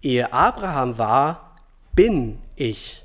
Ehe 0.03 0.33
Abraham 0.33 0.97
war, 0.97 1.57
bin 1.95 2.39
ich. 2.57 3.05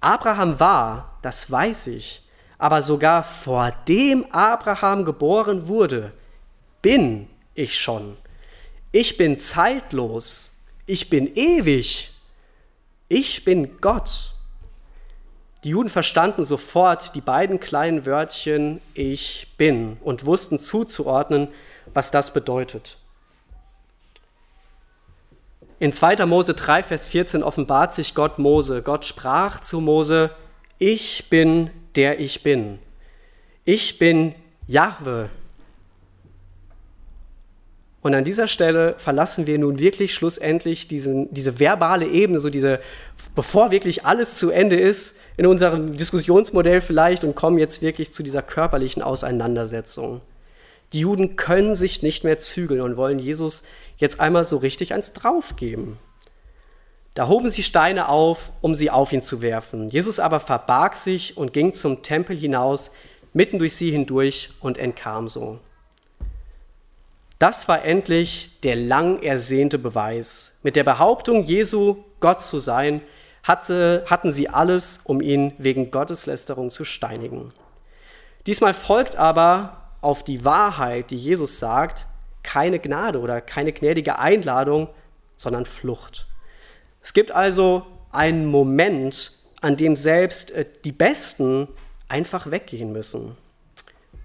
Abraham 0.00 0.58
war, 0.58 1.18
das 1.22 1.50
weiß 1.50 1.88
ich, 1.88 2.22
aber 2.58 2.82
sogar 2.82 3.22
vor 3.22 3.70
dem 3.88 4.30
Abraham 4.32 5.04
geboren 5.04 5.68
wurde, 5.68 6.12
bin 6.82 7.28
ich 7.54 7.78
schon. 7.78 8.16
Ich 8.92 9.16
bin 9.16 9.36
zeitlos, 9.36 10.50
ich 10.86 11.10
bin 11.10 11.34
ewig, 11.34 12.12
ich 13.08 13.44
bin 13.44 13.80
Gott. 13.80 14.35
Die 15.64 15.70
Juden 15.70 15.88
verstanden 15.88 16.44
sofort 16.44 17.14
die 17.14 17.20
beiden 17.20 17.60
kleinen 17.60 18.06
Wörtchen 18.06 18.80
ich 18.94 19.54
bin 19.56 19.96
und 20.02 20.26
wussten 20.26 20.58
zuzuordnen, 20.58 21.48
was 21.92 22.10
das 22.10 22.32
bedeutet. 22.32 22.98
In 25.78 25.92
2. 25.92 26.24
Mose 26.26 26.54
3, 26.54 26.82
Vers 26.82 27.06
14 27.06 27.42
offenbart 27.42 27.92
sich 27.92 28.14
Gott 28.14 28.38
Mose. 28.38 28.82
Gott 28.82 29.04
sprach 29.04 29.60
zu 29.60 29.80
Mose, 29.80 30.30
ich 30.78 31.28
bin 31.28 31.70
der 31.96 32.20
ich 32.20 32.42
bin. 32.42 32.78
Ich 33.64 33.98
bin 33.98 34.34
Jahwe. 34.66 35.30
Und 38.06 38.14
an 38.14 38.22
dieser 38.22 38.46
Stelle 38.46 38.94
verlassen 38.98 39.48
wir 39.48 39.58
nun 39.58 39.80
wirklich 39.80 40.14
schlussendlich 40.14 40.86
diesen, 40.86 41.34
diese 41.34 41.58
verbale 41.58 42.06
Ebene, 42.06 42.38
so 42.38 42.50
diese, 42.50 42.78
bevor 43.34 43.72
wirklich 43.72 44.06
alles 44.06 44.38
zu 44.38 44.50
Ende 44.50 44.78
ist, 44.78 45.16
in 45.36 45.44
unserem 45.44 45.96
Diskussionsmodell 45.96 46.80
vielleicht 46.80 47.24
und 47.24 47.34
kommen 47.34 47.58
jetzt 47.58 47.82
wirklich 47.82 48.12
zu 48.12 48.22
dieser 48.22 48.42
körperlichen 48.42 49.02
Auseinandersetzung. 49.02 50.20
Die 50.92 51.00
Juden 51.00 51.34
können 51.34 51.74
sich 51.74 52.04
nicht 52.04 52.22
mehr 52.22 52.38
zügeln 52.38 52.80
und 52.80 52.96
wollen 52.96 53.18
Jesus 53.18 53.64
jetzt 53.96 54.20
einmal 54.20 54.44
so 54.44 54.58
richtig 54.58 54.94
eins 54.94 55.12
draufgeben. 55.12 55.98
Da 57.14 57.26
hoben 57.26 57.50
sie 57.50 57.64
Steine 57.64 58.08
auf, 58.08 58.52
um 58.60 58.76
sie 58.76 58.88
auf 58.88 59.12
ihn 59.12 59.20
zu 59.20 59.42
werfen. 59.42 59.90
Jesus 59.90 60.20
aber 60.20 60.38
verbarg 60.38 60.94
sich 60.94 61.36
und 61.36 61.52
ging 61.52 61.72
zum 61.72 62.04
Tempel 62.04 62.36
hinaus, 62.36 62.92
mitten 63.32 63.58
durch 63.58 63.74
sie 63.74 63.90
hindurch 63.90 64.50
und 64.60 64.78
entkam 64.78 65.26
so. 65.26 65.58
Das 67.38 67.68
war 67.68 67.84
endlich 67.84 68.58
der 68.62 68.76
lang 68.76 69.22
ersehnte 69.22 69.78
Beweis. 69.78 70.52
Mit 70.62 70.74
der 70.74 70.84
Behauptung, 70.84 71.44
Jesu 71.44 72.04
Gott 72.20 72.40
zu 72.40 72.58
sein, 72.58 73.02
hatte, 73.42 74.04
hatten 74.06 74.32
sie 74.32 74.48
alles, 74.48 75.00
um 75.04 75.20
ihn 75.20 75.52
wegen 75.58 75.90
Gotteslästerung 75.90 76.70
zu 76.70 76.84
steinigen. 76.84 77.52
Diesmal 78.46 78.74
folgt 78.74 79.16
aber 79.16 79.92
auf 80.00 80.24
die 80.24 80.44
Wahrheit, 80.44 81.10
die 81.10 81.16
Jesus 81.16 81.58
sagt, 81.58 82.06
keine 82.42 82.78
Gnade 82.78 83.20
oder 83.20 83.40
keine 83.40 83.72
gnädige 83.72 84.18
Einladung, 84.18 84.88
sondern 85.36 85.66
Flucht. 85.66 86.26
Es 87.02 87.12
gibt 87.12 87.32
also 87.32 87.86
einen 88.12 88.46
Moment, 88.46 89.32
an 89.60 89.76
dem 89.76 89.96
selbst 89.96 90.50
äh, 90.52 90.64
die 90.84 90.92
Besten 90.92 91.68
einfach 92.08 92.50
weggehen 92.50 92.92
müssen. 92.92 93.36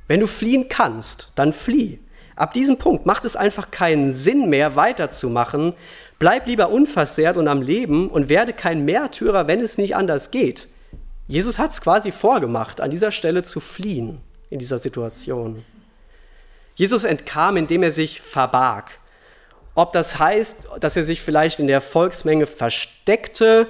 Wenn 0.08 0.20
du 0.20 0.28
fliehen 0.28 0.70
kannst, 0.70 1.32
dann 1.36 1.52
flieh. 1.52 2.00
Ab 2.36 2.54
diesem 2.54 2.78
Punkt 2.78 3.06
macht 3.06 3.26
es 3.26 3.36
einfach 3.36 3.72
keinen 3.72 4.12
Sinn 4.12 4.50
mehr, 4.50 4.76
weiterzumachen. 4.76 5.74
Bleib 6.20 6.48
lieber 6.48 6.70
unversehrt 6.70 7.38
und 7.38 7.48
am 7.48 7.62
Leben 7.62 8.10
und 8.10 8.30
werde 8.30 8.54
kein 8.54 8.86
Märtyrer, 8.86 9.48
wenn 9.48 9.60
es 9.60 9.78
nicht 9.78 9.96
anders 9.96 10.32
geht. 10.32 10.68
Jesus 11.28 11.60
hat 11.60 11.72
es 11.72 11.82
quasi 11.82 12.12
vorgemacht, 12.12 12.82
an 12.82 12.92
dieser 12.92 13.12
Stelle 13.12 13.44
zu 13.44 13.60
fliehen 13.60 14.20
in 14.50 14.60
dieser 14.60 14.78
Situation. 14.78 15.64
Jesus 16.76 17.04
entkam, 17.04 17.58
indem 17.58 17.84
er 17.84 17.92
sich 17.92 18.22
verbarg. 18.22 18.92
Ob 19.76 19.94
das 19.94 20.20
heißt, 20.20 20.70
dass 20.80 20.98
er 20.98 21.04
sich 21.04 21.22
vielleicht 21.22 21.60
in 21.60 21.68
der 21.68 21.82
Volksmenge 21.82 22.46
versteckte, 22.46 23.68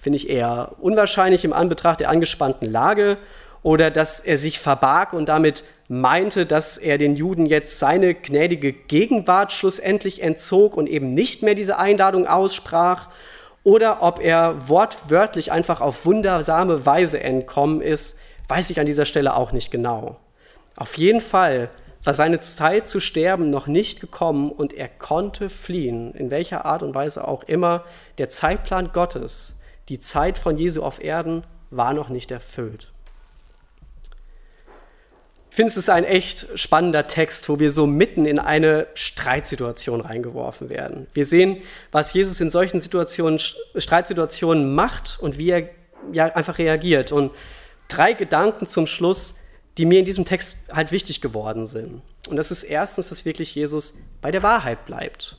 finde 0.00 0.16
ich 0.16 0.30
eher 0.30 0.72
unwahrscheinlich 0.80 1.44
im 1.44 1.52
Anbetracht 1.52 2.00
der 2.00 2.08
angespannten 2.08 2.66
Lage, 2.66 3.18
oder 3.62 3.90
dass 3.90 4.18
er 4.18 4.38
sich 4.38 4.58
verbarg 4.58 5.12
und 5.12 5.28
damit 5.28 5.64
meinte, 5.88 6.46
dass 6.46 6.78
er 6.78 6.98
den 6.98 7.16
Juden 7.16 7.46
jetzt 7.46 7.78
seine 7.78 8.14
gnädige 8.14 8.72
Gegenwart 8.72 9.52
schlussendlich 9.52 10.22
entzog 10.22 10.76
und 10.76 10.88
eben 10.88 11.10
nicht 11.10 11.42
mehr 11.42 11.54
diese 11.54 11.78
Einladung 11.78 12.26
aussprach, 12.26 13.08
oder 13.64 14.02
ob 14.02 14.20
er 14.20 14.68
wortwörtlich 14.68 15.52
einfach 15.52 15.80
auf 15.80 16.04
wundersame 16.04 16.84
Weise 16.84 17.20
entkommen 17.20 17.80
ist, 17.80 18.18
weiß 18.48 18.70
ich 18.70 18.80
an 18.80 18.86
dieser 18.86 19.06
Stelle 19.06 19.36
auch 19.36 19.52
nicht 19.52 19.70
genau. 19.70 20.16
Auf 20.76 20.98
jeden 20.98 21.20
Fall 21.20 21.70
war 22.02 22.14
seine 22.14 22.40
Zeit 22.40 22.88
zu 22.88 22.98
sterben 22.98 23.50
noch 23.50 23.68
nicht 23.68 24.00
gekommen 24.00 24.50
und 24.50 24.72
er 24.72 24.88
konnte 24.88 25.48
fliehen, 25.48 26.12
in 26.14 26.30
welcher 26.30 26.64
Art 26.64 26.82
und 26.82 26.94
Weise 26.94 27.26
auch 27.26 27.44
immer. 27.44 27.84
Der 28.18 28.28
Zeitplan 28.28 28.90
Gottes, 28.92 29.60
die 29.88 30.00
Zeit 30.00 30.38
von 30.38 30.58
Jesu 30.58 30.82
auf 30.82 31.02
Erden, 31.02 31.44
war 31.70 31.94
noch 31.94 32.08
nicht 32.08 32.32
erfüllt. 32.32 32.91
Ich 35.52 35.56
finde, 35.56 35.70
es 35.70 35.76
ist 35.76 35.90
ein 35.90 36.04
echt 36.04 36.48
spannender 36.54 37.06
Text, 37.06 37.46
wo 37.50 37.58
wir 37.58 37.70
so 37.70 37.86
mitten 37.86 38.24
in 38.24 38.38
eine 38.38 38.86
Streitsituation 38.94 40.00
reingeworfen 40.00 40.70
werden. 40.70 41.08
Wir 41.12 41.26
sehen, 41.26 41.60
was 41.90 42.14
Jesus 42.14 42.40
in 42.40 42.48
solchen 42.48 42.80
Situationen, 42.80 43.38
Streitsituationen 43.38 44.74
macht 44.74 45.18
und 45.20 45.36
wie 45.36 45.50
er 45.50 45.68
ja 46.10 46.24
einfach 46.24 46.56
reagiert. 46.56 47.12
Und 47.12 47.32
drei 47.88 48.14
Gedanken 48.14 48.64
zum 48.64 48.86
Schluss, 48.86 49.40
die 49.76 49.84
mir 49.84 49.98
in 49.98 50.06
diesem 50.06 50.24
Text 50.24 50.56
halt 50.72 50.90
wichtig 50.90 51.20
geworden 51.20 51.66
sind. 51.66 52.00
Und 52.30 52.36
das 52.36 52.50
ist 52.50 52.62
erstens, 52.62 53.10
dass 53.10 53.26
wirklich 53.26 53.54
Jesus 53.54 53.98
bei 54.22 54.30
der 54.30 54.42
Wahrheit 54.42 54.86
bleibt. 54.86 55.36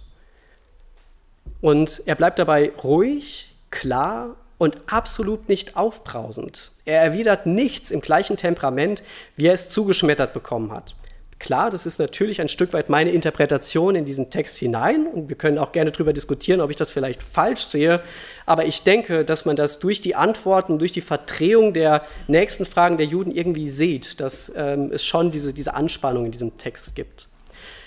Und 1.60 2.04
er 2.06 2.14
bleibt 2.14 2.38
dabei 2.38 2.72
ruhig, 2.84 3.56
klar 3.72 4.36
und 4.60 4.78
absolut 4.86 5.50
nicht 5.50 5.76
aufbrausend. 5.76 6.72
Er 6.86 7.02
erwidert 7.02 7.46
nichts 7.46 7.92
im 7.92 8.02
gleichen 8.02 8.38
Temperament, 8.38 9.04
wie 9.36 9.48
er 9.48 9.54
es 9.54 9.70
zugeschmettert 9.70 10.34
bekommen 10.34 10.72
hat. 10.72 10.96
Klar, 11.40 11.70
das 11.70 11.86
ist 11.86 12.00
natürlich 12.00 12.40
ein 12.40 12.48
Stück 12.48 12.72
weit 12.72 12.90
meine 12.90 13.12
Interpretation 13.12 13.96
in 13.96 14.06
diesen 14.06 14.30
Text 14.30 14.58
hinein 14.60 15.08
und 15.08 15.28
wir 15.28 15.36
können 15.36 15.58
auch 15.58 15.74
gerne 15.74 15.92
darüber 15.92 16.14
diskutieren, 16.14 16.62
ob 16.62 16.70
ich 16.70 16.78
das 16.78 16.90
vielleicht 16.90 17.22
falsch 17.22 17.64
sehe, 17.64 18.02
aber 18.46 18.66
ich 18.66 18.84
denke, 18.84 19.26
dass 19.26 19.44
man 19.44 19.58
das 19.58 19.80
durch 19.80 20.00
die 20.00 20.16
Antworten, 20.16 20.80
durch 20.80 20.94
die 20.94 21.02
Verdrehung 21.02 21.74
der 21.74 22.06
nächsten 22.28 22.66
Fragen 22.66 22.96
der 22.96 23.08
Juden 23.08 23.32
irgendwie 23.32 23.68
sieht, 23.68 24.22
dass 24.22 24.54
ähm, 24.56 24.90
es 24.94 25.04
schon 25.04 25.32
diese, 25.32 25.54
diese 25.54 25.74
Anspannung 25.74 26.26
in 26.26 26.32
diesem 26.32 26.58
Text 26.58 26.96
gibt. 26.96 27.28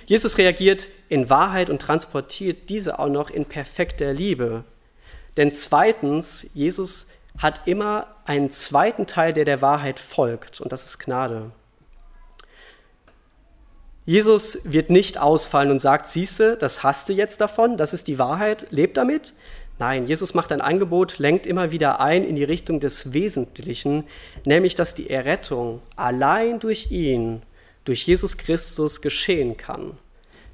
Jesus 0.05 0.37
reagiert 0.37 0.89
in 1.09 1.31
Wahrheit 1.31 1.71
und 1.71 1.81
transportiert 1.81 2.69
diese 2.69 2.99
auch 2.99 3.09
noch 3.09 3.31
in 3.31 3.47
perfekter 3.47 4.13
Liebe. 4.13 4.65
Denn 5.39 5.51
zweitens, 5.51 6.47
Jesus 6.53 7.09
hat 7.39 7.67
immer 7.67 8.09
einen 8.25 8.51
zweiten 8.51 9.07
Teil, 9.07 9.33
der 9.33 9.45
der 9.45 9.63
Wahrheit 9.63 9.99
folgt, 10.01 10.61
und 10.61 10.73
das 10.73 10.87
ist 10.87 10.99
Gnade. 10.99 11.51
Jesus 14.05 14.61
wird 14.65 14.89
nicht 14.89 15.19
ausfallen 15.19 15.71
und 15.73 15.81
sagt, 15.81 16.07
siehste, 16.07 16.57
das 16.57 16.85
hast 16.85 17.09
du 17.09 17.13
jetzt 17.13 17.41
davon, 17.41 17.77
das 17.77 17.93
ist 17.93 18.07
die 18.07 18.21
Wahrheit, 18.21 18.69
lebt 18.71 18.97
damit. 18.97 19.35
Nein, 19.79 20.07
Jesus 20.07 20.33
macht 20.33 20.53
ein 20.53 20.61
Angebot, 20.61 21.19
lenkt 21.19 21.45
immer 21.45 21.73
wieder 21.73 22.01
ein 22.01 22.25
in 22.25 22.37
die 22.37 22.45
Richtung 22.45 22.81
des 22.81 23.13
Wesentlichen, 23.13 24.05
nämlich 24.45 24.75
dass 24.75 24.95
die 24.95 25.11
Errettung 25.11 25.83
allein 25.97 26.61
durch 26.61 26.91
ihn, 26.91 27.43
durch 27.85 28.07
Jesus 28.07 28.39
Christus 28.39 29.03
geschehen 29.03 29.57
kann. 29.57 29.99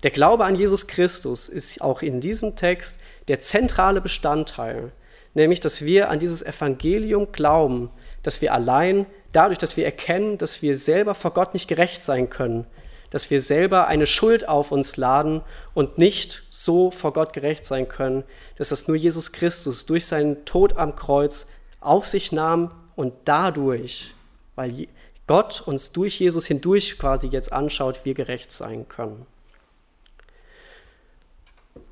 Der 0.02 0.10
Glaube 0.10 0.44
an 0.44 0.56
Jesus 0.56 0.88
Christus 0.88 1.48
ist 1.48 1.80
auch 1.80 2.02
in 2.02 2.20
diesem 2.20 2.56
Text 2.56 3.00
der 3.28 3.38
zentrale 3.38 4.00
Bestandteil, 4.00 4.90
nämlich 5.34 5.60
dass 5.60 5.84
wir 5.84 6.10
an 6.10 6.18
dieses 6.18 6.42
Evangelium 6.42 7.32
glauben, 7.32 7.90
dass 8.22 8.40
wir 8.40 8.52
allein 8.52 9.06
dadurch, 9.32 9.58
dass 9.58 9.76
wir 9.76 9.84
erkennen, 9.84 10.38
dass 10.38 10.62
wir 10.62 10.76
selber 10.76 11.14
vor 11.14 11.32
Gott 11.32 11.54
nicht 11.54 11.68
gerecht 11.68 12.02
sein 12.02 12.30
können, 12.30 12.66
dass 13.10 13.30
wir 13.30 13.40
selber 13.40 13.88
eine 13.88 14.06
Schuld 14.06 14.48
auf 14.48 14.72
uns 14.72 14.96
laden 14.96 15.42
und 15.74 15.98
nicht 15.98 16.44
so 16.50 16.90
vor 16.90 17.12
Gott 17.12 17.32
gerecht 17.32 17.64
sein 17.64 17.88
können, 17.88 18.24
dass 18.56 18.70
das 18.70 18.88
nur 18.88 18.96
Jesus 18.96 19.32
Christus 19.32 19.86
durch 19.86 20.06
seinen 20.06 20.44
Tod 20.44 20.76
am 20.76 20.96
Kreuz 20.96 21.46
auf 21.80 22.06
sich 22.06 22.32
nahm 22.32 22.70
und 22.96 23.12
dadurch, 23.24 24.14
weil 24.54 24.86
Gott 25.26 25.62
uns 25.66 25.92
durch 25.92 26.18
Jesus 26.20 26.46
hindurch 26.46 26.98
quasi 26.98 27.28
jetzt 27.28 27.52
anschaut, 27.52 28.04
wir 28.04 28.14
gerecht 28.14 28.52
sein 28.52 28.88
können. 28.88 29.26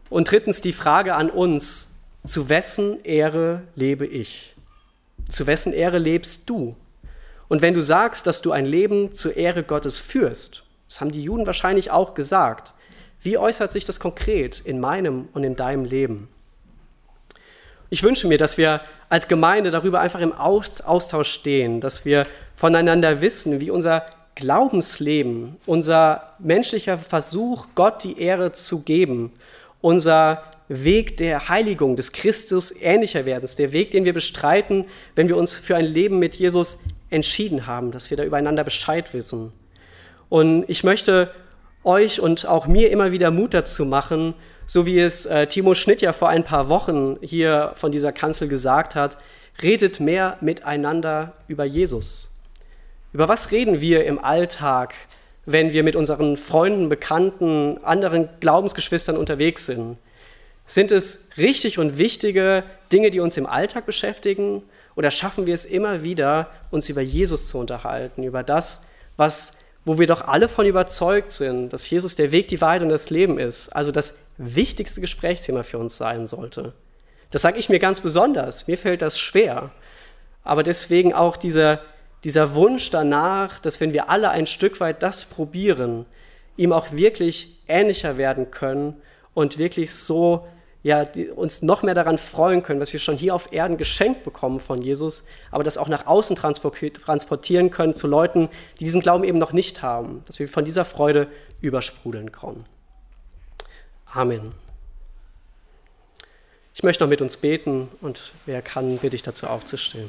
Und 0.08 0.30
drittens 0.30 0.60
die 0.60 0.72
Frage 0.72 1.14
an 1.14 1.30
uns, 1.30 1.89
zu 2.24 2.48
wessen 2.48 3.02
Ehre 3.04 3.62
lebe 3.74 4.06
ich? 4.06 4.54
Zu 5.28 5.46
wessen 5.46 5.72
Ehre 5.72 5.98
lebst 5.98 6.48
du? 6.50 6.76
Und 7.48 7.62
wenn 7.62 7.74
du 7.74 7.82
sagst, 7.82 8.26
dass 8.26 8.42
du 8.42 8.52
ein 8.52 8.66
Leben 8.66 9.12
zur 9.12 9.36
Ehre 9.36 9.62
Gottes 9.62 10.00
führst, 10.00 10.64
das 10.88 11.00
haben 11.00 11.12
die 11.12 11.22
Juden 11.22 11.46
wahrscheinlich 11.46 11.90
auch 11.90 12.14
gesagt. 12.14 12.74
Wie 13.22 13.38
äußert 13.38 13.72
sich 13.72 13.84
das 13.84 14.00
konkret 14.00 14.60
in 14.60 14.80
meinem 14.80 15.28
und 15.32 15.44
in 15.44 15.56
deinem 15.56 15.84
Leben? 15.84 16.28
Ich 17.90 18.02
wünsche 18.02 18.28
mir, 18.28 18.38
dass 18.38 18.56
wir 18.56 18.80
als 19.08 19.26
Gemeinde 19.26 19.70
darüber 19.70 20.00
einfach 20.00 20.20
im 20.20 20.32
Austausch 20.32 21.30
stehen, 21.30 21.80
dass 21.80 22.04
wir 22.04 22.26
voneinander 22.54 23.20
wissen, 23.20 23.60
wie 23.60 23.70
unser 23.70 24.06
Glaubensleben, 24.36 25.56
unser 25.66 26.34
menschlicher 26.38 26.96
Versuch, 26.96 27.66
Gott 27.74 28.04
die 28.04 28.20
Ehre 28.20 28.52
zu 28.52 28.82
geben, 28.82 29.32
unser 29.80 30.42
Weg 30.72 31.16
der 31.16 31.48
Heiligung, 31.48 31.96
des 31.96 32.12
Christus 32.12 32.72
ähnlicher 32.80 33.26
werdens, 33.26 33.56
der 33.56 33.72
Weg, 33.72 33.90
den 33.90 34.04
wir 34.04 34.12
bestreiten, 34.12 34.84
wenn 35.16 35.28
wir 35.28 35.36
uns 35.36 35.52
für 35.52 35.74
ein 35.74 35.84
Leben 35.84 36.20
mit 36.20 36.36
Jesus 36.36 36.78
entschieden 37.10 37.66
haben, 37.66 37.90
dass 37.90 38.08
wir 38.08 38.16
da 38.16 38.22
übereinander 38.22 38.62
Bescheid 38.62 39.12
wissen. 39.12 39.52
Und 40.28 40.64
ich 40.68 40.84
möchte 40.84 41.32
euch 41.82 42.20
und 42.20 42.46
auch 42.46 42.68
mir 42.68 42.92
immer 42.92 43.10
wieder 43.10 43.32
Mut 43.32 43.52
dazu 43.52 43.84
machen, 43.84 44.34
so 44.64 44.86
wie 44.86 45.00
es 45.00 45.26
äh, 45.26 45.48
Timo 45.48 45.74
Schnitt 45.74 46.02
ja 46.02 46.12
vor 46.12 46.28
ein 46.28 46.44
paar 46.44 46.68
Wochen 46.68 47.18
hier 47.20 47.72
von 47.74 47.90
dieser 47.90 48.12
Kanzel 48.12 48.46
gesagt 48.46 48.94
hat, 48.94 49.18
redet 49.62 49.98
mehr 49.98 50.36
miteinander 50.40 51.32
über 51.48 51.64
Jesus. 51.64 52.30
Über 53.12 53.28
was 53.28 53.50
reden 53.50 53.80
wir 53.80 54.04
im 54.04 54.22
Alltag, 54.22 54.94
wenn 55.46 55.72
wir 55.72 55.82
mit 55.82 55.96
unseren 55.96 56.36
Freunden, 56.36 56.88
Bekannten, 56.88 57.78
anderen 57.82 58.28
Glaubensgeschwistern 58.38 59.16
unterwegs 59.16 59.66
sind? 59.66 59.96
Sind 60.70 60.92
es 60.92 61.26
richtig 61.36 61.80
und 61.80 61.98
wichtige 61.98 62.62
Dinge, 62.92 63.10
die 63.10 63.18
uns 63.18 63.36
im 63.36 63.46
Alltag 63.46 63.86
beschäftigen? 63.86 64.62
Oder 64.94 65.10
schaffen 65.10 65.44
wir 65.46 65.54
es 65.54 65.64
immer 65.64 66.04
wieder, 66.04 66.48
uns 66.70 66.88
über 66.88 67.00
Jesus 67.00 67.48
zu 67.48 67.58
unterhalten, 67.58 68.22
über 68.22 68.44
das, 68.44 68.80
was 69.16 69.54
wo 69.84 69.98
wir 69.98 70.06
doch 70.06 70.28
alle 70.28 70.48
von 70.48 70.66
überzeugt 70.66 71.32
sind, 71.32 71.72
dass 71.72 71.90
Jesus 71.90 72.14
der 72.14 72.30
Weg, 72.30 72.46
die 72.46 72.60
Wahrheit 72.60 72.82
und 72.82 72.88
das 72.88 73.10
Leben 73.10 73.36
ist, 73.36 73.70
also 73.70 73.90
das 73.90 74.16
wichtigste 74.36 75.00
Gesprächsthema 75.00 75.64
für 75.64 75.78
uns 75.78 75.96
sein 75.96 76.26
sollte. 76.26 76.72
Das 77.32 77.42
sage 77.42 77.58
ich 77.58 77.68
mir 77.68 77.80
ganz 77.80 78.00
besonders. 78.00 78.68
Mir 78.68 78.78
fällt 78.78 79.02
das 79.02 79.18
schwer. 79.18 79.70
Aber 80.44 80.62
deswegen 80.62 81.14
auch 81.14 81.36
dieser, 81.36 81.80
dieser 82.22 82.54
Wunsch 82.54 82.90
danach, 82.90 83.58
dass 83.58 83.80
wenn 83.80 83.92
wir 83.92 84.08
alle 84.08 84.30
ein 84.30 84.46
Stück 84.46 84.78
weit 84.78 85.02
das 85.02 85.24
probieren, 85.24 86.06
ihm 86.56 86.72
auch 86.72 86.92
wirklich 86.92 87.58
ähnlicher 87.66 88.18
werden 88.18 88.52
können 88.52 89.02
und 89.34 89.58
wirklich 89.58 89.92
so 89.92 90.46
ja, 90.82 91.04
die, 91.04 91.28
uns 91.28 91.62
noch 91.62 91.82
mehr 91.82 91.94
daran 91.94 92.16
freuen 92.16 92.62
können, 92.62 92.80
was 92.80 92.92
wir 92.92 93.00
schon 93.00 93.16
hier 93.16 93.34
auf 93.34 93.52
Erden 93.52 93.76
geschenkt 93.76 94.24
bekommen 94.24 94.60
von 94.60 94.80
Jesus, 94.80 95.24
aber 95.50 95.62
das 95.62 95.76
auch 95.76 95.88
nach 95.88 96.06
außen 96.06 96.36
transportieren 96.36 97.70
können 97.70 97.94
zu 97.94 98.06
Leuten, 98.06 98.48
die 98.78 98.84
diesen 98.84 99.00
Glauben 99.00 99.24
eben 99.24 99.38
noch 99.38 99.52
nicht 99.52 99.82
haben, 99.82 100.22
dass 100.26 100.38
wir 100.38 100.48
von 100.48 100.64
dieser 100.64 100.84
Freude 100.84 101.28
übersprudeln 101.60 102.32
können. 102.32 102.64
Amen. 104.06 104.52
Ich 106.74 106.82
möchte 106.82 107.04
noch 107.04 107.10
mit 107.10 107.20
uns 107.20 107.36
beten 107.36 107.88
und 108.00 108.32
wer 108.46 108.62
kann, 108.62 108.96
bitte 108.98 109.14
ich 109.14 109.22
dazu 109.22 109.46
aufzustehen. 109.46 110.08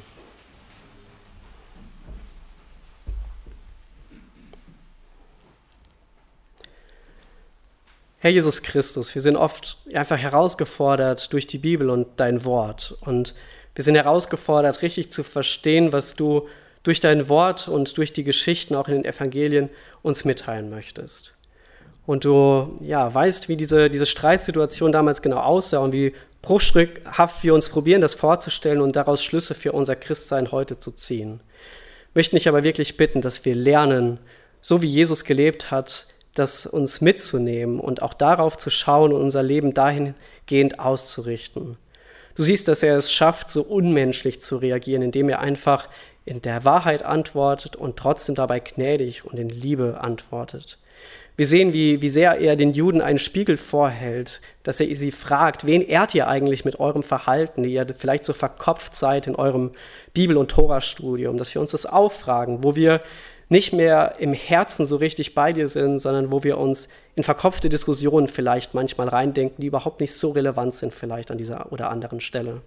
Herr 8.23 8.29
Jesus 8.29 8.61
Christus, 8.61 9.15
wir 9.15 9.21
sind 9.23 9.35
oft 9.35 9.77
einfach 9.95 10.19
herausgefordert 10.19 11.33
durch 11.33 11.47
die 11.47 11.57
Bibel 11.57 11.89
und 11.89 12.07
dein 12.17 12.45
Wort. 12.45 12.95
Und 13.01 13.33
wir 13.73 13.83
sind 13.83 13.95
herausgefordert, 13.95 14.83
richtig 14.83 15.09
zu 15.09 15.23
verstehen, 15.23 15.91
was 15.91 16.15
du 16.15 16.47
durch 16.83 16.99
dein 16.99 17.29
Wort 17.29 17.67
und 17.67 17.97
durch 17.97 18.13
die 18.13 18.23
Geschichten 18.23 18.75
auch 18.75 18.87
in 18.87 18.93
den 18.93 19.05
Evangelien 19.05 19.71
uns 20.03 20.23
mitteilen 20.23 20.69
möchtest. 20.69 21.33
Und 22.05 22.23
du 22.23 22.77
ja, 22.81 23.11
weißt, 23.11 23.49
wie 23.49 23.57
diese, 23.57 23.89
diese 23.89 24.05
Streitsituation 24.05 24.91
damals 24.91 25.23
genau 25.23 25.39
aussah 25.39 25.79
und 25.79 25.91
wie 25.91 26.13
bruchstückhaft 26.43 27.43
wir 27.43 27.55
uns 27.55 27.69
probieren, 27.69 28.01
das 28.01 28.13
vorzustellen 28.13 28.81
und 28.81 28.95
daraus 28.95 29.23
Schlüsse 29.23 29.55
für 29.55 29.71
unser 29.71 29.95
Christsein 29.95 30.51
heute 30.51 30.77
zu 30.77 30.91
ziehen. 30.91 31.39
Möchten 32.13 32.35
dich 32.35 32.47
aber 32.47 32.63
wirklich 32.63 32.97
bitten, 32.97 33.21
dass 33.21 33.45
wir 33.45 33.55
lernen, 33.55 34.19
so 34.61 34.83
wie 34.83 34.87
Jesus 34.87 35.23
gelebt 35.23 35.71
hat, 35.71 36.05
das 36.33 36.65
uns 36.65 37.01
mitzunehmen 37.01 37.79
und 37.79 38.01
auch 38.01 38.13
darauf 38.13 38.57
zu 38.57 38.69
schauen 38.69 39.13
und 39.13 39.21
unser 39.21 39.43
Leben 39.43 39.73
dahingehend 39.73 40.79
auszurichten. 40.79 41.77
Du 42.35 42.43
siehst, 42.43 42.67
dass 42.67 42.83
er 42.83 42.97
es 42.97 43.11
schafft, 43.11 43.49
so 43.49 43.61
unmenschlich 43.61 44.41
zu 44.41 44.57
reagieren, 44.57 45.01
indem 45.01 45.29
er 45.29 45.39
einfach 45.39 45.89
in 46.23 46.41
der 46.41 46.63
Wahrheit 46.65 47.03
antwortet 47.03 47.75
und 47.75 47.97
trotzdem 47.97 48.35
dabei 48.35 48.59
gnädig 48.59 49.25
und 49.25 49.39
in 49.39 49.49
Liebe 49.49 49.99
antwortet. 50.01 50.77
Wir 51.37 51.47
sehen, 51.47 51.73
wie, 51.73 52.01
wie 52.01 52.09
sehr 52.09 52.39
er 52.39 52.55
den 52.55 52.73
Juden 52.73 53.01
einen 53.01 53.17
Spiegel 53.17 53.57
vorhält, 53.57 54.41
dass 54.63 54.79
er 54.79 54.95
sie 54.95 55.11
fragt, 55.11 55.65
wen 55.65 55.81
ehrt 55.81 56.13
ihr 56.13 56.27
eigentlich 56.27 56.65
mit 56.65 56.79
eurem 56.79 57.03
Verhalten, 57.03 57.63
die 57.63 57.73
ihr 57.73 57.87
vielleicht 57.97 58.25
so 58.25 58.33
verkopft 58.33 58.95
seid 58.95 59.27
in 59.27 59.35
eurem 59.35 59.71
Bibel- 60.13 60.37
und 60.37 60.51
Torastudium, 60.51 61.37
dass 61.37 61.53
wir 61.55 61.61
uns 61.61 61.71
das 61.71 61.85
auffragen, 61.85 62.63
wo 62.63 62.75
wir 62.75 63.01
nicht 63.51 63.73
mehr 63.73 64.15
im 64.19 64.31
Herzen 64.31 64.85
so 64.85 64.95
richtig 64.95 65.35
bei 65.35 65.51
dir 65.51 65.67
sind, 65.67 65.99
sondern 65.99 66.31
wo 66.31 66.41
wir 66.41 66.57
uns 66.57 66.87
in 67.15 67.23
verkopfte 67.23 67.67
Diskussionen 67.67 68.29
vielleicht 68.29 68.73
manchmal 68.73 69.09
reindenken, 69.09 69.59
die 69.59 69.67
überhaupt 69.67 69.99
nicht 69.99 70.13
so 70.13 70.31
relevant 70.31 70.73
sind 70.73 70.93
vielleicht 70.93 71.31
an 71.31 71.37
dieser 71.37 71.69
oder 71.73 71.91
anderen 71.91 72.21
Stelle. 72.21 72.61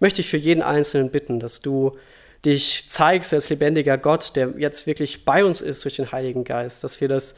Möchte 0.00 0.22
ich 0.22 0.30
für 0.30 0.38
jeden 0.38 0.62
Einzelnen 0.62 1.10
bitten, 1.10 1.38
dass 1.38 1.60
du 1.60 1.98
dich 2.46 2.86
zeigst 2.88 3.34
als 3.34 3.50
lebendiger 3.50 3.98
Gott, 3.98 4.36
der 4.36 4.54
jetzt 4.56 4.86
wirklich 4.86 5.26
bei 5.26 5.44
uns 5.44 5.60
ist 5.60 5.84
durch 5.84 5.96
den 5.96 6.10
Heiligen 6.12 6.44
Geist, 6.44 6.82
dass 6.82 7.02
wir 7.02 7.08
das 7.08 7.34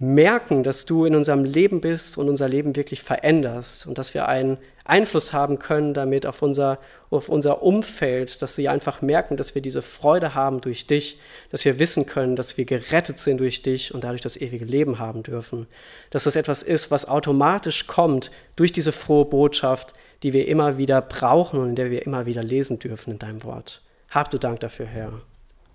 merken, 0.00 0.64
dass 0.64 0.86
du 0.86 1.04
in 1.04 1.14
unserem 1.14 1.44
Leben 1.44 1.80
bist 1.80 2.18
und 2.18 2.28
unser 2.28 2.48
Leben 2.48 2.74
wirklich 2.74 3.00
veränderst 3.00 3.86
und 3.86 3.96
dass 3.96 4.12
wir 4.12 4.26
einen 4.26 4.58
Einfluss 4.90 5.32
haben 5.32 5.58
können 5.58 5.94
damit 5.94 6.26
auf 6.26 6.42
unser, 6.42 6.78
auf 7.08 7.28
unser 7.28 7.62
Umfeld, 7.62 8.42
dass 8.42 8.54
sie 8.54 8.68
einfach 8.68 9.00
merken, 9.00 9.36
dass 9.36 9.54
wir 9.54 9.62
diese 9.62 9.82
Freude 9.82 10.34
haben 10.34 10.60
durch 10.60 10.86
dich, 10.86 11.18
dass 11.50 11.64
wir 11.64 11.78
wissen 11.78 12.06
können, 12.06 12.36
dass 12.36 12.56
wir 12.56 12.64
gerettet 12.64 13.18
sind 13.18 13.38
durch 13.38 13.62
dich 13.62 13.94
und 13.94 14.04
dadurch 14.04 14.20
das 14.20 14.36
ewige 14.36 14.64
Leben 14.64 14.98
haben 14.98 15.22
dürfen. 15.22 15.66
Dass 16.10 16.24
das 16.24 16.36
etwas 16.36 16.62
ist, 16.62 16.90
was 16.90 17.08
automatisch 17.08 17.86
kommt 17.86 18.30
durch 18.56 18.72
diese 18.72 18.92
frohe 18.92 19.24
Botschaft, 19.24 19.94
die 20.22 20.32
wir 20.32 20.48
immer 20.48 20.76
wieder 20.76 21.00
brauchen 21.00 21.60
und 21.60 21.70
in 21.70 21.76
der 21.76 21.90
wir 21.90 22.04
immer 22.04 22.26
wieder 22.26 22.42
lesen 22.42 22.78
dürfen 22.78 23.12
in 23.12 23.18
deinem 23.18 23.42
Wort. 23.44 23.82
Hab 24.10 24.30
du 24.30 24.38
Dank 24.38 24.60
dafür, 24.60 24.86
Herr. 24.86 25.12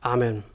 Amen. 0.02 0.55